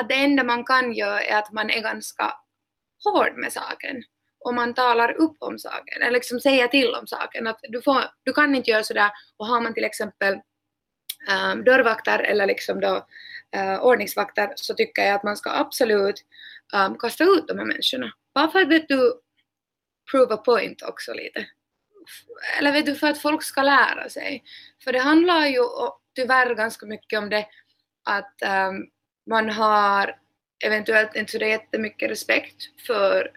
att 0.00 0.08
det 0.08 0.14
enda 0.14 0.44
man 0.44 0.64
kan 0.64 0.92
göra 0.94 1.22
är 1.22 1.38
att 1.38 1.52
man 1.52 1.70
är 1.70 1.82
ganska 1.82 2.32
hård 3.04 3.32
med 3.36 3.52
saken 3.52 4.02
och 4.46 4.54
man 4.54 4.74
talar 4.74 5.12
upp 5.12 5.36
om 5.38 5.58
saken, 5.58 6.02
eller 6.02 6.10
liksom 6.10 6.40
säger 6.40 6.68
till 6.68 6.94
om 6.94 7.06
saken. 7.06 7.46
Att 7.46 7.58
du, 7.62 7.82
får, 7.82 8.02
du 8.22 8.32
kan 8.32 8.54
inte 8.54 8.70
göra 8.70 8.82
sådär, 8.82 9.10
och 9.36 9.46
har 9.46 9.60
man 9.60 9.74
till 9.74 9.84
exempel 9.84 10.34
ehm, 11.28 11.58
um, 11.58 11.64
dörrvakter 11.64 12.18
eller 12.18 12.46
liksom 12.46 12.80
då, 12.80 13.06
eh, 13.56 13.72
uh, 13.72 13.80
ordningsvakter 13.80 14.52
så 14.56 14.74
tycker 14.74 15.02
jag 15.02 15.14
att 15.14 15.22
man 15.22 15.36
ska 15.36 15.50
absolut 15.50 16.24
um, 16.74 16.98
kasta 16.98 17.24
ut 17.24 17.48
de 17.48 17.58
här 17.58 17.64
människorna. 17.64 18.12
Bara 18.34 18.48
för 18.48 18.58
att 18.58 18.68
vet 18.68 18.88
du, 18.88 19.20
prove 20.10 20.34
a 20.34 20.36
point 20.36 20.82
också 20.82 21.12
lite. 21.12 21.46
Eller 22.58 22.72
vet 22.72 22.86
du, 22.86 22.94
för 22.94 23.06
att 23.06 23.22
folk 23.22 23.42
ska 23.42 23.62
lära 23.62 24.08
sig. 24.08 24.44
För 24.84 24.92
det 24.92 25.00
handlar 25.00 25.46
ju 25.46 25.62
tyvärr 26.14 26.54
ganska 26.54 26.86
mycket 26.86 27.18
om 27.18 27.30
det 27.30 27.46
att 28.04 28.42
um, 28.68 28.86
man 29.30 29.50
har 29.50 30.18
eventuellt 30.64 31.16
inte 31.16 31.32
så 31.32 31.38
jättemycket 31.38 32.10
respekt 32.10 32.56
för 32.86 33.30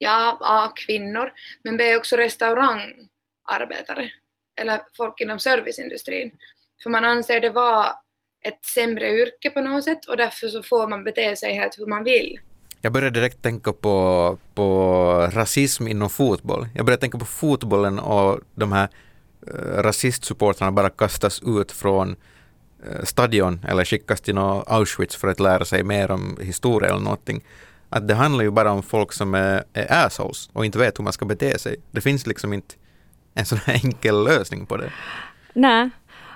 ja, 0.00 0.38
A, 0.40 0.72
kvinnor, 0.76 1.32
men 1.64 1.76
B 1.76 1.96
också 1.96 2.16
restaurangarbetare 2.16 4.10
eller 4.60 4.80
folk 4.96 5.20
inom 5.20 5.38
serviceindustrin. 5.38 6.30
För 6.82 6.90
man 6.90 7.04
anser 7.04 7.40
det 7.40 7.50
vara 7.50 7.86
ett 8.42 8.64
sämre 8.64 9.10
yrke 9.10 9.50
på 9.50 9.60
något 9.60 9.84
sätt 9.84 10.04
och 10.04 10.16
därför 10.16 10.48
så 10.48 10.62
får 10.62 10.88
man 10.88 11.04
bete 11.04 11.36
sig 11.36 11.54
helt 11.54 11.78
hur 11.78 11.86
man 11.86 12.04
vill. 12.04 12.40
Jag 12.80 12.92
började 12.92 13.20
direkt 13.20 13.42
tänka 13.42 13.72
på, 13.72 14.38
på 14.54 14.66
rasism 15.32 15.86
inom 15.88 16.10
fotboll. 16.10 16.68
Jag 16.74 16.86
började 16.86 17.00
tänka 17.00 17.18
på 17.18 17.24
fotbollen 17.24 17.98
och 17.98 18.40
de 18.54 18.72
här 18.72 18.88
eh, 19.46 19.82
rasistsupportrarna 19.82 20.72
bara 20.72 20.90
kastas 20.90 21.42
ut 21.46 21.72
från 21.72 22.16
eh, 22.86 23.04
stadion 23.04 23.64
eller 23.68 23.84
skickas 23.84 24.20
till 24.20 24.34
något 24.34 24.64
Auschwitz 24.68 25.16
för 25.16 25.28
att 25.28 25.40
lära 25.40 25.64
sig 25.64 25.82
mer 25.82 26.10
om 26.10 26.38
historia 26.42 26.88
eller 26.88 27.00
någonting. 27.00 27.44
Att 27.90 28.08
det 28.08 28.14
handlar 28.14 28.44
ju 28.44 28.50
bara 28.50 28.72
om 28.72 28.82
folk 28.82 29.12
som 29.12 29.34
är, 29.34 29.64
är 29.72 30.06
assholes 30.06 30.50
och 30.52 30.64
inte 30.64 30.78
vet 30.78 30.98
hur 30.98 31.04
man 31.04 31.12
ska 31.12 31.24
bete 31.24 31.58
sig. 31.58 31.76
Det 31.90 32.00
finns 32.00 32.26
liksom 32.26 32.52
inte 32.52 32.74
en 33.34 33.46
sån 33.46 33.58
här 33.58 33.74
enkel 33.84 34.24
lösning 34.24 34.66
på 34.66 34.76
det. 34.76 34.90
Nej, 35.52 35.90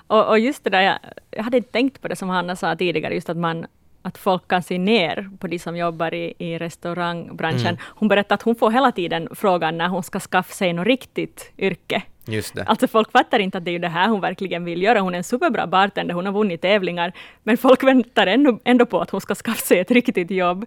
och, 0.06 0.28
och 0.28 0.38
just 0.38 0.64
det 0.64 0.70
där, 0.70 0.80
jag, 0.80 0.98
jag 1.30 1.42
hade 1.42 1.56
inte 1.56 1.72
tänkt 1.72 2.02
på 2.02 2.08
det 2.08 2.16
som 2.16 2.28
Hanna 2.28 2.56
sa 2.56 2.76
tidigare, 2.76 3.14
just 3.14 3.28
att 3.28 3.36
man 3.36 3.66
att 4.02 4.18
folk 4.18 4.48
kan 4.48 4.62
se 4.62 4.78
ner 4.78 5.30
på 5.38 5.46
de 5.46 5.58
som 5.58 5.76
jobbar 5.76 6.14
i, 6.14 6.34
i 6.38 6.58
restaurangbranschen. 6.58 7.66
Mm. 7.66 7.76
Hon 7.80 8.08
berättade 8.08 8.34
att 8.34 8.42
hon 8.42 8.54
får 8.54 8.70
hela 8.70 8.92
tiden 8.92 9.28
frågan 9.34 9.78
när 9.78 9.88
hon 9.88 10.02
ska 10.02 10.20
skaffa 10.20 10.52
sig 10.52 10.72
något 10.72 10.86
riktigt 10.86 11.52
yrke. 11.58 12.02
Just 12.26 12.54
det. 12.54 12.64
Alltså 12.64 12.88
folk 12.88 13.12
fattar 13.12 13.38
inte 13.38 13.58
att 13.58 13.64
det 13.64 13.70
är 13.70 13.78
det 13.78 13.88
här 13.88 14.08
hon 14.08 14.20
verkligen 14.20 14.64
vill 14.64 14.82
göra. 14.82 15.00
Hon 15.00 15.14
är 15.14 15.18
en 15.18 15.24
superbra 15.24 15.66
bartender, 15.66 16.14
hon 16.14 16.26
har 16.26 16.32
vunnit 16.32 16.60
tävlingar, 16.62 17.12
men 17.42 17.56
folk 17.56 17.82
väntar 17.82 18.26
ändå, 18.26 18.58
ändå 18.64 18.86
på 18.86 19.00
att 19.00 19.10
hon 19.10 19.20
ska 19.20 19.34
skaffa 19.34 19.64
sig 19.64 19.78
ett 19.78 19.90
riktigt 19.90 20.30
jobb. 20.30 20.66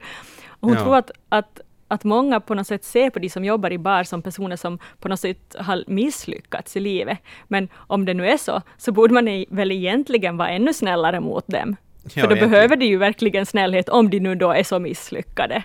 Och 0.60 0.70
hon 0.70 0.78
Ja. 0.78 0.84
tror 0.84 0.96
att, 0.98 1.12
att, 1.30 1.60
att 1.88 2.04
många 2.04 2.39
på 2.39 2.54
något 2.56 2.67
sätt 2.67 2.84
ser 2.84 3.10
på 3.10 3.20
de 3.20 3.30
som 3.30 3.46
jobbar 3.46 3.72
i 3.72 3.78
bar 3.78 4.04
som 4.04 4.22
personer 4.22 4.56
som 4.56 4.80
på 5.00 5.08
något 5.10 5.20
sätt 5.20 5.56
har 5.60 5.84
misslyckats 5.88 6.78
i 6.78 6.80
livet. 6.80 7.17
Men 7.48 7.67
om 7.76 8.06
det 8.06 8.13
nu 8.13 8.28
är 8.28 8.38
så, 8.38 8.62
så 8.78 8.91
borde 8.91 9.13
man 9.13 9.28
i- 9.28 9.46
väl 9.50 9.72
egentligen 9.72 10.38
vara 10.38 10.50
ännu 10.50 10.74
snällare 10.74 11.20
mot 11.20 11.48
dem. 11.48 11.76
Ja, 12.04 12.10
För 12.10 12.22
då 12.22 12.26
egentligen. 12.28 12.50
behöver 12.52 12.76
de 12.76 12.86
ju 12.86 12.98
verkligen 12.98 13.46
snällhet 13.46 13.89
om 13.89 14.10
de 14.10 14.20
nu 14.20 14.36
då 14.36 14.52
är 14.52 14.63
så 14.63 14.80
misslyckade. 14.80 15.63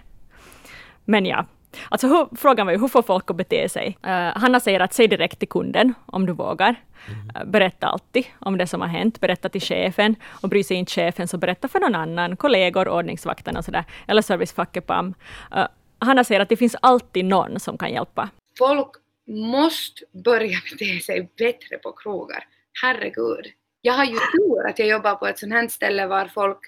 Men 1.04 1.26
ja, 1.26 1.46
alltså 1.88 2.06
hur, 2.06 2.36
frågan 2.36 2.66
var 2.66 2.72
ju 2.72 2.80
hur 2.80 2.88
får 2.88 3.02
folk 3.02 3.30
att 3.30 3.36
bete 3.36 3.68
sig? 3.68 3.98
Uh, 4.06 4.10
Hanna 4.12 4.60
säger 4.60 4.80
att 4.80 4.94
säg 4.94 5.08
direkt 5.08 5.38
till 5.38 5.48
kunden 5.48 5.94
om 6.06 6.26
du 6.26 6.32
vågar. 6.32 6.70
Uh, 7.08 7.44
berätta 7.44 7.86
alltid 7.86 8.24
om 8.38 8.58
det 8.58 8.66
som 8.66 8.80
har 8.80 8.88
hänt, 8.88 9.20
berätta 9.20 9.48
till 9.48 9.60
chefen 9.60 10.16
och 10.42 10.48
bry 10.48 10.64
sig 10.64 10.76
inte 10.76 10.92
chefen 10.92 11.28
så 11.28 11.38
berätta 11.38 11.68
för 11.68 11.80
någon 11.80 11.94
annan, 11.94 12.36
kollegor, 12.36 12.88
ordningsvakten 12.88 13.56
och 13.56 13.64
sådär, 13.64 13.84
eller 14.06 14.22
servicefacket 14.22 14.86
PAM. 14.86 15.14
Uh, 15.56 15.66
Hanna 15.98 16.24
säger 16.24 16.40
att 16.40 16.48
det 16.48 16.56
finns 16.56 16.76
alltid 16.82 17.24
någon 17.24 17.60
som 17.60 17.78
kan 17.78 17.92
hjälpa. 17.92 18.28
folk 18.58 18.90
måste 19.26 20.04
börja 20.24 20.58
bete 20.70 21.00
sig 21.00 21.30
bättre 21.38 21.78
på 21.82 21.92
krogar. 21.92 22.44
Herregud. 22.82 23.46
Jag 23.80 23.92
har 23.92 24.04
ju 24.04 24.12
tur 24.12 24.68
att 24.68 24.78
jag 24.78 24.88
jobbar 24.88 25.14
på 25.14 25.26
ett 25.26 25.38
sånt 25.38 25.52
här 25.52 25.68
ställe 25.68 26.06
var 26.06 26.26
folk 26.26 26.58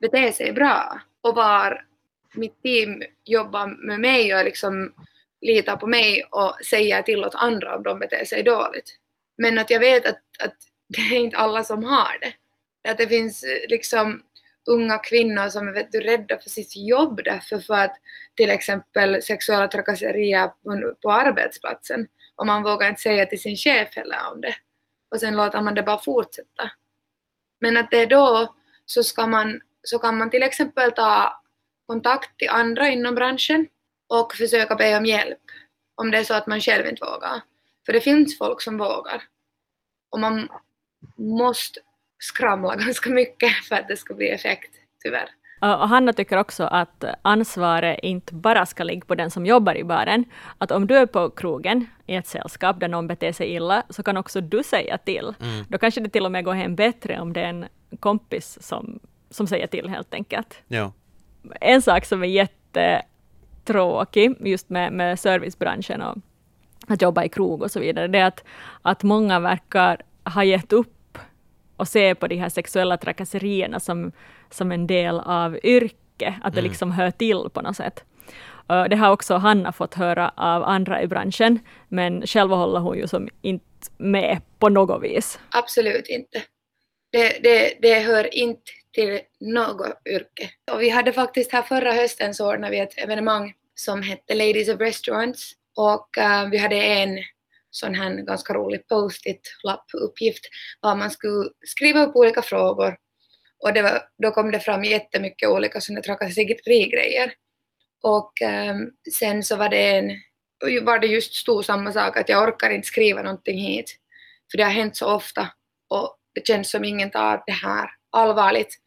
beter 0.00 0.32
sig 0.32 0.52
bra 0.52 1.00
och 1.22 1.34
var 1.34 1.84
mitt 2.34 2.62
team 2.62 3.02
jobbar 3.24 3.66
med 3.66 4.00
mig 4.00 4.34
och 4.34 4.44
liksom 4.44 4.94
litar 5.40 5.76
på 5.76 5.86
mig 5.86 6.24
och 6.30 6.54
säger 6.70 7.02
till 7.02 7.24
åt 7.24 7.34
andra 7.34 7.76
om 7.76 7.82
de 7.82 7.98
beter 7.98 8.24
sig 8.24 8.42
dåligt. 8.42 8.96
Men 9.38 9.58
att 9.58 9.70
jag 9.70 9.80
vet 9.80 10.06
att, 10.06 10.22
att 10.44 10.54
det 10.88 11.16
är 11.16 11.18
inte 11.18 11.36
alla 11.36 11.64
som 11.64 11.84
har 11.84 12.18
det. 12.20 12.32
Att 12.90 12.98
det 12.98 13.08
finns 13.08 13.44
eh, 13.44 13.68
liksom 13.68 14.22
unga 14.66 14.98
kvinnor 14.98 15.48
som 15.48 15.68
är 15.68 15.72
vet 15.72 15.92
du, 15.92 16.00
rädda 16.00 16.38
för 16.38 16.50
sitt 16.50 16.76
jobb 16.76 17.20
därför 17.24 17.58
för 17.58 17.74
att 17.74 17.96
till 18.36 18.50
exempel 18.50 19.22
sexuella 19.22 19.68
trakasserier 19.68 20.48
på, 20.48 20.94
på 21.02 21.12
arbetsplatsen 21.12 22.06
och 22.36 22.46
man 22.46 22.62
vågar 22.62 22.88
inte 22.88 23.00
säga 23.00 23.26
till 23.26 23.40
sin 23.40 23.56
chef 23.56 23.88
heller 23.96 24.18
om 24.32 24.40
det. 24.40 24.54
Och 25.10 25.20
sen 25.20 25.36
låter 25.36 25.60
man 25.60 25.74
det 25.74 25.82
bara 25.82 25.98
fortsätta. 25.98 26.70
Men 27.60 27.76
att 27.76 27.90
det 27.90 27.98
är 27.98 28.06
då 28.06 28.54
så, 28.86 29.02
ska 29.02 29.26
man, 29.26 29.60
så 29.82 29.98
kan 29.98 30.18
man 30.18 30.30
till 30.30 30.42
exempel 30.42 30.92
ta 30.92 31.42
kontakt 31.88 32.38
till 32.38 32.48
andra 32.48 32.88
inom 32.88 33.14
branschen 33.14 33.66
och 34.08 34.34
försöka 34.34 34.74
be 34.74 34.96
om 34.96 35.06
hjälp 35.06 35.38
om 35.98 36.10
det 36.10 36.18
är 36.18 36.24
så 36.24 36.34
att 36.34 36.46
man 36.46 36.60
själv 36.60 36.86
inte 36.86 37.04
vågar. 37.04 37.40
För 37.86 37.92
det 37.92 38.00
finns 38.00 38.38
folk 38.38 38.62
som 38.62 38.78
vågar. 38.78 39.22
Och 40.10 40.20
man 40.20 40.48
måste 41.16 41.80
skramla 42.18 42.76
ganska 42.84 43.10
mycket 43.10 43.52
för 43.68 43.76
att 43.76 43.88
det 43.88 43.96
ska 43.96 44.14
bli 44.14 44.28
effekt, 44.28 44.74
tyvärr. 45.02 45.28
Och 45.60 45.88
Hanna 45.88 46.12
tycker 46.12 46.36
också 46.36 46.64
att 46.64 47.04
ansvaret 47.22 47.98
inte 48.02 48.34
bara 48.34 48.66
ska 48.66 48.84
ligga 48.84 49.06
på 49.06 49.14
den 49.14 49.30
som 49.30 49.46
jobbar 49.46 49.74
i 49.74 49.84
baren. 49.84 50.24
Att 50.58 50.70
om 50.70 50.86
du 50.86 50.96
är 50.96 51.06
på 51.06 51.30
krogen 51.30 51.86
i 52.06 52.14
ett 52.14 52.26
sällskap 52.26 52.80
där 52.80 52.88
någon 52.88 53.06
beter 53.06 53.32
sig 53.32 53.54
illa, 53.54 53.82
så 53.90 54.02
kan 54.02 54.16
också 54.16 54.40
du 54.40 54.62
säga 54.62 54.98
till. 54.98 55.34
Mm. 55.40 55.64
Då 55.68 55.78
kanske 55.78 56.00
det 56.00 56.08
till 56.08 56.24
och 56.24 56.32
med 56.32 56.44
går 56.44 56.54
hem 56.54 56.76
bättre 56.76 57.20
om 57.20 57.32
det 57.32 57.40
är 57.40 57.48
en 57.48 57.66
kompis 58.00 58.58
som, 58.60 59.00
som 59.30 59.46
säger 59.46 59.66
till 59.66 59.88
helt 59.88 60.14
enkelt. 60.14 60.62
Ja. 60.68 60.92
En 61.60 61.82
sak 61.82 62.04
som 62.04 62.22
är 62.22 62.26
jättetråkig 62.26 64.36
just 64.40 64.70
med, 64.70 64.92
med 64.92 65.18
servicebranschen 65.18 66.02
och 66.02 66.16
att 66.88 67.02
jobba 67.02 67.24
i 67.24 67.28
krog 67.28 67.62
och 67.62 67.70
så 67.70 67.80
vidare, 67.80 68.08
det 68.08 68.18
är 68.18 68.24
att, 68.24 68.44
att 68.82 69.02
många 69.02 69.40
verkar 69.40 70.02
ha 70.24 70.44
gett 70.44 70.72
upp 70.72 71.18
och 71.76 71.88
se 71.88 72.14
på 72.14 72.26
de 72.26 72.36
här 72.36 72.48
sexuella 72.48 72.96
trakasserierna 72.96 73.80
som, 73.80 74.12
som 74.50 74.72
en 74.72 74.86
del 74.86 75.20
av 75.20 75.58
yrke, 75.62 76.34
att 76.42 76.54
det 76.54 76.62
liksom 76.62 76.92
hör 76.92 77.10
till 77.10 77.48
på 77.52 77.62
något 77.62 77.76
sätt. 77.76 78.04
Det 78.90 78.96
har 78.96 79.12
också 79.12 79.34
Hanna 79.34 79.72
fått 79.72 79.94
höra 79.94 80.32
av 80.36 80.64
andra 80.64 81.02
i 81.02 81.06
branschen, 81.06 81.58
men 81.88 82.26
själv 82.26 82.50
håller 82.50 82.80
hon 82.80 82.98
ju 82.98 83.06
som 83.06 83.28
inte 83.42 83.64
med 83.96 84.40
på 84.58 84.68
något 84.68 85.02
vis. 85.02 85.38
Absolut 85.50 86.08
inte. 86.08 86.42
Det, 87.12 87.42
det, 87.42 87.78
det 87.82 88.00
hör 88.00 88.34
inte 88.34 88.72
till 88.98 89.20
något 89.40 89.98
yrke. 90.08 90.50
Och 90.72 90.82
vi 90.82 90.88
hade 90.88 91.12
faktiskt 91.12 91.52
här 91.52 91.62
förra 91.62 91.92
hösten 91.92 92.34
så 92.34 92.52
ordnade 92.52 92.70
vi 92.70 92.78
ett 92.78 92.98
evenemang 92.98 93.54
som 93.74 94.02
hette 94.02 94.34
Ladies 94.34 94.68
of 94.68 94.80
Restaurants 94.80 95.52
och 95.76 96.08
uh, 96.18 96.50
vi 96.50 96.58
hade 96.58 96.76
en 96.76 97.18
sån 97.70 97.94
här 97.94 98.10
ganska 98.10 98.54
rolig 98.54 98.88
post-it 98.88 99.40
lappuppgift, 99.64 100.42
där 100.82 100.88
var 100.88 100.96
man 100.96 101.10
skulle 101.10 101.50
skriva 101.66 102.02
upp 102.02 102.16
olika 102.16 102.42
frågor 102.42 102.96
och 103.62 103.72
det 103.72 103.82
var, 103.82 104.02
då 104.22 104.30
kom 104.30 104.50
det 104.50 104.60
fram 104.60 104.84
jättemycket 104.84 105.48
olika 105.48 105.80
sådana 105.80 106.02
trakasserigrejer. 106.02 107.32
Och 108.02 108.32
um, 108.70 108.90
sen 109.12 109.42
så 109.42 109.56
var 109.56 109.68
det 109.68 109.96
en, 109.96 110.10
var 110.84 110.98
det 110.98 111.06
just 111.06 111.34
stor 111.34 111.62
samma 111.62 111.92
sak 111.92 112.16
att 112.16 112.28
jag 112.28 112.48
orkar 112.48 112.70
inte 112.70 112.86
skriva 112.86 113.22
någonting 113.22 113.58
hit 113.58 113.96
för 114.50 114.58
det 114.58 114.64
har 114.64 114.70
hänt 114.70 114.96
så 114.96 115.06
ofta 115.14 115.48
och 115.88 116.16
det 116.34 116.46
känns 116.46 116.70
som 116.70 116.84
ingen 116.84 117.10
tar 117.10 117.42
det 117.46 117.52
här 117.52 117.90
allvarligt 118.10 118.78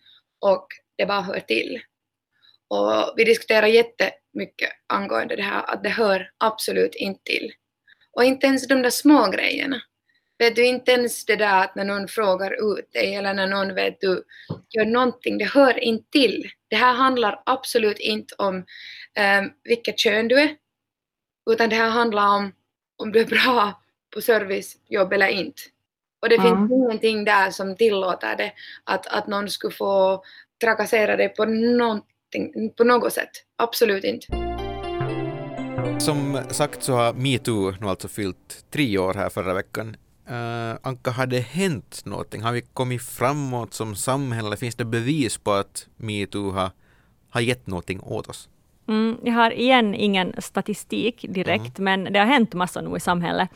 och 0.42 0.68
det 0.98 1.06
bara 1.06 1.22
hör 1.22 1.40
till. 1.40 1.82
Och 2.68 3.14
vi 3.18 3.24
diskuterar 3.24 3.68
jättemycket 3.68 4.70
angående 4.88 5.36
det 5.36 5.44
här 5.44 5.64
att 5.74 5.84
det 5.84 5.90
hör 5.90 6.32
absolut 6.38 6.96
inte 6.96 7.24
till. 7.24 7.52
Och 8.14 8.24
inte 8.24 8.48
ens 8.48 8.68
de 8.68 8.82
där 8.82 8.90
små 8.90 9.30
grejerna. 9.32 9.82
Vet 10.38 10.56
du, 10.56 10.66
inte 10.66 10.92
ens 10.92 11.26
det 11.26 11.36
där 11.36 11.64
att 11.64 11.76
när 11.76 11.86
någon 11.86 12.08
frågar 12.08 12.78
ut 12.78 12.92
dig 12.94 13.16
eller 13.16 13.34
när 13.34 13.48
någon 13.48 13.76
vet 13.76 14.02
du 14.02 14.24
gör 14.70 14.86
någonting, 14.86 15.38
det 15.38 15.46
hör 15.46 15.80
inte 15.84 16.12
till. 16.12 16.52
Det 16.68 16.76
här 16.76 16.94
handlar 16.94 17.44
absolut 17.46 18.00
inte 18.00 18.36
om 18.38 18.56
um, 18.56 19.54
vilket 19.64 20.00
kön 20.00 20.28
du 20.28 20.40
är, 20.40 20.56
utan 21.52 21.70
det 21.70 21.76
här 21.76 21.90
handlar 21.90 22.28
om 22.28 22.54
om 22.98 23.12
du 23.12 23.20
är 23.20 23.26
bra 23.26 23.82
på 24.14 24.22
servicejobb 24.22 25.14
eller 25.14 25.28
inte. 25.28 25.62
Och 26.22 26.30
det 26.30 26.36
Mm. 26.36 26.58
finns 26.58 26.72
ingenting 26.72 27.26
där 27.26 27.52
som 27.52 27.76
tillåter 27.76 28.36
det, 28.36 28.52
att, 28.84 29.08
att 29.08 29.28
någon 29.28 29.50
skulle 29.50 29.74
få 29.74 30.24
trakassera 30.64 31.16
dig 31.16 31.30
på, 31.30 31.46
någonting, 31.46 32.74
på 32.78 32.84
något 32.84 33.14
sätt. 33.14 33.30
Absolut 33.58 34.04
inte. 34.04 34.28
Som 36.00 36.40
sagt 36.50 36.84
så 36.84 36.94
har 36.94 37.14
metoo 37.14 37.74
nu 37.82 37.88
alltså 37.88 38.08
fyllt 38.08 38.66
tre 38.72 38.98
år 38.98 39.14
här 39.14 39.30
förra 39.30 39.54
veckan. 39.54 39.96
Uh, 40.30 40.78
Anka, 40.82 41.12
har 41.12 41.26
det 41.26 41.40
hänt 41.40 42.02
någonting? 42.06 42.42
Har 42.42 42.52
vi 42.52 42.62
kommit 42.62 43.02
framåt 43.02 43.74
som 43.74 43.96
samhälle? 43.96 44.58
Finns 44.58 44.76
det 44.76 44.86
bevis 44.86 45.38
på 45.38 45.52
att 45.52 45.88
metoo 45.98 46.52
har, 46.52 46.70
har 47.30 47.42
gett 47.42 47.68
någonting 47.68 48.02
åt 48.04 48.28
oss? 48.28 48.50
Mm, 48.92 49.18
jag 49.24 49.34
har 49.34 49.52
igen 49.52 49.96
ingen 49.96 50.34
statistik 50.38 51.26
direkt, 51.30 51.80
men 51.80 52.04
det 52.04 52.20
har 52.20 52.26
hänt 52.26 52.54
massor 52.54 52.82
nu 52.82 52.98
i 52.98 53.00
samhället. 53.00 53.50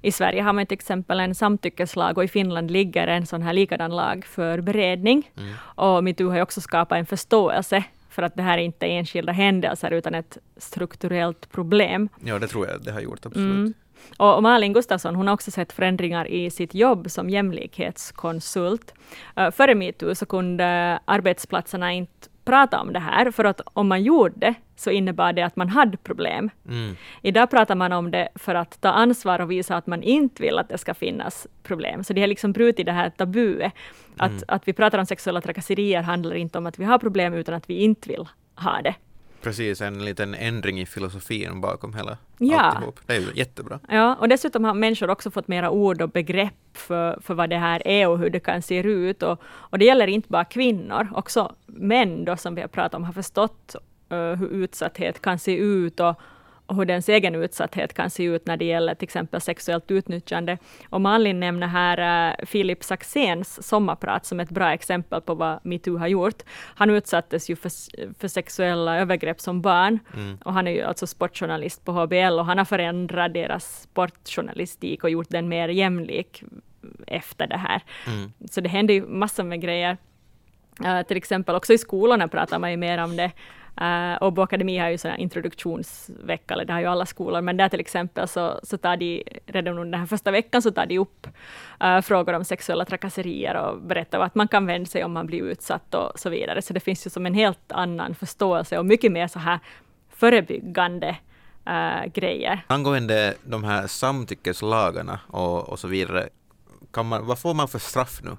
I 0.00 0.12
Sverige 0.12 0.42
har 0.42 0.52
man 0.52 0.66
till 0.66 0.74
exempel 0.74 1.20
en 1.20 1.34
samtyckeslag 1.34 2.18
och 2.18 2.24
i 2.24 2.28
Finland 2.28 2.70
ligger 2.70 3.06
en 3.06 3.26
sån 3.26 3.42
här 3.42 3.52
likadan 3.52 3.96
lag 3.96 4.24
för 4.24 4.60
beredning. 4.60 5.30
Och 5.58 6.04
metoo 6.04 6.28
har 6.28 6.36
ju 6.36 6.42
också 6.42 6.60
skapat 6.60 6.98
en 6.98 7.06
förståelse 7.06 7.84
för 8.08 8.22
att 8.22 8.36
det 8.36 8.42
här 8.42 8.58
inte 8.58 8.86
är 8.86 8.90
enskilda 8.90 9.32
händelser 9.32 9.90
utan 9.90 10.14
ett 10.14 10.38
strukturellt 10.56 11.52
problem. 11.52 12.08
Ja, 12.24 12.38
det 12.38 12.48
tror 12.48 12.68
jag 12.68 12.82
det 12.82 12.92
har 12.92 13.00
gjort, 13.00 13.26
absolut. 13.26 13.50
Mm. 13.50 13.74
Och 14.18 14.42
Malin 14.42 14.72
Gustafsson 14.72 15.14
hon 15.14 15.26
har 15.26 15.34
också 15.34 15.50
sett 15.50 15.72
förändringar 15.72 16.28
i 16.28 16.50
sitt 16.50 16.74
jobb 16.74 17.10
som 17.10 17.30
jämlikhetskonsult. 17.30 18.94
Uh, 19.38 19.50
före 19.50 19.74
metoo 19.74 20.14
så 20.14 20.26
kunde 20.26 20.98
arbetsplatserna 21.04 21.92
inte 21.92 22.28
prata 22.44 22.80
om 22.80 22.92
det 22.92 22.98
här, 22.98 23.30
för 23.30 23.44
att 23.44 23.60
om 23.64 23.88
man 23.88 24.02
gjorde 24.02 24.34
det 24.36 24.54
så 24.76 24.90
innebar 24.90 25.32
det 25.32 25.42
att 25.42 25.56
man 25.56 25.68
hade 25.68 25.96
problem. 25.96 26.50
Mm. 26.68 26.96
Idag 27.22 27.50
pratar 27.50 27.74
man 27.74 27.92
om 27.92 28.10
det 28.10 28.28
för 28.34 28.54
att 28.54 28.80
ta 28.80 28.88
ansvar 28.88 29.40
och 29.40 29.50
visa 29.50 29.76
att 29.76 29.86
man 29.86 30.02
inte 30.02 30.42
vill 30.42 30.58
att 30.58 30.68
det 30.68 30.78
ska 30.78 30.94
finnas 30.94 31.46
problem. 31.62 32.04
Så 32.04 32.12
det 32.12 32.20
har 32.20 32.28
liksom 32.28 32.52
brutit 32.52 32.86
det 32.86 32.92
här 32.92 33.10
tabuet. 33.10 33.72
Att, 34.16 34.42
att 34.48 34.68
vi 34.68 34.72
pratar 34.72 34.98
om 34.98 35.06
sexuella 35.06 35.40
trakasserier 35.40 36.02
handlar 36.02 36.34
inte 36.34 36.58
om 36.58 36.66
att 36.66 36.78
vi 36.78 36.84
har 36.84 36.98
problem, 36.98 37.34
utan 37.34 37.54
att 37.54 37.70
vi 37.70 37.74
inte 37.74 38.08
vill 38.08 38.28
ha 38.54 38.82
det. 38.82 38.94
Precis, 39.42 39.80
en 39.80 40.04
liten 40.04 40.34
ändring 40.34 40.80
i 40.80 40.86
filosofin 40.86 41.60
bakom 41.60 41.94
hela 41.94 42.18
Ja. 42.38 42.60
alltihop. 42.60 43.00
Det 43.06 43.16
är 43.16 43.20
ju 43.20 43.26
jättebra. 43.34 43.80
Ja, 43.88 44.14
och 44.14 44.28
dessutom 44.28 44.64
har 44.64 44.74
människor 44.74 45.10
också 45.10 45.30
fått 45.30 45.48
mera 45.48 45.70
ord 45.70 46.02
och 46.02 46.08
begrepp 46.10 46.54
för, 46.72 47.18
för 47.22 47.34
vad 47.34 47.50
det 47.50 47.56
här 47.58 47.86
är 47.88 48.08
och 48.08 48.18
hur 48.18 48.30
det 48.30 48.40
kan 48.40 48.62
se 48.62 48.78
ut. 48.82 49.22
Och, 49.22 49.42
och 49.44 49.78
det 49.78 49.84
gäller 49.84 50.06
inte 50.06 50.28
bara 50.28 50.44
kvinnor, 50.44 51.08
också 51.14 51.54
män 51.66 52.24
då, 52.24 52.36
som 52.36 52.54
vi 52.54 52.60
har 52.60 52.68
pratat 52.68 52.94
om 52.94 53.04
har 53.04 53.12
förstått 53.12 53.76
uh, 54.12 54.18
hur 54.18 54.48
utsatthet 54.48 55.22
kan 55.22 55.38
se 55.38 55.56
ut 55.56 56.00
och, 56.00 56.14
och 56.72 56.78
hur 56.78 56.84
dens 56.84 57.08
egen 57.08 57.34
utsatthet 57.34 57.94
kan 57.94 58.10
se 58.10 58.24
ut 58.24 58.46
när 58.46 58.56
det 58.56 58.64
gäller 58.64 58.94
till 58.94 59.06
exempel 59.06 59.40
sexuellt 59.40 59.90
utnyttjande. 59.90 60.58
Och 60.88 61.00
Malin 61.00 61.40
nämner 61.40 61.66
här 61.66 62.36
Filip 62.46 62.84
Saxéns 62.84 63.62
sommarprat 63.68 64.26
som 64.26 64.40
ett 64.40 64.50
bra 64.50 64.72
exempel 64.72 65.20
på 65.20 65.34
vad 65.34 65.60
metoo 65.62 65.96
har 65.96 66.08
gjort. 66.08 66.42
Han 66.74 66.90
utsattes 66.90 67.50
ju 67.50 67.56
för, 67.56 67.70
för 68.18 68.28
sexuella 68.28 68.98
övergrepp 68.98 69.40
som 69.40 69.62
barn 69.62 69.98
och 70.44 70.52
han 70.52 70.68
är 70.68 70.72
ju 70.72 70.82
alltså 70.82 71.06
sportjournalist 71.06 71.84
på 71.84 71.92
HBL 71.92 72.38
och 72.38 72.46
han 72.46 72.58
har 72.58 72.64
förändrat 72.64 73.34
deras 73.34 73.82
sportjournalistik 73.82 75.04
och 75.04 75.10
gjort 75.10 75.30
den 75.30 75.48
mer 75.48 75.68
jämlik 75.68 76.42
efter 77.06 77.46
det 77.46 77.56
här. 77.56 77.82
Mm. 78.06 78.32
Så 78.50 78.60
det 78.60 78.68
händer 78.68 78.94
ju 78.94 79.06
massor 79.06 79.44
med 79.44 79.60
grejer. 79.60 79.96
Uh, 80.80 81.02
till 81.02 81.16
exempel 81.16 81.54
också 81.54 81.72
i 81.72 81.78
skolorna 81.78 82.28
pratar 82.28 82.58
man 82.58 82.70
ju 82.70 82.76
mer 82.76 82.98
om 82.98 83.16
det. 83.16 83.32
Eh, 83.80 84.12
uh, 84.12 84.22
Åbo 84.22 84.42
Akademi 84.42 84.78
har 84.78 84.88
ju 84.88 84.98
sån 84.98 85.16
introduktionsvecka, 85.16 86.54
eller 86.54 86.64
det 86.64 86.72
har 86.72 86.80
ju 86.80 86.86
alla 86.86 87.06
skolor, 87.06 87.40
men 87.40 87.56
där 87.56 87.68
till 87.68 87.80
exempel 87.80 88.28
så, 88.28 88.60
så 88.62 88.78
tar 88.78 88.96
de, 88.96 89.24
redan 89.46 89.78
under 89.78 89.90
den 89.90 90.00
här 90.00 90.06
första 90.06 90.30
veckan 90.30 90.62
så 90.62 90.70
tar 90.70 90.86
de 90.86 90.98
upp 90.98 91.26
uh, 91.84 92.00
frågor 92.00 92.32
om 92.34 92.44
sexuella 92.44 92.84
trakasserier 92.84 93.54
och 93.54 93.82
berättar 93.82 94.18
vart 94.18 94.34
man 94.34 94.48
kan 94.48 94.66
vända 94.66 94.86
sig 94.86 95.04
om 95.04 95.12
man 95.12 95.26
blir 95.26 95.42
utsatt 95.42 95.94
och 95.94 96.18
så 96.18 96.30
vidare. 96.30 96.62
Så 96.62 96.72
det 96.72 96.80
finns 96.80 97.06
ju 97.06 97.10
som 97.10 97.26
en 97.26 97.34
helt 97.34 97.72
annan 97.72 98.14
förståelse 98.14 98.78
och 98.78 98.86
mycket 98.86 99.12
mer 99.12 99.28
så 99.28 99.38
här 99.38 99.58
förebyggande 100.10 101.16
uh, 101.68 102.06
grejer. 102.12 102.64
Angående 102.66 103.34
de 103.44 103.64
här 103.64 103.86
samtyckeslagarna 103.86 105.20
och, 105.26 105.68
och 105.68 105.78
så 105.78 105.88
vidare, 105.88 106.28
kan 106.90 107.06
man, 107.06 107.26
vad 107.26 107.38
får 107.38 107.54
man 107.54 107.68
för 107.68 107.78
straff 107.78 108.20
nu 108.22 108.36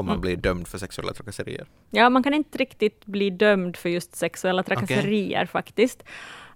om 0.00 0.06
man 0.06 0.12
Mm. 0.14 0.20
blir 0.20 0.36
dömd 0.36 0.68
för 0.68 0.78
sexuella 0.78 1.12
trakasserier? 1.12 1.66
Ja, 1.90 2.10
man 2.10 2.22
kan 2.22 2.34
inte 2.34 2.58
riktigt 2.58 3.06
bli 3.06 3.30
dömd 3.30 3.76
för 3.76 3.88
just 3.88 4.16
sexuella 4.16 4.62
trakasserier 4.62 5.46
faktiskt. 5.46 6.02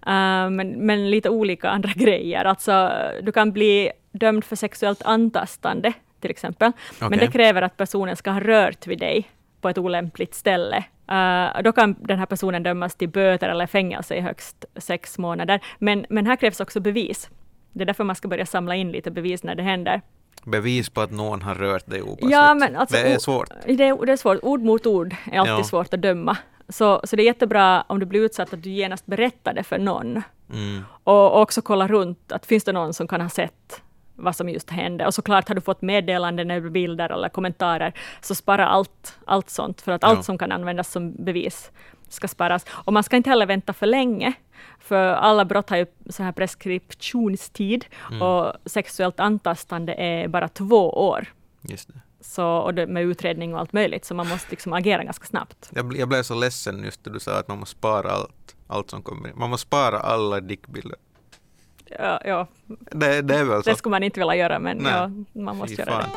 Uh, 0.07 0.51
men, 0.51 0.86
men 0.86 1.11
lite 1.11 1.30
olika 1.30 1.68
andra 1.70 1.90
grejer. 1.97 2.45
Alltså, 2.45 2.90
du 3.22 3.32
kan 3.32 3.53
bli 3.53 3.93
dömd 4.12 4.45
för 4.45 4.57
sexuellt 4.57 5.03
antastande 5.03 5.93
till 6.20 6.30
exempel. 6.30 6.72
Men 7.01 7.07
Okej. 7.07 7.18
det 7.18 7.32
kräver 7.32 7.62
att 7.62 7.76
personen 7.76 8.16
ska 8.16 8.30
ha 8.30 8.40
rört 8.40 8.86
vid 8.86 8.99
dig 8.99 9.28
på 9.61 9.68
ett 9.68 9.78
olämpligt 9.78 10.34
ställe. 10.34 10.84
Uh, 11.12 11.62
då 11.62 11.72
kan 11.72 11.97
den 12.01 12.18
här 12.18 12.26
personen 12.26 12.62
dömas 12.62 12.95
till 12.95 13.09
böter 13.09 13.49
eller 13.49 13.66
fängelse 13.66 14.14
i 14.14 14.20
högst 14.20 14.64
sex 14.76 15.18
månader. 15.18 15.61
Men, 15.78 16.07
men 16.09 16.26
här 16.26 16.36
krävs 16.36 16.61
också 16.61 16.80
bevis. 16.80 17.30
Det 17.72 17.82
är 17.82 17.86
därför 17.86 18.05
man 18.05 18.16
ska 18.16 18.28
börja 18.28 18.47
samla 18.47 18.76
in 18.76 18.93
lite 18.93 19.11
bevis 19.11 19.43
när 19.43 19.55
det 19.55 19.62
händer. 19.62 20.01
Bevis 20.45 20.91
på 20.91 21.01
att 21.01 21.11
någon 21.11 21.43
har 21.43 21.55
rört 21.55 21.87
dig 21.87 22.03
opassligt. 22.03 22.33
Ja, 22.33 22.55
men 22.55 22.76
alltså, 22.76 22.97
det 22.97 23.12
är 23.12 23.18
svårt. 23.18 23.49
Det 23.66 23.72
är, 23.72 24.07
det 24.07 24.12
är 24.12 24.16
svårt. 24.16 24.39
Ord 24.43 24.62
mot 24.62 24.87
ord 24.87 25.14
är 25.33 25.39
alltid 25.39 25.53
Ja. 25.55 25.64
svårt 25.64 25.95
att 25.95 26.03
döma. 26.03 26.37
Så, 26.68 27.01
så 27.05 27.16
det 27.16 27.22
är 27.22 27.24
jättebra 27.26 27.85
om 27.87 28.01
du 28.01 28.07
blir 28.07 28.20
utsatt 28.20 28.53
att 28.53 28.62
du 28.62 28.70
genast 28.70 29.07
berättar 29.07 29.55
det 29.55 29.62
för 29.64 29.78
någon. 29.78 30.22
Mm. 30.53 30.85
Och, 31.05 31.33
och 31.33 31.41
också 31.41 31.62
kolla 31.62 31.89
runt, 31.89 32.33
att 32.33 32.47
finns 32.47 32.64
det 32.64 32.72
någon 32.72 32.95
som 32.95 33.09
kan 33.09 33.20
ha 33.20 33.28
sett 33.28 33.83
vad 34.16 34.37
som 34.37 34.49
just 34.49 34.70
hände. 34.70 35.07
Och 35.07 35.14
såklart 35.14 35.49
har 35.49 35.55
du 35.55 35.61
fått 35.61 35.83
meddelanden 35.83 36.51
eller 36.51 36.70
bilder 36.70 37.11
eller 37.12 37.28
kommentarer, 37.28 37.93
så 38.20 38.35
spara 38.35 38.66
allt, 38.68 39.18
allt 39.24 39.51
sånt, 39.51 39.80
för 39.80 39.93
att 39.93 40.03
Ja. 40.03 40.09
allt 40.09 40.24
som 40.24 40.39
kan 40.39 40.53
användas 40.53 40.93
som 40.93 41.24
bevis 41.24 41.70
ska 42.12 42.28
sparas. 42.28 42.64
Och 42.70 42.92
man 42.92 43.02
ska 43.02 43.16
inte 43.16 43.30
heller 43.30 43.46
vänta 43.46 43.72
för 43.72 43.86
länge, 43.86 44.32
för 44.78 45.06
alla 45.06 45.44
brott 45.44 45.70
har 45.70 45.76
ju 45.76 45.86
så 46.10 46.22
här 46.22 46.32
preskriptionstid, 46.32 47.84
Mm. 48.10 48.22
och 48.22 48.52
sexuellt 48.64 49.20
antastande 49.20 49.94
är 49.94 50.28
bara 50.28 50.48
två 50.48 50.90
år. 51.08 51.26
Just 51.62 51.88
det. 51.88 52.00
Så, 52.20 52.46
och 52.46 52.74
det, 52.74 52.86
med 52.86 53.02
utredning 53.02 53.54
och 53.54 53.60
allt 53.60 53.72
möjligt, 53.72 54.04
så 54.04 54.14
man 54.14 54.28
måste 54.28 54.50
liksom 54.50 54.72
agera 54.72 55.04
ganska 55.04 55.24
snabbt. 55.26 55.70
Jag, 55.74 55.96
jag 55.96 56.08
blev 56.08 56.22
så 56.22 56.34
ledsen 56.34 56.84
just 56.84 57.06
när 57.06 57.12
du 57.12 57.20
sa 57.20 57.38
att 57.38 57.48
man 57.48 57.58
måste 57.58 57.78
spara 57.78 58.10
allt, 58.10 58.56
allt 58.66 58.90
som 58.90 59.02
kommer 59.02 59.28
in. 59.28 59.34
Man 59.38 59.50
måste 59.50 59.66
spara 59.66 59.98
alla 59.98 60.40
dickbilder. 60.40 60.98
Ja, 61.98 62.20
ja, 62.24 62.46
Det, 62.90 63.22
det 63.22 63.34
är 63.36 63.44
väl 63.44 63.62
så? 63.62 63.70
det 63.70 63.76
skulle 63.76 63.90
man 63.90 64.02
inte 64.02 64.20
vilja 64.20 64.34
göra, 64.36 64.58
men 64.58 64.84
ja, 64.84 65.10
man 65.40 65.56
måste 65.56 65.76
Fy 65.76 65.82
göra 65.82 65.96
det. 65.98 66.08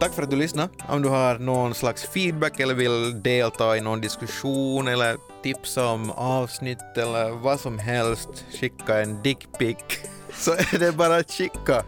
Tack 0.00 0.12
för 0.12 0.22
att 0.22 0.30
du 0.30 0.36
lyssnade. 0.36 0.68
Om 0.88 1.02
du 1.02 1.08
har 1.08 1.38
någon 1.38 1.74
slags 1.74 2.04
feedback 2.04 2.60
eller 2.60 2.74
vill 2.74 3.22
delta 3.22 3.76
i 3.76 3.80
någon 3.80 4.00
diskussion 4.00 4.88
eller 4.88 5.16
tipsa 5.42 5.86
om 5.86 6.10
avsnitt 6.10 6.96
eller 6.96 7.30
vad 7.30 7.60
som 7.60 7.78
helst, 7.78 8.28
skicka 8.60 9.00
en 9.00 9.22
dickpic 9.22 9.76
så 10.34 10.52
är 10.52 10.78
det 10.78 10.92
bara 10.92 11.16
att 11.16 11.30
skicka 11.30 11.82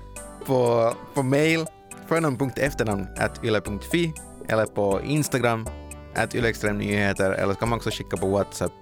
på, 0.46 0.92
på 1.14 1.22
mail 1.22 1.66
förnamn.efternamn 2.08 3.06
yle.fi 3.44 4.12
eller 4.48 4.66
på 4.66 5.00
Instagram, 5.04 5.68
att 6.14 6.34
Ylextremnyheter, 6.34 7.32
eller 7.32 7.54
så 7.54 7.60
kan 7.60 7.68
man 7.68 7.76
också 7.76 7.90
skicka 7.90 8.16
på 8.16 8.26
WhatsApp 8.26 8.72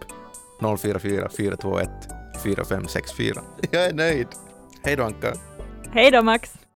044 0.60 1.28
421 1.36 1.90
4564. 2.42 3.42
Jag 3.70 3.84
är 3.84 3.92
nöjd. 3.92 4.28
Hej 4.82 4.96
då 4.96 5.02
Anka. 5.02 5.32
Hej 5.92 6.10
då 6.10 6.22
Max! 6.22 6.59